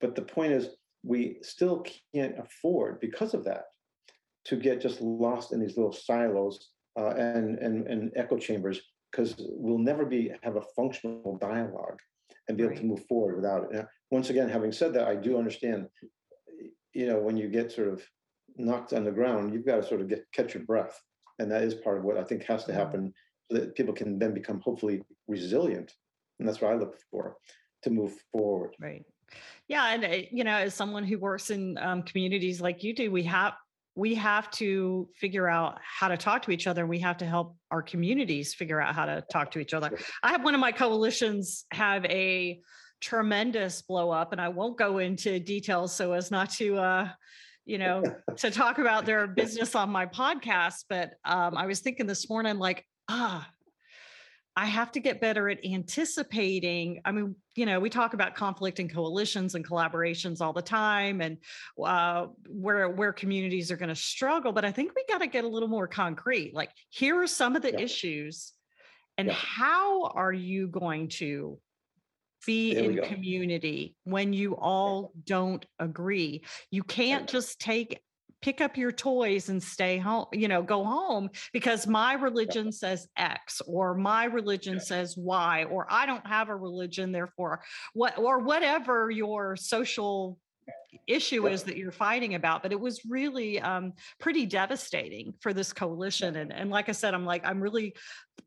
But 0.00 0.14
the 0.14 0.22
point 0.22 0.52
is, 0.52 0.70
we 1.02 1.38
still 1.42 1.84
can't 2.14 2.34
afford, 2.38 3.00
because 3.00 3.32
of 3.34 3.44
that, 3.44 3.64
to 4.46 4.56
get 4.56 4.80
just 4.80 5.00
lost 5.00 5.52
in 5.52 5.60
these 5.60 5.76
little 5.76 5.92
silos 5.92 6.70
uh, 6.98 7.10
and, 7.10 7.58
and, 7.58 7.86
and 7.86 8.12
echo 8.16 8.36
chambers, 8.36 8.80
because 9.10 9.34
we'll 9.38 9.78
never 9.78 10.04
be 10.04 10.32
have 10.42 10.56
a 10.56 10.64
functional 10.74 11.38
dialogue 11.40 11.98
and 12.48 12.56
be 12.56 12.64
right. 12.64 12.72
able 12.72 12.80
to 12.80 12.86
move 12.86 13.06
forward 13.06 13.36
without 13.36 13.64
it. 13.64 13.72
Now, 13.72 13.88
once 14.10 14.30
again, 14.30 14.48
having 14.48 14.72
said 14.72 14.94
that, 14.94 15.08
I 15.08 15.16
do 15.16 15.38
understand, 15.38 15.88
you 16.92 17.06
know, 17.06 17.18
when 17.18 17.36
you 17.36 17.48
get 17.48 17.72
sort 17.72 17.88
of 17.88 18.02
knocked 18.56 18.92
on 18.92 19.04
the 19.04 19.10
ground, 19.10 19.52
you've 19.52 19.66
got 19.66 19.76
to 19.76 19.86
sort 19.86 20.00
of 20.00 20.08
get 20.08 20.24
catch 20.32 20.54
your 20.54 20.64
breath. 20.64 21.00
And 21.38 21.50
that 21.50 21.62
is 21.62 21.74
part 21.74 21.98
of 21.98 22.04
what 22.04 22.16
I 22.16 22.24
think 22.24 22.44
has 22.44 22.64
to 22.64 22.70
mm-hmm. 22.70 22.80
happen 22.80 23.14
so 23.50 23.58
that 23.58 23.74
people 23.74 23.94
can 23.94 24.18
then 24.18 24.32
become 24.32 24.60
hopefully 24.60 25.02
resilient 25.28 25.92
and 26.38 26.46
that's 26.46 26.60
what 26.60 26.72
I 26.72 26.76
look 26.76 26.96
for 27.10 27.36
to 27.82 27.90
move 27.90 28.14
forward. 28.32 28.74
Right. 28.80 29.04
Yeah, 29.68 29.92
and 29.92 30.04
uh, 30.04 30.26
you 30.30 30.44
know, 30.44 30.56
as 30.56 30.74
someone 30.74 31.04
who 31.04 31.18
works 31.18 31.50
in 31.50 31.76
um, 31.78 32.02
communities 32.02 32.60
like 32.60 32.84
you 32.84 32.94
do, 32.94 33.10
we 33.10 33.24
have 33.24 33.54
we 33.96 34.14
have 34.14 34.50
to 34.50 35.08
figure 35.16 35.48
out 35.48 35.78
how 35.82 36.08
to 36.08 36.18
talk 36.18 36.42
to 36.42 36.50
each 36.50 36.66
other. 36.66 36.82
and 36.82 36.90
We 36.90 36.98
have 37.00 37.16
to 37.18 37.26
help 37.26 37.56
our 37.70 37.82
communities 37.82 38.54
figure 38.54 38.80
out 38.80 38.94
how 38.94 39.06
to 39.06 39.24
talk 39.32 39.50
to 39.52 39.58
each 39.58 39.72
other. 39.72 39.98
I 40.22 40.30
have 40.30 40.44
one 40.44 40.54
of 40.54 40.60
my 40.60 40.70
coalitions 40.70 41.64
have 41.72 42.04
a 42.04 42.60
tremendous 43.00 43.80
blow 43.82 44.10
up, 44.10 44.32
and 44.32 44.40
I 44.40 44.48
won't 44.48 44.76
go 44.76 44.98
into 44.98 45.40
details 45.40 45.94
so 45.94 46.12
as 46.12 46.30
not 46.30 46.50
to. 46.52 46.76
Uh, 46.76 47.08
you 47.68 47.78
know, 47.78 48.00
to 48.36 48.48
talk 48.48 48.78
about 48.78 49.06
their 49.06 49.26
business 49.26 49.74
on 49.74 49.90
my 49.90 50.06
podcast. 50.06 50.84
But 50.88 51.14
um, 51.24 51.56
I 51.56 51.66
was 51.66 51.80
thinking 51.80 52.06
this 52.06 52.30
morning, 52.30 52.58
like, 52.58 52.86
ah, 53.08 53.44
I 54.58 54.64
have 54.64 54.90
to 54.92 55.00
get 55.00 55.20
better 55.20 55.50
at 55.50 55.62
anticipating. 55.64 57.02
I 57.04 57.12
mean, 57.12 57.36
you 57.56 57.66
know, 57.66 57.78
we 57.78 57.90
talk 57.90 58.14
about 58.14 58.34
conflict 58.34 58.78
and 58.78 58.90
coalitions 58.90 59.54
and 59.54 59.62
collaborations 59.62 60.40
all 60.40 60.54
the 60.54 60.62
time, 60.62 61.20
and 61.20 61.36
uh, 61.82 62.28
where 62.48 62.88
where 62.88 63.12
communities 63.12 63.70
are 63.70 63.76
going 63.76 63.90
to 63.90 63.94
struggle. 63.94 64.52
But 64.52 64.64
I 64.64 64.72
think 64.72 64.92
we 64.96 65.04
got 65.08 65.18
to 65.18 65.26
get 65.26 65.44
a 65.44 65.48
little 65.48 65.68
more 65.68 65.86
concrete. 65.86 66.54
Like, 66.54 66.70
here 66.88 67.20
are 67.20 67.26
some 67.26 67.54
of 67.54 67.60
the 67.60 67.72
yeah. 67.72 67.80
issues, 67.80 68.54
and 69.18 69.28
yeah. 69.28 69.34
how 69.34 70.06
are 70.06 70.32
you 70.32 70.68
going 70.68 71.08
to 71.08 71.58
be 72.46 72.74
there 72.74 72.90
in 72.90 73.02
community 73.02 73.94
when 74.04 74.32
you 74.32 74.56
all 74.56 75.12
don't 75.24 75.66
agree? 75.78 76.44
You 76.70 76.82
can't 76.82 77.28
just 77.28 77.60
take 77.60 78.00
pick 78.42 78.60
up 78.60 78.76
your 78.76 78.92
toys 78.92 79.48
and 79.48 79.62
stay 79.62 79.98
home, 79.98 80.26
you 80.32 80.48
know, 80.48 80.62
go 80.62 80.84
home 80.84 81.30
because 81.52 81.86
my 81.86 82.14
religion 82.14 82.72
says 82.72 83.08
X 83.16 83.62
or 83.66 83.94
my 83.94 84.24
religion 84.24 84.80
says 84.80 85.16
Y 85.16 85.64
or 85.64 85.86
I 85.90 86.06
don't 86.06 86.26
have 86.26 86.48
a 86.48 86.56
religion, 86.56 87.12
therefore 87.12 87.62
what 87.94 88.18
or 88.18 88.38
whatever 88.40 89.10
your 89.10 89.56
social 89.56 90.38
issue 91.06 91.46
is 91.46 91.62
that 91.62 91.76
you're 91.76 91.92
fighting 91.92 92.34
about 92.34 92.62
but 92.62 92.72
it 92.72 92.80
was 92.80 93.04
really 93.08 93.60
um, 93.60 93.92
pretty 94.18 94.44
devastating 94.44 95.32
for 95.40 95.52
this 95.52 95.72
coalition 95.72 96.36
and, 96.36 96.52
and 96.52 96.70
like 96.70 96.88
i 96.88 96.92
said 96.92 97.14
i'm 97.14 97.24
like 97.24 97.46
i'm 97.46 97.60
really 97.60 97.94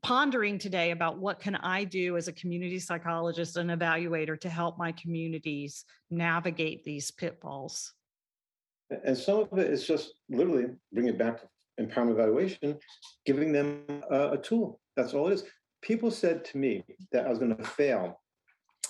pondering 0.01 0.57
today 0.57 0.91
about 0.91 1.17
what 1.19 1.39
can 1.39 1.55
i 1.55 1.83
do 1.83 2.17
as 2.17 2.27
a 2.27 2.33
community 2.33 2.79
psychologist 2.79 3.55
and 3.55 3.69
evaluator 3.69 4.37
to 4.39 4.49
help 4.49 4.77
my 4.77 4.91
communities 4.93 5.85
navigate 6.09 6.83
these 6.83 7.11
pitfalls 7.11 7.93
and 9.05 9.17
some 9.17 9.39
of 9.39 9.57
it 9.57 9.71
is 9.71 9.85
just 9.85 10.13
literally 10.29 10.67
bring 10.93 11.07
it 11.07 11.17
back 11.17 11.41
to 11.41 11.47
empowerment 11.83 12.11
evaluation, 12.11 12.77
giving 13.25 13.51
them 13.51 13.83
a, 14.11 14.31
a 14.31 14.37
tool. 14.37 14.79
That's 14.95 15.13
all 15.13 15.27
it 15.29 15.33
is. 15.33 15.43
People 15.81 16.11
said 16.11 16.43
to 16.45 16.57
me 16.57 16.83
that 17.11 17.25
I 17.25 17.29
was 17.29 17.39
going 17.39 17.55
to 17.55 17.63
fail 17.63 18.19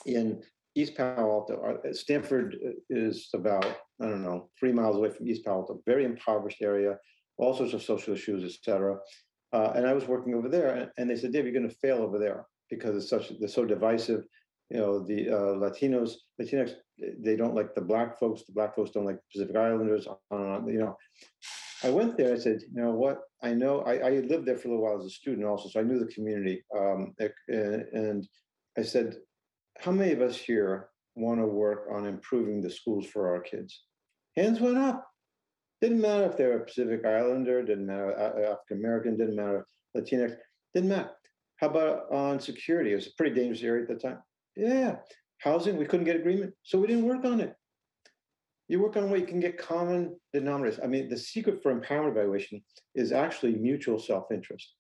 in 0.05 0.41
East 0.75 0.95
Palo 0.95 1.31
Alto. 1.31 1.79
Uh, 1.85 1.93
Stanford 1.93 2.57
is 2.89 3.29
about, 3.33 3.65
I 4.01 4.05
don't 4.05 4.23
know, 4.23 4.49
three 4.59 4.71
miles 4.71 4.95
away 4.95 5.09
from 5.09 5.27
East 5.27 5.45
Palo 5.45 5.59
Alto, 5.61 5.81
very 5.85 6.05
impoverished 6.05 6.61
area, 6.61 6.97
all 7.37 7.55
sorts 7.55 7.73
of 7.73 7.83
social 7.83 8.13
issues, 8.13 8.43
et 8.43 8.57
cetera. 8.63 8.97
Uh, 9.51 9.71
and 9.75 9.85
I 9.85 9.93
was 9.93 10.07
working 10.07 10.33
over 10.35 10.49
there, 10.49 10.73
and, 10.75 10.91
and 10.97 11.09
they 11.09 11.15
said, 11.15 11.31
Dave, 11.31 11.45
you're 11.45 11.53
going 11.53 11.69
to 11.69 11.75
fail 11.75 11.97
over 11.97 12.17
there 12.17 12.45
because 12.69 12.95
it's 12.95 13.09
such, 13.09 13.31
they're 13.39 13.49
so 13.49 13.65
divisive 13.65 14.23
you 14.70 14.78
know 14.78 14.99
the 14.99 15.30
uh, 15.30 15.55
Latinos, 15.55 16.13
Latinx, 16.39 16.74
they 17.20 17.36
don't 17.36 17.55
like 17.55 17.74
the 17.74 17.82
black 17.82 18.20
folks. 18.20 18.43
The 18.45 18.53
black 18.53 18.76
folks 18.76 18.91
don't 18.91 19.05
like 19.05 19.20
Pacific 19.32 19.55
Islanders. 19.55 20.07
Uh, 20.07 20.61
you 20.67 20.80
know, 20.80 20.97
I 21.84 21.89
went 21.89 22.17
there. 22.17 22.34
I 22.34 22.38
said, 22.38 22.59
you 22.61 22.82
know 22.82 22.91
what? 22.91 23.22
I 23.41 23.53
know 23.53 23.82
I, 23.82 23.97
I, 23.97 24.09
lived 24.20 24.45
there 24.45 24.57
for 24.57 24.67
a 24.67 24.72
little 24.72 24.84
while 24.84 24.99
as 24.99 25.05
a 25.05 25.09
student 25.09 25.47
also, 25.47 25.70
so 25.70 25.80
I 25.80 25.84
knew 25.84 25.97
the 25.97 26.13
community. 26.13 26.63
Um, 26.78 27.15
and 27.47 28.28
I 28.78 28.82
said, 28.82 29.17
how 29.80 29.91
many 29.91 30.11
of 30.11 30.22
us 30.22 30.38
here 30.38 30.89
want 31.15 31.39
to 31.39 31.45
work 31.45 31.88
on 31.91 32.05
improving 32.05 32.61
the 32.61 32.70
schools 32.70 33.07
for 33.07 33.34
our 33.34 33.41
kids? 33.41 33.84
Hands 34.36 34.59
went 34.59 34.78
up. 34.78 35.05
Didn't 35.82 36.01
matter 36.01 36.26
if 36.26 36.38
they 36.38 36.45
were 36.45 36.59
Pacific 36.59 37.05
Islander. 37.05 37.63
Didn't 37.63 37.86
matter 37.86 38.17
uh, 38.20 38.51
African 38.51 38.80
American. 38.80 39.17
Didn't 39.17 39.38
matter 39.38 39.65
Latinx. 39.95 40.36
Didn't 40.74 40.89
matter. 40.89 41.11
How 41.57 41.67
about 41.70 42.11
on 42.11 42.39
security? 42.39 42.91
It 42.91 42.95
was 42.95 43.07
a 43.07 43.15
pretty 43.17 43.36
dangerous 43.36 43.63
area 43.63 43.84
at 43.84 43.88
the 43.88 43.95
time. 43.95 44.20
Yeah. 44.60 44.97
Housing, 45.39 45.78
we 45.78 45.86
couldn't 45.86 46.05
get 46.05 46.18
agreement, 46.18 46.53
so 46.64 46.80
we 46.80 46.88
didn't 46.88 47.05
work 47.05 47.24
on 47.24 47.39
it. 47.39 47.55
You 48.68 48.82
work 48.82 48.97
on 48.97 49.10
what 49.10 49.20
you 49.20 49.26
can 49.26 49.39
get 49.39 49.57
common 49.57 50.20
denominators. 50.36 50.84
I 50.84 50.88
mean, 50.88 51.10
the 51.10 51.18
secret 51.18 51.64
for 51.64 51.74
empowerment 51.74 52.12
evaluation 52.12 52.62
is 52.93 53.12
actually 53.12 53.55
mutual 53.55 53.99
self 53.99 54.26
interest. 54.32 54.76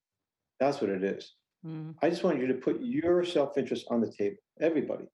That's 0.59 0.81
what 0.81 0.89
it 0.89 1.03
is. 1.03 1.33
Mm. 1.65 1.95
I 2.01 2.09
just 2.09 2.23
want 2.23 2.39
you 2.39 2.47
to 2.47 2.53
put 2.55 2.81
your 2.81 3.23
self 3.23 3.57
interest 3.57 3.87
on 3.89 4.01
the 4.01 4.11
table, 4.11 4.35
everybody, 4.59 5.05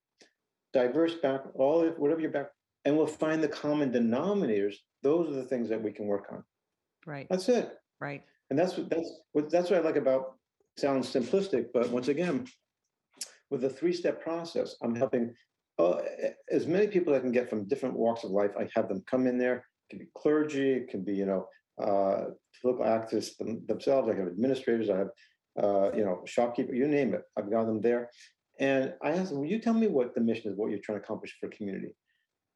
diverse 0.74 1.14
back, 1.16 1.42
all 1.54 1.88
whatever 1.98 2.22
your 2.22 2.32
back, 2.32 2.48
and 2.84 2.98
we'll 2.98 3.08
find 3.08 3.42
the 3.42 3.48
common 3.48 3.92
denominators. 3.92 4.76
Those 5.04 5.30
are 5.30 5.40
the 5.40 5.46
things 5.46 5.70
that 5.70 5.82
we 5.82 5.92
can 5.92 6.08
work 6.08 6.26
on. 6.32 6.44
Right. 7.06 7.28
That's 7.30 7.50
it. 7.50 7.72
Right. 8.02 8.24
And 8.50 8.58
that's 8.58 8.78
what 8.78 8.90
that's 8.90 9.12
what 9.32 9.50
that's 9.50 9.70
what 9.70 9.80
I 9.80 9.84
like 9.84 9.96
about 9.96 10.36
sounds 10.78 11.12
simplistic, 11.12 11.68
but 11.74 11.90
once 11.90 12.10
again, 12.10 12.46
with 13.56 13.64
a 13.64 13.70
three-step 13.70 14.22
process. 14.22 14.76
I'm 14.84 14.94
helping 14.94 15.34
uh, 15.80 16.02
as 16.52 16.68
many 16.68 16.88
people 16.88 17.14
I 17.14 17.20
can 17.20 17.32
get 17.32 17.50
from 17.50 17.68
different 17.68 17.96
walks 17.96 18.26
of 18.26 18.32
life. 18.32 18.52
I 18.60 18.68
have 18.76 18.90
them 18.90 19.02
come 19.10 19.28
in 19.28 19.38
there. 19.38 19.56
It 19.56 19.90
can 19.90 20.00
be 20.00 20.08
clergy, 20.18 20.74
it 20.74 20.90
can 20.90 21.04
be 21.04 21.14
you 21.14 21.26
know 21.26 21.48
uh, 21.82 22.32
political 22.62 22.86
activists 22.86 23.38
them, 23.38 23.66
themselves. 23.66 24.10
I 24.10 24.16
have 24.16 24.28
administrators. 24.28 24.90
I 24.90 24.98
have, 24.98 25.10
uh, 25.62 25.92
you 25.96 26.04
know, 26.04 26.22
shopkeeper. 26.26 26.74
You 26.74 26.88
name 26.88 27.14
it. 27.14 27.22
I've 27.38 27.50
got 27.50 27.66
them 27.66 27.82
there. 27.82 28.10
And 28.60 28.94
I 29.02 29.12
ask 29.12 29.30
them, 29.30 29.40
"Will 29.40 29.48
you 29.48 29.60
tell 29.60 29.74
me 29.74 29.88
what 29.88 30.16
the 30.16 30.22
mission 30.22 30.52
is? 30.52 30.58
What 30.58 30.70
you're 30.70 30.80
trying 30.80 31.00
to 31.00 31.04
accomplish 31.04 31.36
for 31.40 31.48
community?" 31.50 31.96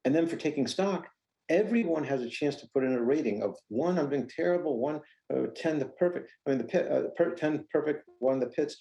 And 0.04 0.14
then 0.14 0.26
for 0.26 0.36
taking 0.36 0.66
stock, 0.66 1.08
everyone 1.48 2.04
has 2.04 2.22
a 2.22 2.28
chance 2.28 2.56
to 2.56 2.68
put 2.72 2.84
in 2.84 2.92
a 2.92 3.02
rating 3.02 3.42
of 3.42 3.56
one, 3.68 3.98
I'm 3.98 4.08
doing 4.08 4.30
terrible, 4.34 4.78
one, 4.78 5.00
uh, 5.34 5.46
10, 5.54 5.78
the 5.80 5.86
perfect. 5.86 6.30
I 6.46 6.50
mean, 6.50 6.58
the 6.58 6.64
pit, 6.64 6.90
uh, 6.90 7.08
per, 7.16 7.34
10 7.34 7.66
perfect, 7.72 8.08
one, 8.20 8.38
the 8.38 8.46
pits. 8.46 8.76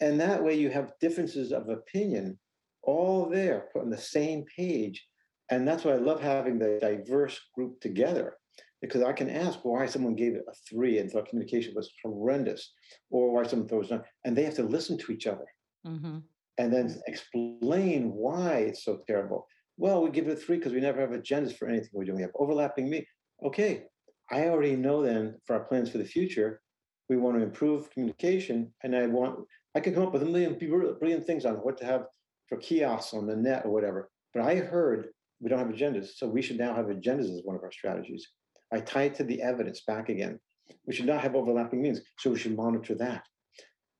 And 0.00 0.20
that 0.20 0.42
way 0.42 0.54
you 0.54 0.70
have 0.70 0.92
differences 1.00 1.52
of 1.52 1.68
opinion 1.68 2.38
all 2.82 3.28
there 3.28 3.68
put 3.72 3.82
on 3.82 3.90
the 3.90 3.98
same 3.98 4.44
page. 4.56 5.06
And 5.50 5.66
that's 5.66 5.84
why 5.84 5.92
I 5.92 5.96
love 5.96 6.20
having 6.20 6.58
the 6.58 6.78
diverse 6.80 7.38
group 7.54 7.80
together 7.80 8.36
because 8.80 9.02
I 9.02 9.12
can 9.12 9.28
ask 9.28 9.58
why 9.62 9.86
someone 9.86 10.14
gave 10.14 10.34
it 10.34 10.44
a 10.48 10.54
three 10.68 10.98
and 10.98 11.10
thought 11.10 11.28
communication 11.28 11.74
was 11.74 11.92
horrendous, 12.02 12.72
or 13.10 13.32
why 13.32 13.44
someone 13.44 13.68
thought 13.68 13.76
it 13.76 13.80
was 13.80 13.90
not, 13.90 14.04
and 14.24 14.36
they 14.36 14.44
have 14.44 14.54
to 14.54 14.62
listen 14.62 14.96
to 14.98 15.12
each 15.12 15.26
other 15.26 15.44
mm-hmm. 15.86 16.18
and 16.58 16.72
then 16.72 16.98
explain 17.06 18.12
why 18.12 18.54
it's 18.68 18.84
so 18.84 19.02
terrible. 19.06 19.46
Well, 19.76 20.02
we 20.02 20.10
give 20.10 20.28
it 20.28 20.32
a 20.32 20.36
three 20.36 20.56
because 20.56 20.72
we 20.72 20.80
never 20.80 21.00
have 21.00 21.10
agendas 21.10 21.56
for 21.56 21.68
anything 21.68 21.90
we 21.92 22.06
do. 22.06 22.14
We 22.14 22.22
have 22.22 22.30
overlapping 22.34 22.88
me. 22.88 23.06
Okay, 23.44 23.84
I 24.30 24.48
already 24.48 24.76
know 24.76 25.02
then 25.02 25.36
for 25.46 25.56
our 25.56 25.64
plans 25.64 25.90
for 25.90 25.98
the 25.98 26.04
future, 26.04 26.60
we 27.08 27.16
want 27.16 27.36
to 27.36 27.42
improve 27.42 27.90
communication, 27.90 28.72
and 28.82 28.96
I 28.96 29.06
want 29.06 29.40
I 29.74 29.80
can 29.80 29.94
come 29.94 30.04
up 30.04 30.12
with 30.12 30.22
a 30.22 30.26
million 30.26 30.58
brilliant 30.58 31.26
things 31.26 31.44
on 31.44 31.54
what 31.56 31.78
to 31.78 31.84
have 31.84 32.06
for 32.48 32.58
kiosks 32.58 33.14
on 33.14 33.26
the 33.26 33.36
net 33.36 33.64
or 33.64 33.70
whatever. 33.70 34.10
But 34.34 34.42
I 34.42 34.56
heard 34.56 35.08
we 35.40 35.48
don't 35.48 35.58
have 35.58 35.68
agendas, 35.68 36.10
so 36.16 36.28
we 36.28 36.42
should 36.42 36.58
now 36.58 36.74
have 36.74 36.86
agendas 36.86 37.32
as 37.32 37.42
one 37.44 37.56
of 37.56 37.62
our 37.62 37.72
strategies. 37.72 38.26
I 38.72 38.80
tie 38.80 39.04
it 39.04 39.14
to 39.16 39.24
the 39.24 39.40
evidence 39.42 39.82
back 39.86 40.08
again. 40.08 40.38
We 40.86 40.94
should 40.94 41.06
not 41.06 41.20
have 41.20 41.34
overlapping 41.34 41.82
means, 41.82 42.00
so 42.18 42.30
we 42.30 42.38
should 42.38 42.56
monitor 42.56 42.94
that. 42.96 43.24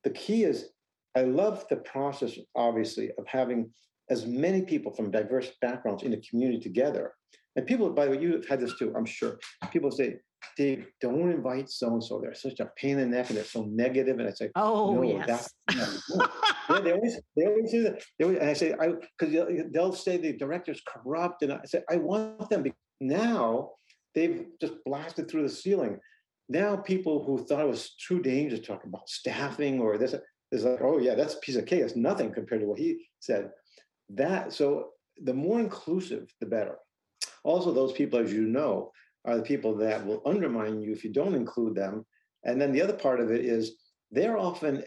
The 0.04 0.10
key 0.10 0.44
is, 0.44 0.70
I 1.16 1.22
love 1.22 1.64
the 1.68 1.76
process, 1.76 2.38
obviously, 2.54 3.10
of 3.18 3.26
having 3.26 3.70
as 4.10 4.26
many 4.26 4.62
people 4.62 4.92
from 4.92 5.10
diverse 5.10 5.50
backgrounds 5.60 6.02
in 6.02 6.10
the 6.10 6.22
community 6.28 6.60
together. 6.60 7.12
And 7.56 7.66
people, 7.66 7.90
by 7.90 8.04
the 8.06 8.12
way, 8.12 8.22
you've 8.22 8.46
had 8.46 8.60
this 8.60 8.76
too, 8.78 8.92
I'm 8.96 9.06
sure. 9.06 9.38
People 9.72 9.90
say, 9.90 10.16
Dave, 10.56 10.86
don't 11.00 11.30
invite 11.30 11.70
so 11.70 11.88
and 11.92 12.02
so. 12.02 12.20
They're 12.20 12.34
such 12.34 12.60
a 12.60 12.70
pain 12.76 12.98
in 12.98 13.10
the 13.10 13.16
neck 13.16 13.28
and 13.28 13.36
they're 13.36 13.44
so 13.44 13.64
negative. 13.64 14.18
And 14.18 14.28
I 14.28 14.32
say, 14.32 14.50
Oh, 14.54 14.94
no, 14.94 15.02
yes. 15.02 15.52
no. 15.74 16.26
yeah, 16.70 16.80
they 16.80 16.92
always 16.92 17.20
they 17.36 17.46
always 17.46 17.70
do 17.70 17.82
that. 17.84 18.02
They 18.18 18.24
always, 18.24 18.40
and 18.40 18.50
I 18.50 18.52
say, 18.54 18.74
I 18.80 18.88
because 19.18 19.32
they'll, 19.32 19.48
they'll, 19.72 19.92
say 19.92 20.16
the 20.16 20.32
director's 20.32 20.82
corrupt, 20.86 21.42
and 21.42 21.52
I 21.52 21.60
say, 21.64 21.82
I 21.90 21.96
want 21.96 22.48
them. 22.48 22.64
Now 23.00 23.70
they've 24.14 24.46
just 24.60 24.74
blasted 24.84 25.30
through 25.30 25.42
the 25.42 25.54
ceiling. 25.54 25.98
Now 26.48 26.76
people 26.76 27.24
who 27.24 27.44
thought 27.44 27.60
it 27.60 27.68
was 27.68 27.94
too 27.94 28.20
dangerous 28.20 28.60
to 28.60 28.66
talk 28.66 28.84
about 28.84 29.08
staffing 29.08 29.80
or 29.80 29.98
this 29.98 30.14
is 30.52 30.64
like, 30.64 30.80
oh 30.82 30.98
yeah, 30.98 31.14
that's 31.14 31.34
a 31.34 31.38
piece 31.38 31.56
of 31.56 31.66
cake. 31.66 31.80
It's 31.80 31.96
nothing 31.96 32.32
compared 32.32 32.62
to 32.62 32.66
what 32.66 32.78
he 32.78 33.06
said. 33.20 33.50
That 34.10 34.52
so 34.52 34.90
the 35.22 35.34
more 35.34 35.60
inclusive, 35.60 36.32
the 36.40 36.46
better. 36.46 36.76
Also, 37.44 37.72
those 37.72 37.92
people, 37.92 38.18
as 38.18 38.32
you 38.32 38.42
know, 38.42 38.90
are 39.24 39.36
the 39.36 39.42
people 39.42 39.74
that 39.76 40.04
will 40.04 40.22
undermine 40.24 40.80
you 40.80 40.92
if 40.92 41.04
you 41.04 41.12
don't 41.12 41.34
include 41.34 41.74
them. 41.74 42.04
And 42.44 42.60
then 42.60 42.72
the 42.72 42.82
other 42.82 42.94
part 42.94 43.20
of 43.20 43.30
it 43.30 43.44
is 43.44 43.76
they're 44.10 44.38
often, 44.38 44.82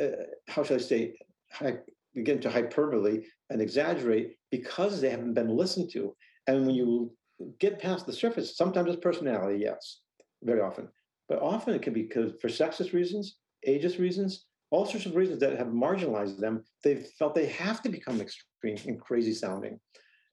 uh, 0.00 0.06
how 0.48 0.62
should 0.62 0.80
I 0.80 0.82
say, 0.82 1.16
hi, 1.52 1.78
we 2.14 2.22
get 2.22 2.36
into 2.36 2.50
hyperbole 2.50 3.24
and 3.50 3.60
exaggerate 3.60 4.36
because 4.50 5.00
they 5.00 5.10
haven't 5.10 5.34
been 5.34 5.48
listened 5.48 5.90
to. 5.92 6.16
And 6.46 6.66
when 6.66 6.74
you 6.74 7.12
get 7.58 7.80
past 7.80 8.06
the 8.06 8.12
surface, 8.12 8.56
sometimes 8.56 8.88
it's 8.88 9.00
personality, 9.00 9.58
yes, 9.60 10.00
very 10.42 10.60
often. 10.60 10.88
But 11.28 11.42
often 11.42 11.74
it 11.74 11.82
can 11.82 11.92
be 11.92 12.02
because 12.02 12.32
for 12.40 12.48
sexist 12.48 12.92
reasons, 12.92 13.36
ageist 13.66 13.98
reasons, 13.98 14.46
all 14.70 14.86
sorts 14.86 15.06
of 15.06 15.14
reasons 15.14 15.40
that 15.40 15.56
have 15.56 15.68
marginalized 15.68 16.38
them, 16.38 16.64
they've 16.82 17.06
felt 17.18 17.34
they 17.34 17.46
have 17.46 17.82
to 17.82 17.88
become 17.88 18.20
extreme 18.20 18.78
and 18.86 19.00
crazy 19.00 19.32
sounding. 19.32 19.78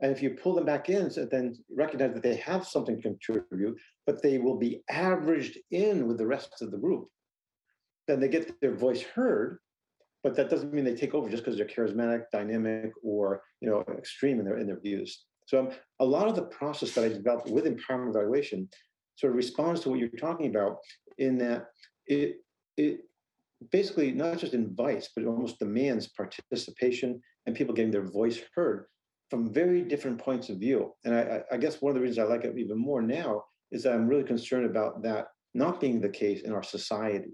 And 0.02 0.12
if 0.12 0.22
you 0.22 0.32
pull 0.32 0.56
them 0.56 0.66
back 0.66 0.90
in, 0.90 1.12
so 1.12 1.26
then 1.26 1.56
recognize 1.70 2.14
that 2.14 2.24
they 2.24 2.36
have 2.38 2.66
something 2.66 2.96
to 2.98 3.02
contribute, 3.02 3.80
but 4.08 4.22
they 4.22 4.40
will 4.40 4.58
be 4.58 4.82
averaged 4.90 5.60
in 5.70 6.08
with 6.08 6.18
the 6.18 6.26
rest 6.26 6.62
of 6.62 6.72
the 6.72 6.78
group. 6.78 7.08
Then 8.08 8.20
they 8.20 8.28
get 8.28 8.60
their 8.62 8.74
voice 8.74 9.04
heard, 9.04 9.60
but 10.24 10.36
that 10.36 10.50
doesn't 10.50 10.74
mean 10.74 10.86
they 10.86 10.96
take 10.96 11.14
over 11.14 11.30
just 11.30 11.44
because 11.44 11.58
they're 11.58 11.68
charismatic, 11.68 12.24
dynamic, 12.32 12.92
or 13.04 13.44
you 13.62 13.70
know 13.70 13.86
extreme 13.96 14.40
in 14.40 14.46
their 14.46 14.58
in 14.58 14.66
their 14.66 14.80
views. 14.80 15.26
So 15.46 15.60
um, 15.60 15.70
a 16.00 16.06
lot 16.06 16.28
of 16.28 16.36
the 16.36 16.44
process 16.44 16.94
that 16.94 17.06
I 17.06 17.10
developed 17.10 17.50
with 17.50 17.66
empowerment 17.66 18.10
evaluation 18.10 18.70
sort 19.16 19.32
of 19.32 19.38
responds 19.38 19.82
to 19.82 19.90
what 19.90 20.00
you're 20.00 20.10
talking 20.10 20.48
about 20.48 20.78
in 21.20 21.38
that 21.40 21.68
it 22.08 22.38
it 22.78 23.02
basically 23.72 24.12
not 24.12 24.40
just 24.40 24.56
invites 24.56 25.10
but 25.16 25.26
almost 25.26 25.60
demands 25.60 26.08
participation 26.08 27.22
and 27.46 27.56
people 27.56 27.76
getting 27.76 27.92
their 27.92 28.08
voice 28.08 28.42
heard 28.56 28.86
from 29.32 29.52
very 29.52 29.82
different 29.82 30.18
points 30.18 30.50
of 30.50 30.58
view. 30.58 30.94
And 31.06 31.16
I, 31.16 31.42
I 31.50 31.56
guess 31.56 31.82
one 31.82 31.92
of 31.92 31.96
the 31.96 32.02
reasons 32.02 32.20
I 32.20 32.30
like 32.30 32.44
it 32.44 32.58
even 32.58 32.78
more 32.78 33.02
now 33.02 33.46
is 33.72 33.82
that 33.84 33.94
I'm 33.94 34.06
really 34.06 34.26
concerned 34.26 34.66
about 34.66 35.02
that 35.04 35.28
not 35.54 35.80
being 35.80 36.02
the 36.02 36.10
case 36.10 36.42
in 36.42 36.52
our 36.52 36.62
society. 36.62 37.32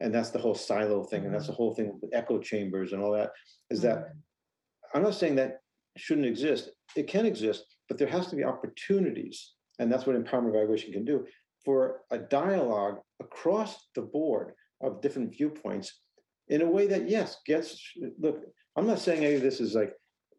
And 0.00 0.14
that's 0.14 0.30
the 0.30 0.38
whole 0.38 0.54
silo 0.54 1.04
thing, 1.04 1.26
and 1.26 1.34
that's 1.34 1.46
the 1.46 1.52
mm-hmm. 1.52 1.56
whole 1.56 1.74
thing 1.74 1.98
with 2.00 2.14
echo 2.14 2.38
chambers 2.38 2.92
and 2.92 3.02
all 3.02 3.12
that. 3.12 3.32
Is 3.68 3.82
that 3.82 3.98
mm-hmm. 3.98 4.96
I'm 4.96 5.02
not 5.02 5.14
saying 5.14 5.34
that 5.36 5.58
shouldn't 5.98 6.26
exist. 6.26 6.70
It 6.96 7.06
can 7.06 7.26
exist, 7.26 7.64
but 7.88 7.98
there 7.98 8.08
has 8.08 8.28
to 8.28 8.36
be 8.36 8.44
opportunities, 8.44 9.54
and 9.78 9.92
that's 9.92 10.06
what 10.06 10.16
empowerment 10.16 10.50
evaluation 10.50 10.92
can 10.92 11.04
do 11.04 11.26
for 11.64 12.00
a 12.10 12.18
dialogue 12.18 13.00
across 13.20 13.88
the 13.94 14.02
board 14.02 14.52
of 14.80 15.02
different 15.02 15.36
viewpoints 15.36 16.00
in 16.46 16.62
a 16.62 16.70
way 16.70 16.86
that 16.86 17.10
yes 17.10 17.38
gets 17.44 17.78
look. 18.18 18.40
I'm 18.76 18.86
not 18.86 19.00
saying 19.00 19.24
any 19.24 19.34
of 19.34 19.42
this 19.42 19.60
is 19.60 19.74
like 19.74 19.92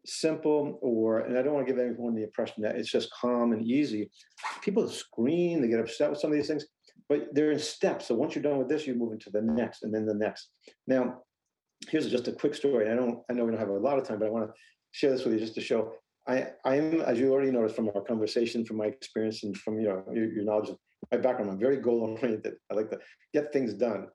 simple 0.06 0.78
or 0.82 1.20
and 1.20 1.38
i 1.38 1.42
don't 1.42 1.54
want 1.54 1.66
to 1.66 1.72
give 1.72 1.80
anyone 1.80 2.14
the 2.14 2.22
impression 2.22 2.62
that 2.62 2.76
it's 2.76 2.90
just 2.90 3.10
calm 3.12 3.52
and 3.52 3.66
easy. 3.66 4.10
People 4.62 4.88
scream 4.88 5.60
they 5.60 5.68
get 5.68 5.80
upset 5.80 6.10
with 6.10 6.18
some 6.18 6.30
of 6.30 6.36
these 6.36 6.48
things 6.48 6.64
but 7.08 7.26
they're 7.32 7.50
in 7.50 7.58
steps. 7.58 8.06
So 8.06 8.14
once 8.14 8.34
you're 8.34 8.42
done 8.42 8.58
with 8.58 8.68
this 8.68 8.86
you 8.86 8.94
move 8.94 9.12
into 9.12 9.30
the 9.30 9.42
next 9.42 9.82
and 9.82 9.92
then 9.92 10.06
the 10.06 10.14
next. 10.14 10.50
Now 10.86 11.22
here's 11.88 12.10
just 12.10 12.28
a 12.28 12.32
quick 12.32 12.54
story. 12.54 12.90
I 12.90 12.94
don't 12.94 13.20
i 13.28 13.32
know 13.32 13.44
we 13.44 13.50
don't 13.50 13.60
have 13.60 13.68
a 13.68 13.72
lot 13.72 13.98
of 13.98 14.04
time 14.04 14.18
but 14.18 14.26
i 14.26 14.30
want 14.30 14.46
to 14.46 14.54
share 14.92 15.10
this 15.10 15.24
with 15.24 15.34
you 15.34 15.40
just 15.40 15.54
to 15.54 15.60
show. 15.60 15.92
I 16.26 16.48
i 16.64 16.76
am 16.76 17.00
as 17.02 17.18
you 17.18 17.32
already 17.32 17.50
noticed 17.50 17.76
from 17.76 17.88
our 17.88 18.02
conversation 18.02 18.64
from 18.64 18.78
my 18.78 18.86
experience 18.86 19.42
and 19.44 19.56
from 19.56 19.78
you 19.80 19.88
know 19.88 20.04
your, 20.12 20.32
your 20.32 20.44
knowledge 20.44 20.70
of 20.70 20.78
my 21.10 21.18
background 21.18 21.50
i'm 21.50 21.58
very 21.58 21.78
goal 21.78 22.00
oriented 22.02 22.54
i 22.70 22.74
like 22.74 22.90
to 22.90 22.98
get 23.34 23.52
things 23.52 23.74
done. 23.74 24.06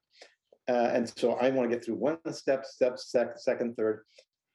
Uh, 0.67 0.89
and 0.93 1.11
so 1.17 1.33
I 1.33 1.49
want 1.49 1.69
to 1.69 1.75
get 1.75 1.85
through 1.85 1.95
one 1.95 2.17
step, 2.31 2.65
step, 2.65 2.97
sec, 2.97 3.37
second, 3.37 3.75
third. 3.75 4.03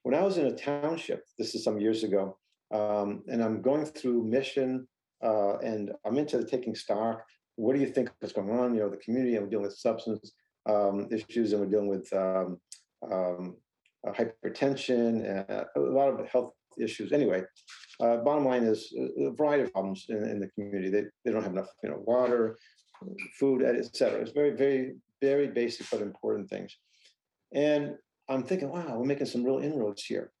When 0.03 0.15
I 0.15 0.23
was 0.23 0.37
in 0.37 0.47
a 0.47 0.55
township, 0.55 1.23
this 1.37 1.53
is 1.53 1.63
some 1.63 1.79
years 1.79 2.03
ago, 2.03 2.37
um, 2.73 3.23
and 3.27 3.43
I'm 3.43 3.61
going 3.61 3.85
through 3.85 4.23
mission 4.23 4.87
uh, 5.23 5.57
and 5.57 5.91
I'm 6.05 6.17
into 6.17 6.43
taking 6.43 6.73
stock. 6.75 7.23
What 7.55 7.75
do 7.75 7.81
you 7.81 7.87
think 7.87 8.09
is 8.21 8.33
going 8.33 8.49
on? 8.49 8.73
You 8.73 8.81
know, 8.81 8.89
the 8.89 8.97
community, 8.97 9.35
and 9.35 9.43
we're 9.43 9.49
dealing 9.49 9.65
with 9.65 9.77
substance 9.77 10.31
um, 10.67 11.07
issues, 11.11 11.53
and 11.53 11.61
we're 11.61 11.69
dealing 11.69 11.89
with 11.89 12.11
um, 12.13 12.59
um 13.11 13.57
uh, 14.07 14.11
hypertension, 14.11 15.49
uh, 15.49 15.65
a 15.75 15.79
lot 15.79 16.09
of 16.09 16.27
health 16.27 16.53
issues. 16.79 17.11
Anyway, 17.11 17.43
uh, 17.99 18.17
bottom 18.17 18.45
line 18.45 18.63
is 18.63 18.91
uh, 18.99 19.27
a 19.27 19.31
variety 19.31 19.63
of 19.63 19.71
problems 19.71 20.05
in, 20.09 20.23
in, 20.23 20.39
the 20.39 20.47
community. 20.49 20.89
They, 20.89 21.03
they 21.23 21.31
don't 21.31 21.43
have 21.43 21.51
enough, 21.51 21.67
you 21.83 21.89
know, 21.89 22.01
water, 22.05 22.57
food, 23.39 23.63
etc. 23.63 24.21
It's 24.21 24.31
very, 24.31 24.51
very, 24.51 24.95
very 25.21 25.47
basic 25.47 25.87
but 25.91 26.01
important 26.01 26.49
things. 26.49 26.75
And 27.53 27.95
I'm 28.31 28.43
thinking, 28.43 28.69
wow, 28.69 28.97
we're 28.97 29.05
making 29.05 29.27
some 29.27 29.43
real 29.43 29.59
inroads 29.59 30.03
here. 30.03 30.31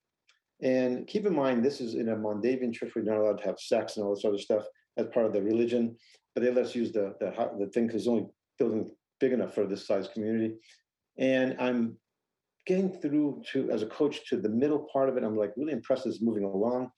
And 0.61 1.07
keep 1.07 1.25
in 1.25 1.35
mind, 1.35 1.63
this 1.63 1.81
is 1.81 1.95
in 1.95 2.09
a 2.09 2.15
Moravian 2.15 2.71
church. 2.71 2.91
We're 2.95 3.01
not 3.03 3.17
allowed 3.17 3.39
to 3.39 3.45
have 3.45 3.59
sex 3.59 3.97
and 3.97 4.05
all 4.05 4.15
this 4.15 4.25
other 4.25 4.37
stuff 4.37 4.63
as 4.97 5.07
part 5.07 5.25
of 5.25 5.33
the 5.33 5.41
religion, 5.41 5.95
but 6.33 6.43
they 6.43 6.51
let 6.51 6.65
us 6.65 6.75
use 6.75 6.91
the 6.91 7.15
the, 7.19 7.31
the 7.59 7.67
thing 7.71 7.87
because 7.87 8.03
it's 8.03 8.07
only 8.07 8.27
building 8.59 8.89
big 9.19 9.33
enough 9.33 9.55
for 9.55 9.65
this 9.65 9.87
size 9.87 10.07
community. 10.13 10.55
And 11.17 11.55
I'm 11.59 11.97
getting 12.67 12.91
through 13.01 13.43
to 13.51 13.71
as 13.71 13.81
a 13.81 13.87
coach 13.87 14.27
to 14.29 14.39
the 14.39 14.49
middle 14.49 14.87
part 14.91 15.09
of 15.09 15.17
it. 15.17 15.23
I'm 15.23 15.37
like 15.37 15.53
really 15.57 15.73
impressed 15.73 16.05
as 16.05 16.21
moving 16.21 16.43
along. 16.43 16.91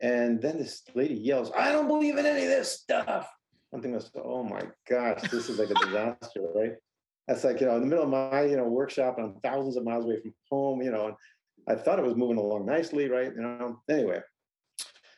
And 0.00 0.40
then 0.40 0.58
this 0.58 0.82
lady 0.94 1.14
yells, 1.14 1.50
I 1.56 1.72
don't 1.72 1.88
believe 1.88 2.16
in 2.18 2.26
any 2.26 2.42
of 2.42 2.50
this 2.50 2.70
stuff. 2.70 3.28
I'm 3.72 3.82
thinking, 3.82 4.00
oh 4.24 4.44
my 4.44 4.62
gosh, 4.88 5.22
this 5.30 5.48
is 5.48 5.58
like 5.58 5.70
a 5.70 5.86
disaster, 5.86 6.40
right? 6.54 6.74
That's 7.26 7.44
like 7.44 7.60
you 7.60 7.66
know 7.66 7.76
in 7.76 7.80
the 7.80 7.86
middle 7.86 8.04
of 8.04 8.10
my 8.10 8.42
you 8.42 8.56
know 8.56 8.64
workshop 8.64 9.18
and 9.18 9.26
i'm 9.26 9.40
thousands 9.40 9.76
of 9.76 9.84
miles 9.84 10.04
away 10.04 10.20
from 10.20 10.34
home 10.50 10.82
you 10.82 10.90
know 10.90 11.06
and 11.06 11.14
i 11.68 11.74
thought 11.74 11.98
it 11.98 12.04
was 12.04 12.16
moving 12.16 12.38
along 12.38 12.66
nicely 12.66 13.08
right 13.08 13.32
you 13.34 13.42
know? 13.42 13.80
Anyway 13.88 14.20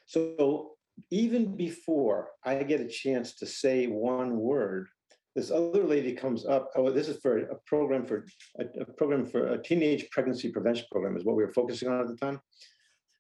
so 0.07 0.73
even 1.11 1.57
before 1.57 2.29
i 2.45 2.63
get 2.63 2.81
a 2.81 2.89
chance 2.89 3.35
to 3.35 3.47
say 3.47 3.87
one 3.87 4.37
word 4.37 4.89
this 5.35 5.51
other 5.51 5.85
lady 5.85 6.13
comes 6.13 6.47
up 6.47 6.71
oh 6.77 6.91
this 6.91 7.09
is 7.09 7.19
for 7.21 7.39
a 7.39 7.57
program 7.67 8.07
for 8.07 8.27
a, 8.61 8.65
a 8.81 8.85
program 8.97 9.27
for 9.27 9.49
a 9.49 9.63
teenage 9.63 10.09
pregnancy 10.11 10.51
prevention 10.51 10.87
program 10.91 11.17
is 11.17 11.25
what 11.25 11.37
we 11.37 11.45
were 11.45 11.53
focusing 11.53 11.89
on 11.89 12.01
at 12.01 12.09
the 12.09 12.17
time. 12.17 12.41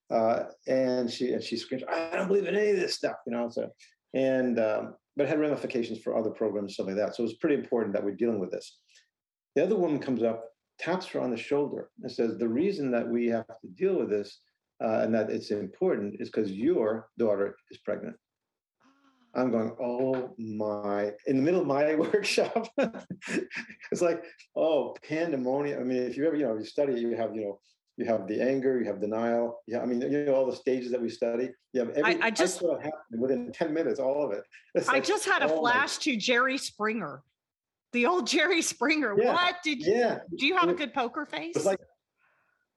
Uh, 0.08 0.44
and 0.68 1.10
she 1.10 1.32
and 1.32 1.42
she 1.42 1.56
screams 1.56 1.82
i 1.90 2.10
don't 2.14 2.28
believe 2.28 2.46
in 2.46 2.54
any 2.54 2.70
of 2.70 2.76
this 2.76 2.94
stuff 2.94 3.16
you 3.26 3.32
know 3.32 3.48
so 3.48 3.68
and 4.14 4.60
um, 4.60 4.94
but 5.16 5.28
had 5.28 5.40
ramifications 5.40 6.00
for 6.00 6.16
other 6.16 6.30
programs, 6.30 6.74
stuff 6.74 6.86
like 6.86 6.96
that. 6.96 7.14
So 7.14 7.22
it 7.22 7.26
was 7.26 7.34
pretty 7.34 7.56
important 7.56 7.94
that 7.94 8.04
we're 8.04 8.14
dealing 8.14 8.38
with 8.38 8.50
this. 8.50 8.78
The 9.54 9.62
other 9.62 9.76
woman 9.76 9.98
comes 9.98 10.22
up, 10.22 10.44
taps 10.78 11.06
her 11.06 11.20
on 11.20 11.30
the 11.30 11.36
shoulder, 11.36 11.90
and 12.02 12.12
says, 12.12 12.36
The 12.36 12.48
reason 12.48 12.90
that 12.90 13.08
we 13.08 13.26
have 13.28 13.46
to 13.46 13.68
deal 13.74 13.98
with 13.98 14.10
this 14.10 14.40
uh, 14.84 15.00
and 15.00 15.14
that 15.14 15.30
it's 15.30 15.50
important 15.50 16.16
is 16.20 16.28
because 16.28 16.52
your 16.52 17.08
daughter 17.18 17.56
is 17.70 17.78
pregnant. 17.78 18.16
I'm 19.34 19.50
going, 19.50 19.76
oh 19.82 20.34
my, 20.38 21.12
in 21.26 21.36
the 21.36 21.42
middle 21.42 21.60
of 21.60 21.66
my 21.66 21.94
workshop. 21.94 22.68
it's 22.78 24.00
like, 24.00 24.24
oh, 24.56 24.96
pandemonium. 25.06 25.80
I 25.80 25.84
mean, 25.84 26.02
if 26.02 26.16
you 26.16 26.26
ever, 26.26 26.36
you 26.36 26.46
know, 26.46 26.56
you 26.56 26.64
study, 26.64 26.98
you 26.98 27.14
have, 27.16 27.36
you 27.36 27.42
know, 27.42 27.60
you 27.96 28.04
have 28.04 28.26
the 28.26 28.40
anger, 28.40 28.78
you 28.78 28.86
have 28.86 29.00
denial. 29.00 29.60
Yeah, 29.66 29.80
I 29.80 29.86
mean, 29.86 30.00
you 30.00 30.24
know, 30.24 30.34
all 30.34 30.46
the 30.46 30.56
stages 30.56 30.90
that 30.92 31.00
we 31.00 31.08
study. 31.08 31.50
Yeah, 31.72 31.84
every, 31.94 32.02
I, 32.02 32.26
I 32.26 32.30
just 32.30 32.62
I 32.62 32.82
happen 32.82 33.20
within 33.20 33.52
10 33.54 33.72
minutes, 33.72 33.98
all 33.98 34.24
of 34.24 34.32
it. 34.32 34.44
It's 34.74 34.88
I 34.88 34.94
like, 34.94 35.04
just 35.04 35.24
had 35.24 35.42
a 35.42 35.50
oh 35.50 35.60
flash 35.60 35.98
to 35.98 36.16
Jerry 36.16 36.58
Springer, 36.58 37.22
the 37.92 38.06
old 38.06 38.26
Jerry 38.28 38.60
Springer. 38.62 39.14
Yeah, 39.18 39.32
what 39.32 39.56
did 39.64 39.80
you, 39.80 39.94
yeah. 39.94 40.18
do 40.36 40.46
you 40.46 40.56
have 40.56 40.68
a 40.68 40.74
good 40.74 40.92
poker 40.92 41.24
face? 41.24 41.56
It 41.56 41.58
was 41.58 41.66
like, 41.66 41.80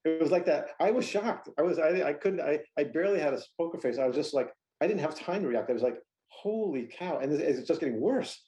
it 0.05 0.21
was 0.21 0.31
like 0.31 0.45
that. 0.45 0.69
I 0.79 0.91
was 0.91 1.05
shocked. 1.05 1.49
I 1.57 1.63
was, 1.63 1.77
I, 1.79 2.01
I 2.03 2.13
couldn't, 2.13 2.39
I, 2.39 2.59
I 2.77 2.85
barely 2.85 3.19
had 3.19 3.33
a 3.33 3.41
poker 3.57 3.77
face. 3.77 3.97
I 3.97 4.07
was 4.07 4.15
just 4.15 4.33
like, 4.33 4.49
I 4.79 4.87
didn't 4.87 5.01
have 5.01 5.19
time 5.19 5.41
to 5.41 5.49
react. 5.49 5.69
I 5.69 5.73
was 5.73 5.83
like, 5.83 5.99
holy 6.29 6.89
cow. 6.97 7.19
And 7.19 7.33
it's 7.33 7.67
just 7.67 7.81
getting 7.81 7.99
worse. 7.99 8.41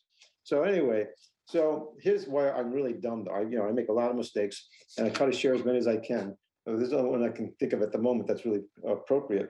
So 0.44 0.64
anyway, 0.64 1.08
so 1.46 1.94
here's 2.00 2.28
why 2.28 2.50
I'm 2.50 2.72
really 2.72 2.94
dumb. 2.94 3.26
Though. 3.26 3.34
I, 3.34 3.42
you 3.42 3.58
know, 3.58 3.68
I 3.68 3.74
make 3.74 3.90
a 3.90 3.94
lot 3.94 4.10
of 4.10 4.16
mistakes 4.16 4.68
and 4.98 5.08
I 5.08 5.10
try 5.10 5.26
to 5.26 5.34
share 5.34 5.54
as 5.54 5.66
many 5.66 5.78
as 5.78 5.88
I 5.88 5.98
can. 5.98 6.38
There's 6.66 6.94
only 6.94 7.10
one 7.10 7.24
I 7.24 7.30
can 7.30 7.54
think 7.60 7.74
of 7.74 7.82
at 7.82 7.92
the 7.92 7.98
moment 7.98 8.28
that's 8.28 8.46
really 8.46 8.62
appropriate. 8.88 9.50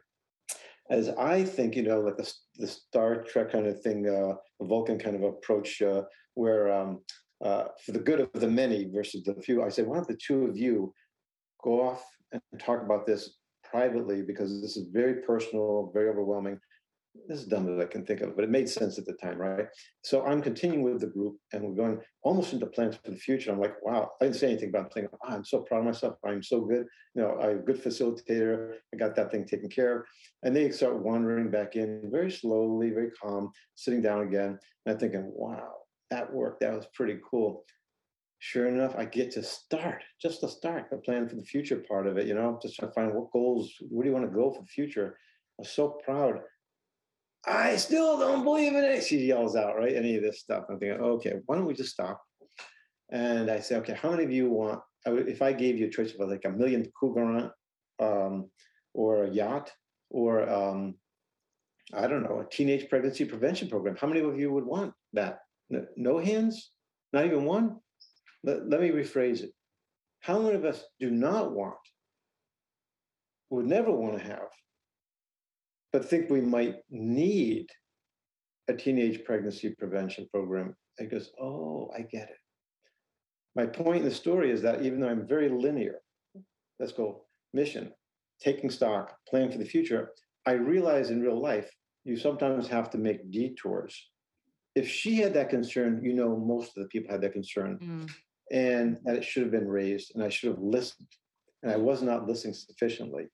As 0.90 1.10
I 1.10 1.44
think, 1.44 1.76
you 1.76 1.84
know, 1.84 2.00
like 2.02 2.18
the, 2.18 2.34
the 2.58 2.68
Star 2.68 3.24
Trek 3.24 3.52
kind 3.52 3.68
of 3.68 3.82
thing, 3.82 4.08
uh, 4.08 4.36
Vulcan 4.62 5.00
kind 5.00 5.16
of 5.16 5.24
approach, 5.24 5.82
uh, 5.82 6.04
where 6.34 6.72
um, 6.72 7.02
uh, 7.44 7.66
for 7.86 7.92
the 7.92 8.00
good 8.00 8.20
of 8.20 8.32
the 8.34 8.48
many 8.48 8.90
versus 8.94 9.24
the 9.24 9.36
few, 9.36 9.64
I 9.64 9.70
say, 9.70 9.84
why 9.84 9.96
don't 9.96 10.08
the 10.08 10.16
two 10.18 10.46
of 10.46 10.58
you 10.58 10.94
go 11.64 11.82
off 11.82 12.06
and 12.32 12.42
talk 12.60 12.82
about 12.82 13.06
this 13.06 13.38
privately 13.64 14.22
because 14.22 14.62
this 14.62 14.76
is 14.76 14.88
very 14.92 15.22
personal, 15.22 15.92
very 15.94 16.10
overwhelming 16.10 16.60
this 17.28 17.40
is 17.40 17.48
dumb 17.48 17.66
that 17.66 17.82
I 17.82 17.88
can 17.88 18.06
think 18.06 18.22
of, 18.22 18.36
but 18.36 18.44
it 18.44 18.50
made 18.50 18.70
sense 18.70 18.98
at 18.98 19.06
the 19.06 19.14
time, 19.14 19.38
right? 19.38 19.68
So 20.04 20.26
I'm 20.26 20.42
continuing 20.42 20.84
with 20.84 21.02
the 21.02 21.08
group 21.08 21.38
and 21.52 21.64
we're 21.64 21.76
going 21.76 22.00
almost 22.24 22.54
into 22.54 22.66
plans 22.68 22.96
for 22.96 23.12
the 23.12 23.18
future. 23.18 23.52
I'm 23.52 23.60
like, 23.60 23.76
wow, 23.84 24.12
I 24.20 24.26
didn't 24.26 24.38
say 24.38 24.48
anything 24.48 24.70
about 24.70 24.94
saying, 24.94 25.08
oh, 25.14 25.18
ah, 25.26 25.34
I'm 25.34 25.46
so 25.46 25.62
proud 25.62 25.80
of 25.80 25.86
myself. 25.86 26.16
I'm 26.26 26.44
so 26.44 26.62
good. 26.62 26.86
You 27.16 27.22
know, 27.22 27.38
I'm 27.42 27.60
a 27.60 27.62
good 27.62 27.84
facilitator. 27.84 28.76
I 28.94 28.98
got 28.98 29.16
that 29.16 29.32
thing 29.32 29.46
taken 29.46 29.70
care 29.70 30.00
of. 30.00 30.06
And 30.44 30.56
they 30.56 30.72
start 30.72 31.04
wandering 31.04 31.52
back 31.52 31.76
in 31.76 32.10
very 32.12 32.32
slowly, 32.32 32.92
very 32.92 33.12
calm, 33.12 33.52
sitting 33.76 34.02
down 34.02 34.22
again. 34.22 34.58
And 34.86 34.94
I'm 34.94 34.98
thinking, 34.98 35.32
wow, 35.36 35.70
that 36.12 36.32
worked. 36.34 36.62
That 36.62 36.74
was 36.74 36.88
pretty 36.94 37.20
cool. 37.30 37.66
Sure 38.40 38.68
enough, 38.68 38.96
I 38.98 39.06
get 39.06 39.32
to 39.32 39.44
start, 39.44 40.04
just 40.20 40.40
to 40.42 40.48
start 40.48 40.88
the 40.90 40.98
plan 40.98 41.30
for 41.30 41.36
the 41.36 41.44
future 41.44 41.84
part 41.88 42.08
of 42.08 42.18
it. 42.18 42.26
You 42.26 42.34
know, 42.34 42.58
just 42.62 42.76
trying 42.76 42.90
to 42.90 42.96
find 42.96 43.14
what 43.14 43.32
goals, 43.32 43.72
where 43.90 44.04
do 44.04 44.10
you 44.10 44.16
want 44.16 44.28
to 44.30 44.36
go 44.36 44.52
for 44.52 44.62
the 44.62 44.68
future? 44.68 45.18
I'm 45.60 45.66
so 45.66 46.00
proud 46.04 46.40
I 47.46 47.76
still 47.78 48.20
don't 48.20 48.44
believe 48.44 48.74
in 48.76 48.84
it. 48.84 49.04
She 49.04 49.18
yells 49.26 49.56
out, 49.56 49.76
right? 49.76 49.96
Any 49.96 50.16
of 50.16 50.22
this 50.22 50.40
stuff. 50.40 50.66
I'm 50.70 50.80
thinking, 50.80 51.02
okay, 51.02 51.36
why 51.46 51.56
don't 51.56 51.66
we 51.66 51.74
just 51.74 51.92
stop? 51.92 52.22
And 53.10 53.50
I 53.50 53.60
say, 53.60 53.76
okay, 53.78 53.94
how 53.94 54.12
many 54.12 54.24
of 54.24 54.32
you 54.32 54.50
want, 54.50 54.82
if 55.06 55.42
I 55.42 55.52
gave 55.52 55.78
you 55.78 55.88
a 55.88 55.90
choice 55.90 56.14
of 56.14 56.30
like 56.30 56.46
a 56.46 56.50
million 56.50 56.86
cougar 56.98 57.52
um, 58.00 58.50
or 58.94 59.24
a 59.24 59.30
yacht 59.30 59.72
or, 60.10 60.48
um, 60.48 60.96
I 61.94 62.08
don't 62.08 62.24
know, 62.24 62.40
a 62.40 62.50
teenage 62.50 62.90
pregnancy 62.90 63.26
prevention 63.26 63.70
program, 63.70 63.98
how 64.00 64.08
many 64.08 64.22
of 64.22 64.40
you 64.40 64.52
would 64.54 64.66
want 64.66 64.94
that? 65.14 65.40
No 65.98 66.20
hands? 66.20 66.72
Not 67.12 67.26
even 67.26 67.46
one? 67.46 67.78
Let, 68.44 68.70
let 68.70 68.82
me 68.82 68.90
rephrase 68.90 69.42
it. 69.42 69.52
How 70.22 70.40
many 70.40 70.56
of 70.56 70.64
us 70.64 70.84
do 71.00 71.10
not 71.10 71.52
want, 71.52 71.76
would 73.50 73.66
never 73.66 73.92
want 73.92 74.18
to 74.18 74.24
have 74.24 74.48
but 75.92 76.06
think 76.06 76.30
we 76.30 76.42
might 76.42 76.78
need 76.90 77.68
a 78.68 78.74
teenage 78.74 79.24
pregnancy 79.26 79.76
prevention 79.78 80.28
program. 80.32 80.76
It 80.98 81.12
goes, 81.12 81.32
oh, 81.40 81.90
I 81.96 82.02
get 82.02 82.30
it. 82.30 82.38
My 83.56 83.66
point 83.66 84.04
in 84.04 84.10
the 84.10 84.16
story 84.16 84.52
is 84.52 84.62
that 84.62 84.82
even 84.84 85.00
though 85.00 85.10
I'm 85.10 85.28
very 85.28 85.50
linear, 85.50 86.00
let's 86.80 86.94
go 86.94 87.26
mission, 87.54 87.92
taking 88.40 88.70
stock, 88.70 89.16
plan 89.28 89.52
for 89.52 89.58
the 89.58 89.66
future, 89.66 90.12
I 90.46 90.54
realize 90.54 91.10
in 91.10 91.22
real 91.22 91.40
life, 91.40 91.70
you 92.06 92.16
sometimes 92.18 92.68
have 92.68 92.90
to 92.92 92.98
make 92.98 93.30
detours. 93.30 94.10
If 94.74 94.88
she 94.88 95.18
had 95.18 95.34
that 95.34 95.50
concern, 95.50 96.02
you 96.04 96.14
know, 96.14 96.38
most 96.38 96.78
of 96.78 96.84
the 96.84 96.90
people 96.90 97.12
had 97.12 97.22
that 97.22 97.34
concern, 97.34 97.78
mm. 97.80 98.12
and 98.52 98.98
that 99.04 99.18
it 99.18 99.26
should 99.26 99.44
have 99.44 99.52
been 99.52 99.68
raised, 99.68 100.14
and 100.16 100.24
I 100.24 100.30
should 100.30 100.50
have 100.50 100.62
listened, 100.62 101.10
and 101.62 101.72
I 101.72 101.76
was 101.76 102.02
not 102.02 102.28
listening 102.28 102.54
sufficiently. 102.54 103.26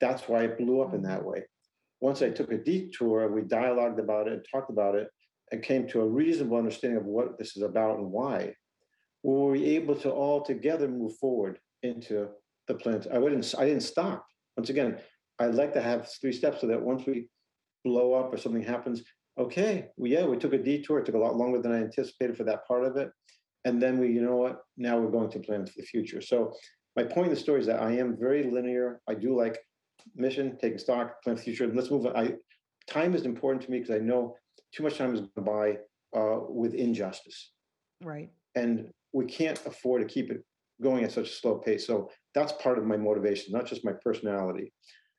That's 0.00 0.28
why 0.28 0.44
it 0.44 0.58
blew 0.58 0.80
up 0.80 0.94
in 0.94 1.02
that 1.02 1.22
way 1.22 1.44
once 2.02 2.20
I 2.20 2.30
took 2.30 2.50
a 2.50 2.58
detour, 2.58 3.30
we 3.32 3.42
dialogued 3.42 4.00
about 4.00 4.26
it, 4.26 4.44
talked 4.50 4.70
about 4.70 4.96
it, 4.96 5.08
and 5.52 5.62
came 5.62 5.86
to 5.86 6.00
a 6.00 6.08
reasonable 6.08 6.58
understanding 6.58 6.98
of 6.98 7.06
what 7.06 7.38
this 7.38 7.56
is 7.56 7.62
about 7.62 7.98
and 7.98 8.10
why. 8.10 8.54
We 9.22 9.32
Were 9.32 9.52
we 9.52 9.64
able 9.76 9.94
to 9.96 10.10
all 10.10 10.42
together 10.42 10.88
move 10.88 11.16
forward 11.18 11.60
into 11.84 12.28
the 12.66 12.74
plans? 12.74 13.06
I 13.06 13.18
wouldn't. 13.18 13.54
I 13.56 13.66
didn't 13.66 13.84
stop. 13.84 14.26
Once 14.56 14.68
again, 14.68 14.98
I'd 15.38 15.54
like 15.54 15.72
to 15.74 15.80
have 15.80 16.10
three 16.20 16.32
steps 16.32 16.62
so 16.62 16.66
that 16.66 16.82
once 16.82 17.06
we 17.06 17.28
blow 17.84 18.14
up 18.14 18.34
or 18.34 18.36
something 18.36 18.64
happens, 18.64 19.04
okay, 19.38 19.86
well, 19.96 20.10
yeah, 20.10 20.26
we 20.26 20.36
took 20.38 20.54
a 20.54 20.58
detour. 20.58 20.98
It 20.98 21.06
took 21.06 21.14
a 21.14 21.18
lot 21.18 21.36
longer 21.36 21.62
than 21.62 21.70
I 21.70 21.82
anticipated 21.82 22.36
for 22.36 22.44
that 22.44 22.66
part 22.66 22.84
of 22.84 22.96
it, 22.96 23.10
and 23.64 23.80
then 23.80 24.00
we, 24.00 24.08
you 24.08 24.22
know 24.22 24.36
what? 24.36 24.58
Now 24.76 24.98
we're 24.98 25.12
going 25.12 25.30
to 25.30 25.38
plan 25.38 25.64
for 25.66 25.74
the 25.76 25.86
future. 25.86 26.20
So 26.20 26.52
my 26.96 27.04
point 27.04 27.28
in 27.28 27.34
the 27.34 27.40
story 27.40 27.60
is 27.60 27.66
that 27.66 27.80
I 27.80 27.92
am 27.92 28.16
very 28.18 28.50
linear. 28.50 29.00
I 29.08 29.14
do 29.14 29.36
like 29.36 29.56
mission, 30.14 30.56
taking 30.60 30.78
stock, 30.78 31.22
plan 31.22 31.36
for 31.36 31.40
the 31.40 31.44
future. 31.44 31.72
Let's 31.72 31.90
move 31.90 32.06
on. 32.06 32.16
I, 32.16 32.34
time 32.88 33.14
is 33.14 33.24
important 33.24 33.62
to 33.64 33.70
me 33.70 33.80
because 33.80 33.94
I 33.94 33.98
know 33.98 34.36
too 34.74 34.82
much 34.82 34.98
time 34.98 35.14
is 35.14 35.20
going 35.20 35.46
by 35.46 36.18
uh, 36.18 36.40
with 36.48 36.74
injustice. 36.74 37.52
Right. 38.02 38.30
And 38.54 38.90
we 39.12 39.26
can't 39.26 39.60
afford 39.66 40.02
to 40.02 40.12
keep 40.12 40.30
it 40.30 40.42
going 40.82 41.04
at 41.04 41.12
such 41.12 41.28
a 41.28 41.32
slow 41.32 41.58
pace. 41.58 41.86
So 41.86 42.10
that's 42.34 42.52
part 42.52 42.78
of 42.78 42.84
my 42.84 42.96
motivation, 42.96 43.52
not 43.52 43.66
just 43.66 43.84
my 43.84 43.92
personality. 43.92 44.72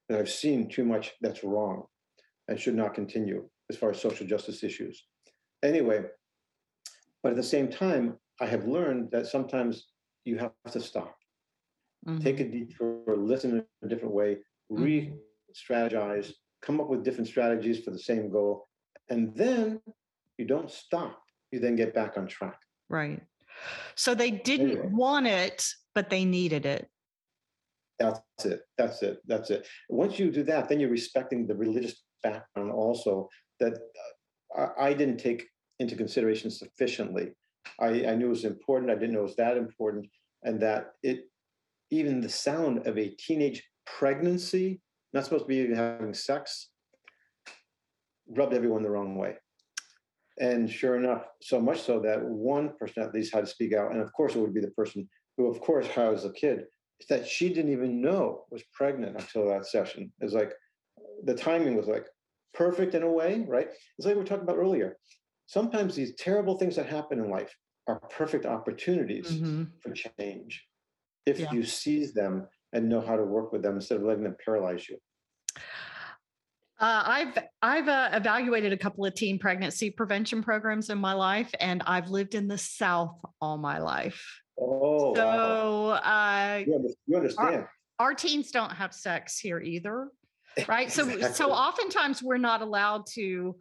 That 0.09 0.19
I've 0.19 0.29
seen 0.29 0.69
too 0.69 0.83
much 0.83 1.13
that's 1.21 1.43
wrong 1.43 1.85
and 2.47 2.59
should 2.59 2.75
not 2.75 2.93
continue 2.93 3.47
as 3.69 3.77
far 3.77 3.91
as 3.91 4.01
social 4.01 4.27
justice 4.27 4.63
issues. 4.63 5.05
Anyway, 5.63 6.03
but 7.21 7.31
at 7.31 7.35
the 7.37 7.43
same 7.43 7.69
time, 7.69 8.17
I 8.41 8.45
have 8.47 8.67
learned 8.67 9.11
that 9.11 9.27
sometimes 9.27 9.87
you 10.25 10.37
have 10.37 10.51
to 10.71 10.81
stop, 10.81 11.15
mm-hmm. 12.05 12.21
take 12.21 12.41
a 12.41 12.49
detour, 12.49 13.15
listen 13.15 13.51
in 13.51 13.65
a 13.83 13.87
different 13.87 14.13
way, 14.13 14.37
Mm-hmm. 14.73 14.83
re-strategize, 14.83 16.31
come 16.61 16.81
up 16.81 16.89
with 16.89 17.03
different 17.03 17.27
strategies 17.27 17.83
for 17.83 17.91
the 17.91 17.99
same 17.99 18.31
goal, 18.31 18.67
and 19.09 19.35
then 19.35 19.81
you 20.37 20.45
don't 20.45 20.71
stop. 20.71 21.19
You 21.51 21.59
then 21.59 21.75
get 21.75 21.93
back 21.93 22.17
on 22.17 22.27
track. 22.27 22.57
Right. 22.89 23.21
So 23.95 24.15
they 24.15 24.31
didn't 24.31 24.71
anyway. 24.71 24.89
want 24.91 25.27
it, 25.27 25.65
but 25.93 26.09
they 26.09 26.25
needed 26.25 26.65
it. 26.65 26.87
That's 27.99 28.21
it. 28.45 28.61
That's 28.77 29.03
it. 29.03 29.19
That's 29.27 29.49
it. 29.51 29.67
Once 29.89 30.17
you 30.17 30.31
do 30.31 30.43
that, 30.43 30.67
then 30.67 30.79
you're 30.79 30.89
respecting 30.89 31.45
the 31.45 31.55
religious 31.55 32.03
background 32.23 32.71
also 32.71 33.29
that 33.59 33.77
uh, 34.57 34.69
I 34.79 34.93
didn't 34.93 35.17
take 35.17 35.45
into 35.79 35.95
consideration 35.95 36.49
sufficiently. 36.49 37.33
I, 37.79 38.07
I 38.07 38.15
knew 38.15 38.27
it 38.27 38.29
was 38.29 38.45
important. 38.45 38.91
I 38.91 38.95
didn't 38.95 39.13
know 39.13 39.19
it 39.19 39.23
was 39.23 39.35
that 39.35 39.57
important, 39.57 40.07
and 40.43 40.59
that 40.61 40.93
it 41.03 41.25
even 41.91 42.21
the 42.21 42.29
sound 42.29 42.87
of 42.87 42.97
a 42.97 43.09
teenage 43.09 43.63
pregnancy, 43.85 44.81
not 45.13 45.23
supposed 45.23 45.43
to 45.43 45.47
be 45.47 45.57
even 45.57 45.75
having 45.75 46.13
sex, 46.13 46.69
rubbed 48.27 48.53
everyone 48.53 48.83
the 48.83 48.89
wrong 48.89 49.15
way. 49.15 49.35
And 50.39 50.69
sure 50.69 50.95
enough, 50.95 51.25
so 51.41 51.59
much 51.59 51.81
so 51.81 51.99
that 51.99 52.23
one 52.23 52.73
person 52.79 53.03
at 53.03 53.13
least 53.13 53.33
had 53.33 53.41
to 53.41 53.51
speak 53.51 53.73
out. 53.73 53.91
And 53.91 54.01
of 54.01 54.11
course, 54.13 54.35
it 54.35 54.39
would 54.39 54.53
be 54.53 54.61
the 54.61 54.71
person 54.71 55.07
who, 55.37 55.47
of 55.47 55.61
course, 55.61 55.87
has 55.87 56.25
a 56.25 56.31
kid, 56.31 56.65
that 57.09 57.27
she 57.27 57.49
didn't 57.49 57.71
even 57.71 58.01
know 58.01 58.45
was 58.49 58.63
pregnant 58.73 59.19
until 59.19 59.47
that 59.47 59.67
session. 59.67 60.11
It's 60.21 60.33
like 60.33 60.53
the 61.25 61.35
timing 61.35 61.75
was 61.75 61.87
like 61.87 62.05
perfect 62.53 62.95
in 62.95 63.03
a 63.03 63.11
way, 63.11 63.45
right? 63.47 63.67
It's 63.97 64.05
like 64.05 64.15
we 64.15 64.21
were 64.21 64.27
talking 64.27 64.43
about 64.43 64.57
earlier. 64.57 64.97
Sometimes 65.45 65.95
these 65.95 66.15
terrible 66.15 66.57
things 66.57 66.75
that 66.77 66.85
happen 66.85 67.19
in 67.19 67.29
life 67.29 67.53
are 67.87 67.99
perfect 68.09 68.45
opportunities 68.45 69.31
mm-hmm. 69.31 69.63
for 69.81 69.91
change 69.91 70.63
if 71.25 71.39
yeah. 71.39 71.51
you 71.51 71.63
seize 71.63 72.13
them 72.13 72.47
and 72.73 72.89
know 72.89 72.99
how 72.99 73.15
to 73.15 73.23
work 73.23 73.53
with 73.53 73.61
them 73.61 73.75
instead 73.75 73.97
of 73.97 74.03
letting 74.03 74.23
them 74.23 74.35
paralyze 74.43 74.89
you? 74.89 74.97
Uh, 76.79 77.03
I've 77.05 77.37
I've 77.61 77.87
uh, 77.87 78.09
evaluated 78.11 78.73
a 78.73 78.77
couple 78.77 79.05
of 79.05 79.13
teen 79.13 79.39
pregnancy 79.39 79.89
prevention 79.89 80.43
programs 80.43 80.89
in 80.89 80.97
my 80.97 81.13
life, 81.13 81.49
and 81.61 81.81
I've 81.85 82.09
lived 82.09 82.35
in 82.35 82.47
the 82.47 82.57
South 82.57 83.15
all 83.39 83.57
my 83.57 83.77
life. 83.77 84.41
Oh, 84.59 85.15
so 85.15 85.23
wow. 85.23 85.89
uh, 85.91 86.63
you 86.65 87.15
understand? 87.15 87.55
Our, 87.55 87.69
our, 87.99 88.13
teens 88.13 88.51
don't 88.51 88.71
have 88.71 88.93
sex 88.93 89.39
here 89.39 89.61
either, 89.61 90.09
right? 90.67 90.91
So 90.91 91.31
so 91.31 91.51
oftentimes 91.51 92.21
we're 92.21 92.37
not 92.37 92.61
allowed 92.61 93.05
to 93.13 93.55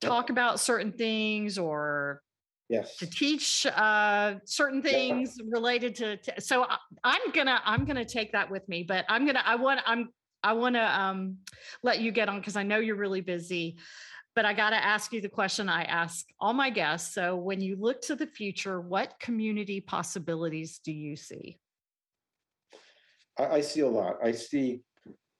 talk 0.00 0.28
about 0.28 0.60
certain 0.60 0.92
things 0.92 1.56
or 1.56 2.20
yes. 2.74 2.96
to 2.96 3.06
teach 3.06 3.66
uh, 3.66 4.34
certain 4.44 4.82
things 4.82 5.36
yeah. 5.38 5.44
related 5.48 5.94
to, 5.96 6.16
to 6.18 6.40
so 6.40 6.66
I, 7.04 7.16
am 7.24 7.32
gonna 7.32 7.60
i'm 7.64 7.84
gonna 7.84 8.04
take 8.04 8.32
that 8.32 8.50
with 8.50 8.68
me 8.68 8.82
but 8.82 9.04
i'm 9.08 9.26
gonna 9.26 9.42
i 9.44 9.54
want 9.54 9.80
i'm 9.86 10.08
i 10.42 10.52
want 10.52 10.74
to 10.74 11.00
um, 11.00 11.38
let 11.82 12.00
you 12.00 12.12
get 12.12 12.28
on 12.28 12.38
because 12.38 12.56
i 12.56 12.62
know 12.62 12.78
you're 12.78 12.96
really 12.96 13.20
busy 13.20 13.76
but 14.34 14.44
i 14.44 14.52
got 14.52 14.70
to 14.70 14.84
ask 14.84 15.12
you 15.12 15.20
the 15.20 15.28
question 15.28 15.68
i 15.68 15.84
ask 15.84 16.26
all 16.40 16.52
my 16.52 16.70
guests. 16.70 17.14
So 17.14 17.36
when 17.36 17.60
you 17.60 17.76
look 17.76 18.00
to 18.02 18.16
the 18.16 18.26
future 18.26 18.80
what 18.80 19.14
community 19.20 19.80
possibilities 19.80 20.80
do 20.84 20.92
you 20.92 21.16
see? 21.16 21.58
I, 23.38 23.46
I 23.46 23.60
see 23.60 23.80
a 23.80 23.88
lot. 23.88 24.16
I 24.22 24.32
see 24.32 24.82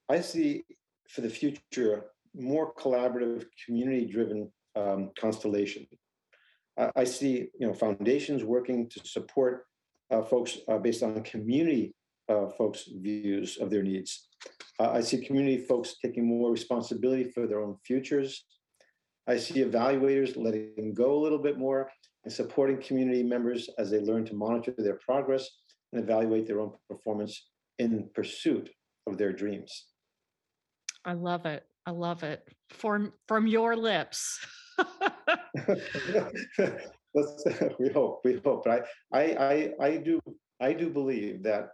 i 0.09 0.21
see 0.21 0.65
for 1.09 1.21
the 1.23 1.31
future 1.31 2.05
more 2.35 2.75
collaborative 2.75 3.47
community 3.65 4.07
driven 4.07 4.51
um, 4.77 5.11
constellation 5.19 5.87
I 6.77 7.05
see, 7.05 7.49
you 7.59 7.67
know, 7.67 7.75
foundations 7.75 8.43
working 8.43 8.89
to 8.89 9.01
support 9.05 9.67
uh, 10.11 10.23
folks 10.23 10.59
uh, 10.69 10.79
based 10.79 11.03
on 11.03 11.23
community 11.23 11.95
uh, 12.29 12.47
folks' 12.59 12.89
views 13.01 13.59
of 13.59 13.71
their 13.71 13.83
needs. 13.83 14.29
Uh, 14.81 14.91
I 14.91 15.01
see 15.01 15.25
community 15.25 15.59
folks 15.59 15.97
taking 16.03 16.27
more 16.27 16.51
responsibility 16.51 17.25
for 17.25 17.47
their 17.47 17.61
own 17.61 17.77
futures. 17.85 18.45
I 19.27 19.37
see 19.37 19.65
evaluators 19.65 20.37
letting 20.37 20.95
go 20.95 21.15
a 21.15 21.23
little 21.23 21.39
bit 21.39 21.59
more 21.59 21.91
and 22.25 22.33
supporting 22.33 22.81
community 22.83 23.23
members 23.23 23.69
as 23.79 23.91
they 23.91 24.01
learn 24.01 24.25
to 24.27 24.35
monitor 24.35 24.75
their 24.77 24.99
progress 25.05 25.49
and 25.93 26.03
evaluate 26.03 26.47
their 26.47 26.61
own 26.61 26.73
performance 26.89 27.49
in 27.79 28.09
pursuit 28.15 28.71
of 29.07 29.17
their 29.17 29.33
dreams. 29.33 29.87
I 31.05 31.13
love 31.13 31.47
it. 31.47 31.65
I 31.87 31.91
love 31.91 32.23
it. 32.23 32.49
From 32.71 33.13
from 33.29 33.47
your 33.47 33.77
lips. 33.77 34.45
we 37.79 37.89
hope, 37.91 38.21
we 38.25 38.41
hope. 38.45 38.65
But 38.65 38.87
I, 39.13 39.19
I, 39.19 39.73
I, 39.81 39.87
I 39.87 39.97
do, 39.99 40.21
I 40.61 40.73
do 40.73 40.91
believe 40.91 41.43
that 41.45 41.69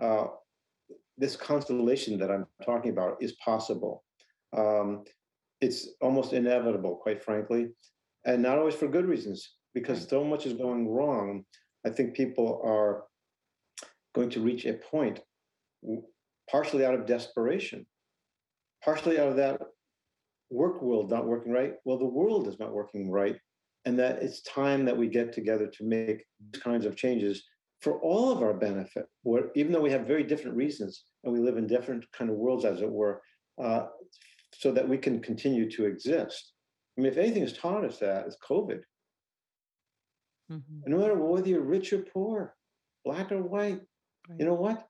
uh, 0.00 0.26
this 1.16 1.36
constellation 1.36 2.18
that 2.18 2.30
I'm 2.30 2.46
talking 2.64 2.90
about 2.90 3.16
is 3.20 3.32
possible. 3.32 4.04
Um, 4.56 5.04
it's 5.60 5.88
almost 6.00 6.32
inevitable, 6.32 6.96
quite 6.96 7.22
frankly, 7.22 7.68
and 8.26 8.42
not 8.42 8.58
always 8.58 8.74
for 8.74 8.88
good 8.88 9.06
reasons, 9.06 9.54
because 9.74 10.08
so 10.08 10.24
much 10.24 10.46
is 10.46 10.54
going 10.54 10.88
wrong. 10.88 11.44
I 11.86 11.90
think 11.90 12.14
people 12.14 12.60
are 12.64 13.04
going 14.14 14.30
to 14.30 14.40
reach 14.40 14.66
a 14.66 14.74
point, 14.74 15.20
partially 16.50 16.84
out 16.84 16.94
of 16.94 17.06
desperation, 17.06 17.86
partially 18.84 19.18
out 19.18 19.28
of 19.28 19.36
that 19.36 19.60
work 20.52 20.82
world 20.82 21.10
not 21.10 21.26
working 21.26 21.52
right, 21.52 21.74
well, 21.84 21.98
the 21.98 22.04
world 22.04 22.46
is 22.46 22.58
not 22.58 22.72
working 22.72 23.10
right. 23.10 23.36
And 23.84 23.98
that 23.98 24.22
it's 24.22 24.42
time 24.42 24.84
that 24.84 24.96
we 24.96 25.08
get 25.08 25.32
together 25.32 25.66
to 25.66 25.84
make 25.84 26.24
these 26.52 26.62
kinds 26.62 26.86
of 26.86 26.94
changes 26.94 27.42
for 27.80 27.98
all 28.00 28.30
of 28.30 28.42
our 28.42 28.54
benefit, 28.54 29.06
where, 29.24 29.50
even 29.56 29.72
though 29.72 29.80
we 29.80 29.90
have 29.90 30.06
very 30.06 30.22
different 30.22 30.56
reasons 30.56 31.04
and 31.24 31.32
we 31.32 31.40
live 31.40 31.56
in 31.56 31.66
different 31.66 32.04
kind 32.12 32.30
of 32.30 32.36
worlds, 32.36 32.64
as 32.64 32.80
it 32.80 32.88
were, 32.90 33.20
uh, 33.60 33.86
so 34.54 34.70
that 34.70 34.88
we 34.88 34.96
can 34.96 35.20
continue 35.20 35.68
to 35.68 35.86
exist. 35.86 36.52
I 36.96 37.00
mean, 37.00 37.10
if 37.10 37.18
anything 37.18 37.42
has 37.42 37.54
taught 37.54 37.84
us 37.84 37.98
that, 37.98 38.26
it's 38.26 38.36
COVID. 38.48 38.82
Mm-hmm. 40.50 40.90
no 40.90 40.98
matter 40.98 41.16
whether 41.16 41.48
you're 41.48 41.62
rich 41.62 41.92
or 41.94 42.00
poor, 42.00 42.54
black 43.04 43.32
or 43.32 43.42
white, 43.42 43.80
right. 44.28 44.38
you 44.38 44.44
know 44.44 44.54
what? 44.54 44.86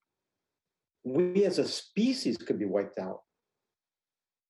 We 1.05 1.45
as 1.45 1.59
a 1.59 1.69
species 1.69 2.37
could 2.37 2.59
be 2.59 2.65
wiped 2.65 2.99
out. 2.99 3.21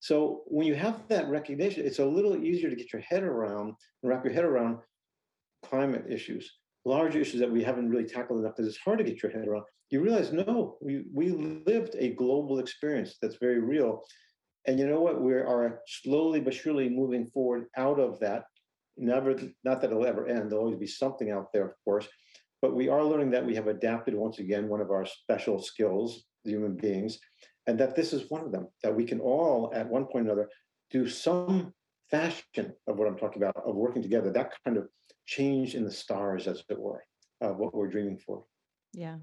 So 0.02 0.42
when 0.46 0.66
you 0.66 0.74
have 0.74 1.06
that 1.10 1.28
recognition, 1.28 1.86
it's 1.86 2.00
a 2.00 2.04
little 2.04 2.36
easier 2.36 2.68
to 2.68 2.74
get 2.74 2.92
your 2.92 3.02
head 3.02 3.22
around 3.22 3.68
and 3.68 4.10
wrap 4.10 4.24
your 4.24 4.34
head 4.34 4.44
around 4.44 4.78
climate 5.64 6.06
issues, 6.08 6.58
large 6.84 7.14
issues 7.14 7.38
that 7.38 7.52
we 7.52 7.62
haven't 7.62 7.88
really 7.88 8.08
tackled 8.08 8.40
enough 8.40 8.56
because 8.56 8.68
it's 8.68 8.82
hard 8.84 8.98
to 8.98 9.04
get 9.04 9.22
your 9.22 9.30
head 9.30 9.46
around. 9.46 9.62
You 9.90 10.00
realize, 10.00 10.32
no, 10.32 10.76
we, 10.80 11.04
we 11.14 11.30
lived 11.30 11.94
a 11.96 12.14
global 12.14 12.58
experience 12.58 13.14
that's 13.22 13.36
very 13.36 13.60
real. 13.60 14.02
And 14.66 14.76
you 14.76 14.88
know 14.88 15.00
what? 15.00 15.22
We 15.22 15.34
are 15.34 15.80
slowly 15.86 16.40
but 16.40 16.54
surely 16.54 16.88
moving 16.88 17.28
forward 17.28 17.66
out 17.76 18.00
of 18.00 18.18
that. 18.18 18.46
Never, 18.96 19.36
not 19.62 19.80
that 19.82 19.92
it'll 19.92 20.04
ever 20.04 20.26
end. 20.26 20.50
There'll 20.50 20.64
always 20.64 20.80
be 20.80 20.86
something 20.88 21.30
out 21.30 21.52
there, 21.52 21.64
of 21.64 21.74
course. 21.84 22.08
But 22.60 22.74
we 22.74 22.88
are 22.88 23.04
learning 23.04 23.30
that 23.30 23.46
we 23.46 23.54
have 23.54 23.68
adapted 23.68 24.16
once 24.16 24.40
again 24.40 24.68
one 24.68 24.80
of 24.80 24.90
our 24.90 25.06
special 25.06 25.62
skills, 25.62 26.24
human 26.42 26.74
beings, 26.74 27.20
and 27.66 27.78
that 27.78 27.94
this 27.94 28.12
is 28.12 28.30
one 28.30 28.42
of 28.42 28.52
them 28.52 28.68
that 28.82 28.94
we 28.94 29.04
can 29.04 29.20
all 29.20 29.72
at 29.74 29.88
one 29.88 30.04
point 30.04 30.26
or 30.26 30.32
another 30.32 30.48
do 30.90 31.08
some 31.08 31.72
fashion 32.10 32.72
of 32.86 32.98
what 32.98 33.08
i'm 33.08 33.16
talking 33.16 33.42
about 33.42 33.56
of 33.64 33.74
working 33.74 34.02
together 34.02 34.30
that 34.30 34.52
kind 34.64 34.76
of 34.76 34.88
change 35.26 35.74
in 35.74 35.84
the 35.84 35.90
stars 35.90 36.46
as 36.46 36.62
it 36.68 36.78
were 36.78 37.02
of 37.40 37.58
what 37.58 37.74
we're 37.74 37.88
dreaming 37.88 38.18
for. 38.18 38.44
Yeah. 38.92 39.16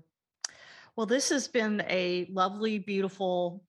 Well 0.96 1.06
this 1.06 1.30
has 1.30 1.48
been 1.48 1.84
a 1.90 2.28
lovely 2.32 2.80
beautiful 2.80 3.64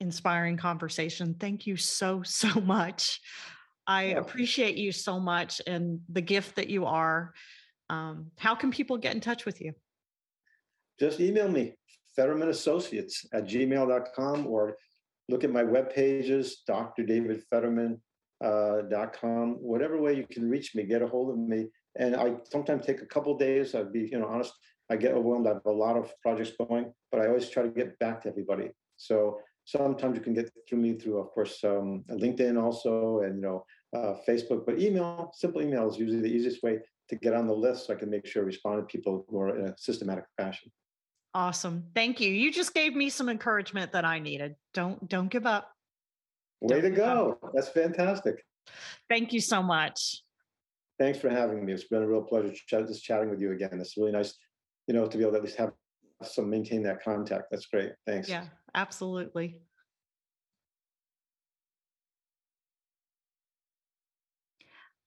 inspiring 0.00 0.56
conversation. 0.56 1.34
Thank 1.38 1.66
you 1.66 1.76
so 1.76 2.22
so 2.22 2.60
much. 2.60 3.20
I 3.86 4.02
appreciate 4.02 4.76
you 4.76 4.92
so 4.92 5.18
much 5.18 5.62
and 5.66 6.00
the 6.10 6.20
gift 6.20 6.56
that 6.56 6.68
you 6.68 6.84
are. 6.84 7.32
Um, 7.88 8.30
how 8.36 8.54
can 8.54 8.70
people 8.70 8.98
get 8.98 9.14
in 9.14 9.20
touch 9.20 9.46
with 9.46 9.62
you? 9.62 9.72
Just 11.00 11.20
email 11.20 11.48
me 11.48 11.74
Fetterman 12.18 12.48
Associates 12.48 13.24
at 13.32 13.44
gmail.com 13.44 14.46
or 14.48 14.76
look 15.28 15.44
at 15.44 15.52
my 15.52 15.62
web 15.62 15.94
pages, 15.94 16.62
drdavidfetterman.com, 16.68 18.00
uh, 18.42 19.54
whatever 19.54 20.02
way 20.02 20.14
you 20.16 20.26
can 20.28 20.50
reach 20.50 20.74
me, 20.74 20.82
get 20.82 21.00
a 21.00 21.06
hold 21.06 21.30
of 21.30 21.38
me. 21.38 21.68
And 21.96 22.16
I 22.16 22.34
sometimes 22.50 22.84
take 22.84 23.02
a 23.02 23.06
couple 23.06 23.38
days. 23.38 23.76
I'd 23.76 23.92
be, 23.92 24.08
you 24.10 24.18
know, 24.18 24.26
honest. 24.26 24.52
I 24.90 24.96
get 24.96 25.12
overwhelmed. 25.12 25.46
I 25.46 25.50
have 25.54 25.66
a 25.66 25.70
lot 25.70 25.96
of 25.96 26.12
projects 26.20 26.52
going, 26.58 26.92
but 27.12 27.20
I 27.20 27.28
always 27.28 27.48
try 27.48 27.62
to 27.62 27.68
get 27.68 27.96
back 28.00 28.22
to 28.22 28.28
everybody. 28.28 28.70
So 28.96 29.38
sometimes 29.64 30.16
you 30.16 30.22
can 30.22 30.34
get 30.34 30.50
through 30.68 30.78
me 30.78 30.94
through, 30.94 31.18
of 31.18 31.30
course, 31.30 31.62
um, 31.62 32.04
LinkedIn 32.10 32.60
also, 32.60 33.20
and 33.20 33.36
you 33.36 33.42
know, 33.42 33.64
uh, 33.94 34.14
Facebook. 34.26 34.66
But 34.66 34.80
email, 34.80 35.30
simple 35.34 35.62
email 35.62 35.88
is 35.88 35.98
usually 35.98 36.22
the 36.22 36.34
easiest 36.34 36.64
way 36.64 36.80
to 37.10 37.16
get 37.16 37.34
on 37.34 37.46
the 37.46 37.54
list, 37.54 37.86
so 37.86 37.94
I 37.94 37.96
can 37.96 38.10
make 38.10 38.26
sure 38.26 38.42
I 38.42 38.46
respond 38.46 38.80
to 38.80 38.86
people 38.86 39.24
who 39.28 39.40
are 39.40 39.56
in 39.56 39.66
a 39.68 39.78
systematic 39.78 40.24
fashion. 40.36 40.72
Awesome. 41.38 41.84
Thank 41.94 42.18
you. 42.18 42.32
You 42.32 42.50
just 42.50 42.74
gave 42.74 42.96
me 42.96 43.08
some 43.08 43.28
encouragement 43.28 43.92
that 43.92 44.04
I 44.04 44.18
needed. 44.18 44.56
Don't 44.74 45.08
don't 45.08 45.28
give 45.28 45.46
up. 45.46 45.70
Way 46.60 46.80
don't 46.80 46.90
to 46.90 46.96
go. 46.96 47.38
Up. 47.40 47.52
That's 47.54 47.68
fantastic. 47.68 48.42
Thank 49.08 49.32
you 49.32 49.40
so 49.40 49.62
much. 49.62 50.24
Thanks 50.98 51.20
for 51.20 51.28
having 51.28 51.64
me. 51.64 51.72
It's 51.72 51.84
been 51.84 52.02
a 52.02 52.08
real 52.08 52.22
pleasure 52.22 52.52
just 52.68 53.04
chatting 53.04 53.30
with 53.30 53.40
you 53.40 53.52
again. 53.52 53.70
It's 53.74 53.96
really 53.96 54.10
nice, 54.10 54.34
you 54.88 54.94
know, 54.94 55.06
to 55.06 55.16
be 55.16 55.22
able 55.22 55.30
to 55.30 55.38
at 55.38 55.44
least 55.44 55.58
have 55.58 55.70
some 56.24 56.50
maintain 56.50 56.82
that 56.82 57.04
contact. 57.04 57.44
That's 57.52 57.66
great. 57.66 57.92
Thanks. 58.04 58.28
Yeah, 58.28 58.46
absolutely. 58.74 59.60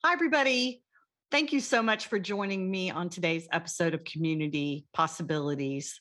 Hi, 0.01 0.13
everybody. 0.13 0.81
Thank 1.29 1.51
you 1.51 1.59
so 1.59 1.83
much 1.83 2.07
for 2.07 2.19
joining 2.19 2.71
me 2.71 2.89
on 2.89 3.09
today's 3.09 3.49
episode 3.51 3.93
of 3.93 4.05
Community 4.05 4.85
Possibilities. 4.93 5.99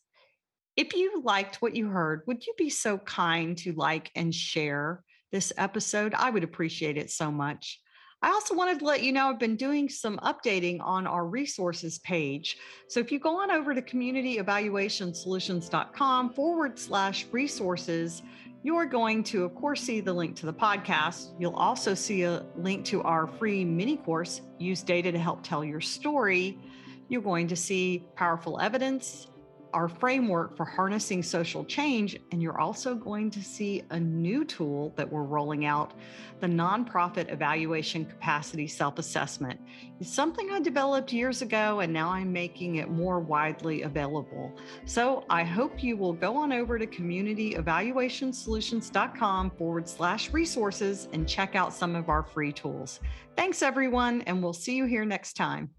If 0.77 0.95
you 0.95 1.23
liked 1.25 1.57
what 1.57 1.75
you 1.77 1.89
heard, 1.89 2.23
would 2.27 2.47
you 2.47 2.55
be 2.57 2.71
so 2.71 2.97
kind 2.99 3.59
to 3.59 3.73
like 3.73 4.11
and 4.14 4.33
share 4.35 5.03
this 5.33 5.53
episode? 5.57 6.14
I 6.14 6.31
would 6.31 6.45
appreciate 6.45 6.97
it 6.97 7.11
so 7.11 7.31
much. 7.31 7.81
I 8.23 8.31
also 8.31 8.55
wanted 8.55 8.81
to 8.81 8.85
let 8.85 9.03
you 9.03 9.12
know 9.12 9.31
I've 9.31 9.39
been 9.39 9.57
doing 9.57 9.89
some 9.89 10.18
updating 10.18 10.79
on 10.81 11.07
our 11.07 11.25
resources 11.27 12.01
page. 12.01 12.59
So 12.89 13.01
if 13.01 13.11
you 13.11 13.18
go 13.18 13.41
on 13.41 13.51
over 13.51 13.75
to 13.75 13.81
communityevaluationsolutions.com 13.81 16.35
forward 16.35 16.79
slash 16.79 17.25
resources, 17.33 18.21
you're 18.62 18.85
going 18.85 19.25
to, 19.25 19.45
of 19.45 19.55
course, 19.55 19.83
see 19.83 20.01
the 20.01 20.12
link 20.12 20.37
to 20.37 20.45
the 20.45 20.53
podcast. 20.53 21.29
You'll 21.39 21.57
also 21.57 21.95
see 21.95 22.25
a 22.25 22.45
link 22.57 22.85
to 22.87 23.03
our 23.03 23.27
free 23.27 23.64
mini 23.64 23.97
course, 23.97 24.43
Use 24.59 24.83
Data 24.83 25.11
to 25.11 25.18
Help 25.18 25.43
Tell 25.43 25.64
Your 25.64 25.81
Story. 25.81 26.59
You're 27.09 27.23
going 27.23 27.49
to 27.49 27.57
see 27.57 28.05
powerful 28.16 28.61
evidence, 28.61 29.29
our 29.73 29.89
framework 29.89 30.57
for 30.57 30.64
harnessing 30.64 31.23
social 31.23 31.64
change. 31.64 32.18
And 32.33 32.43
you're 32.43 32.61
also 32.61 32.95
going 32.95 33.31
to 33.31 33.43
see 33.43 33.83
a 33.91 34.01
new 34.01 34.45
tool 34.45 34.93
that 34.97 35.11
we're 35.11 35.23
rolling 35.23 35.64
out 35.64 35.95
the 36.41 36.47
nonprofit 36.47 37.33
evaluation 37.33 38.05
capacity 38.05 38.66
self 38.66 38.99
assessment. 38.99 39.59
It's 40.01 40.12
something 40.12 40.51
I 40.51 40.61
developed 40.61 41.12
years 41.12 41.43
ago, 41.43 41.81
and 41.81 41.93
now 41.93 42.11
I'm 42.11 42.33
making 42.33 42.77
it 42.77 42.89
more 42.89 43.18
widely 43.21 43.83
available. 43.83 44.57
So 44.87 45.27
I 45.29 45.45
hope 45.45 45.83
you 45.83 45.97
will 45.97 46.14
go 46.14 46.37
on 46.37 46.53
over 46.53 46.79
to 46.79 46.87
communityevaluationsolutions.com 46.87 49.51
forward 49.51 49.89
slash 49.89 50.33
resources 50.33 51.09
and 51.12 51.29
check 51.29 51.55
out 51.55 51.75
some 51.75 51.95
of 51.95 52.09
our 52.09 52.23
free 52.23 52.53
tools. 52.53 53.01
Thanks, 53.37 53.62
everyone, 53.62 54.23
and 54.23 54.43
we'll 54.43 54.53
see 54.53 54.75
you 54.75 54.87
here 54.87 55.05
next 55.05 55.35
time. 55.35 55.71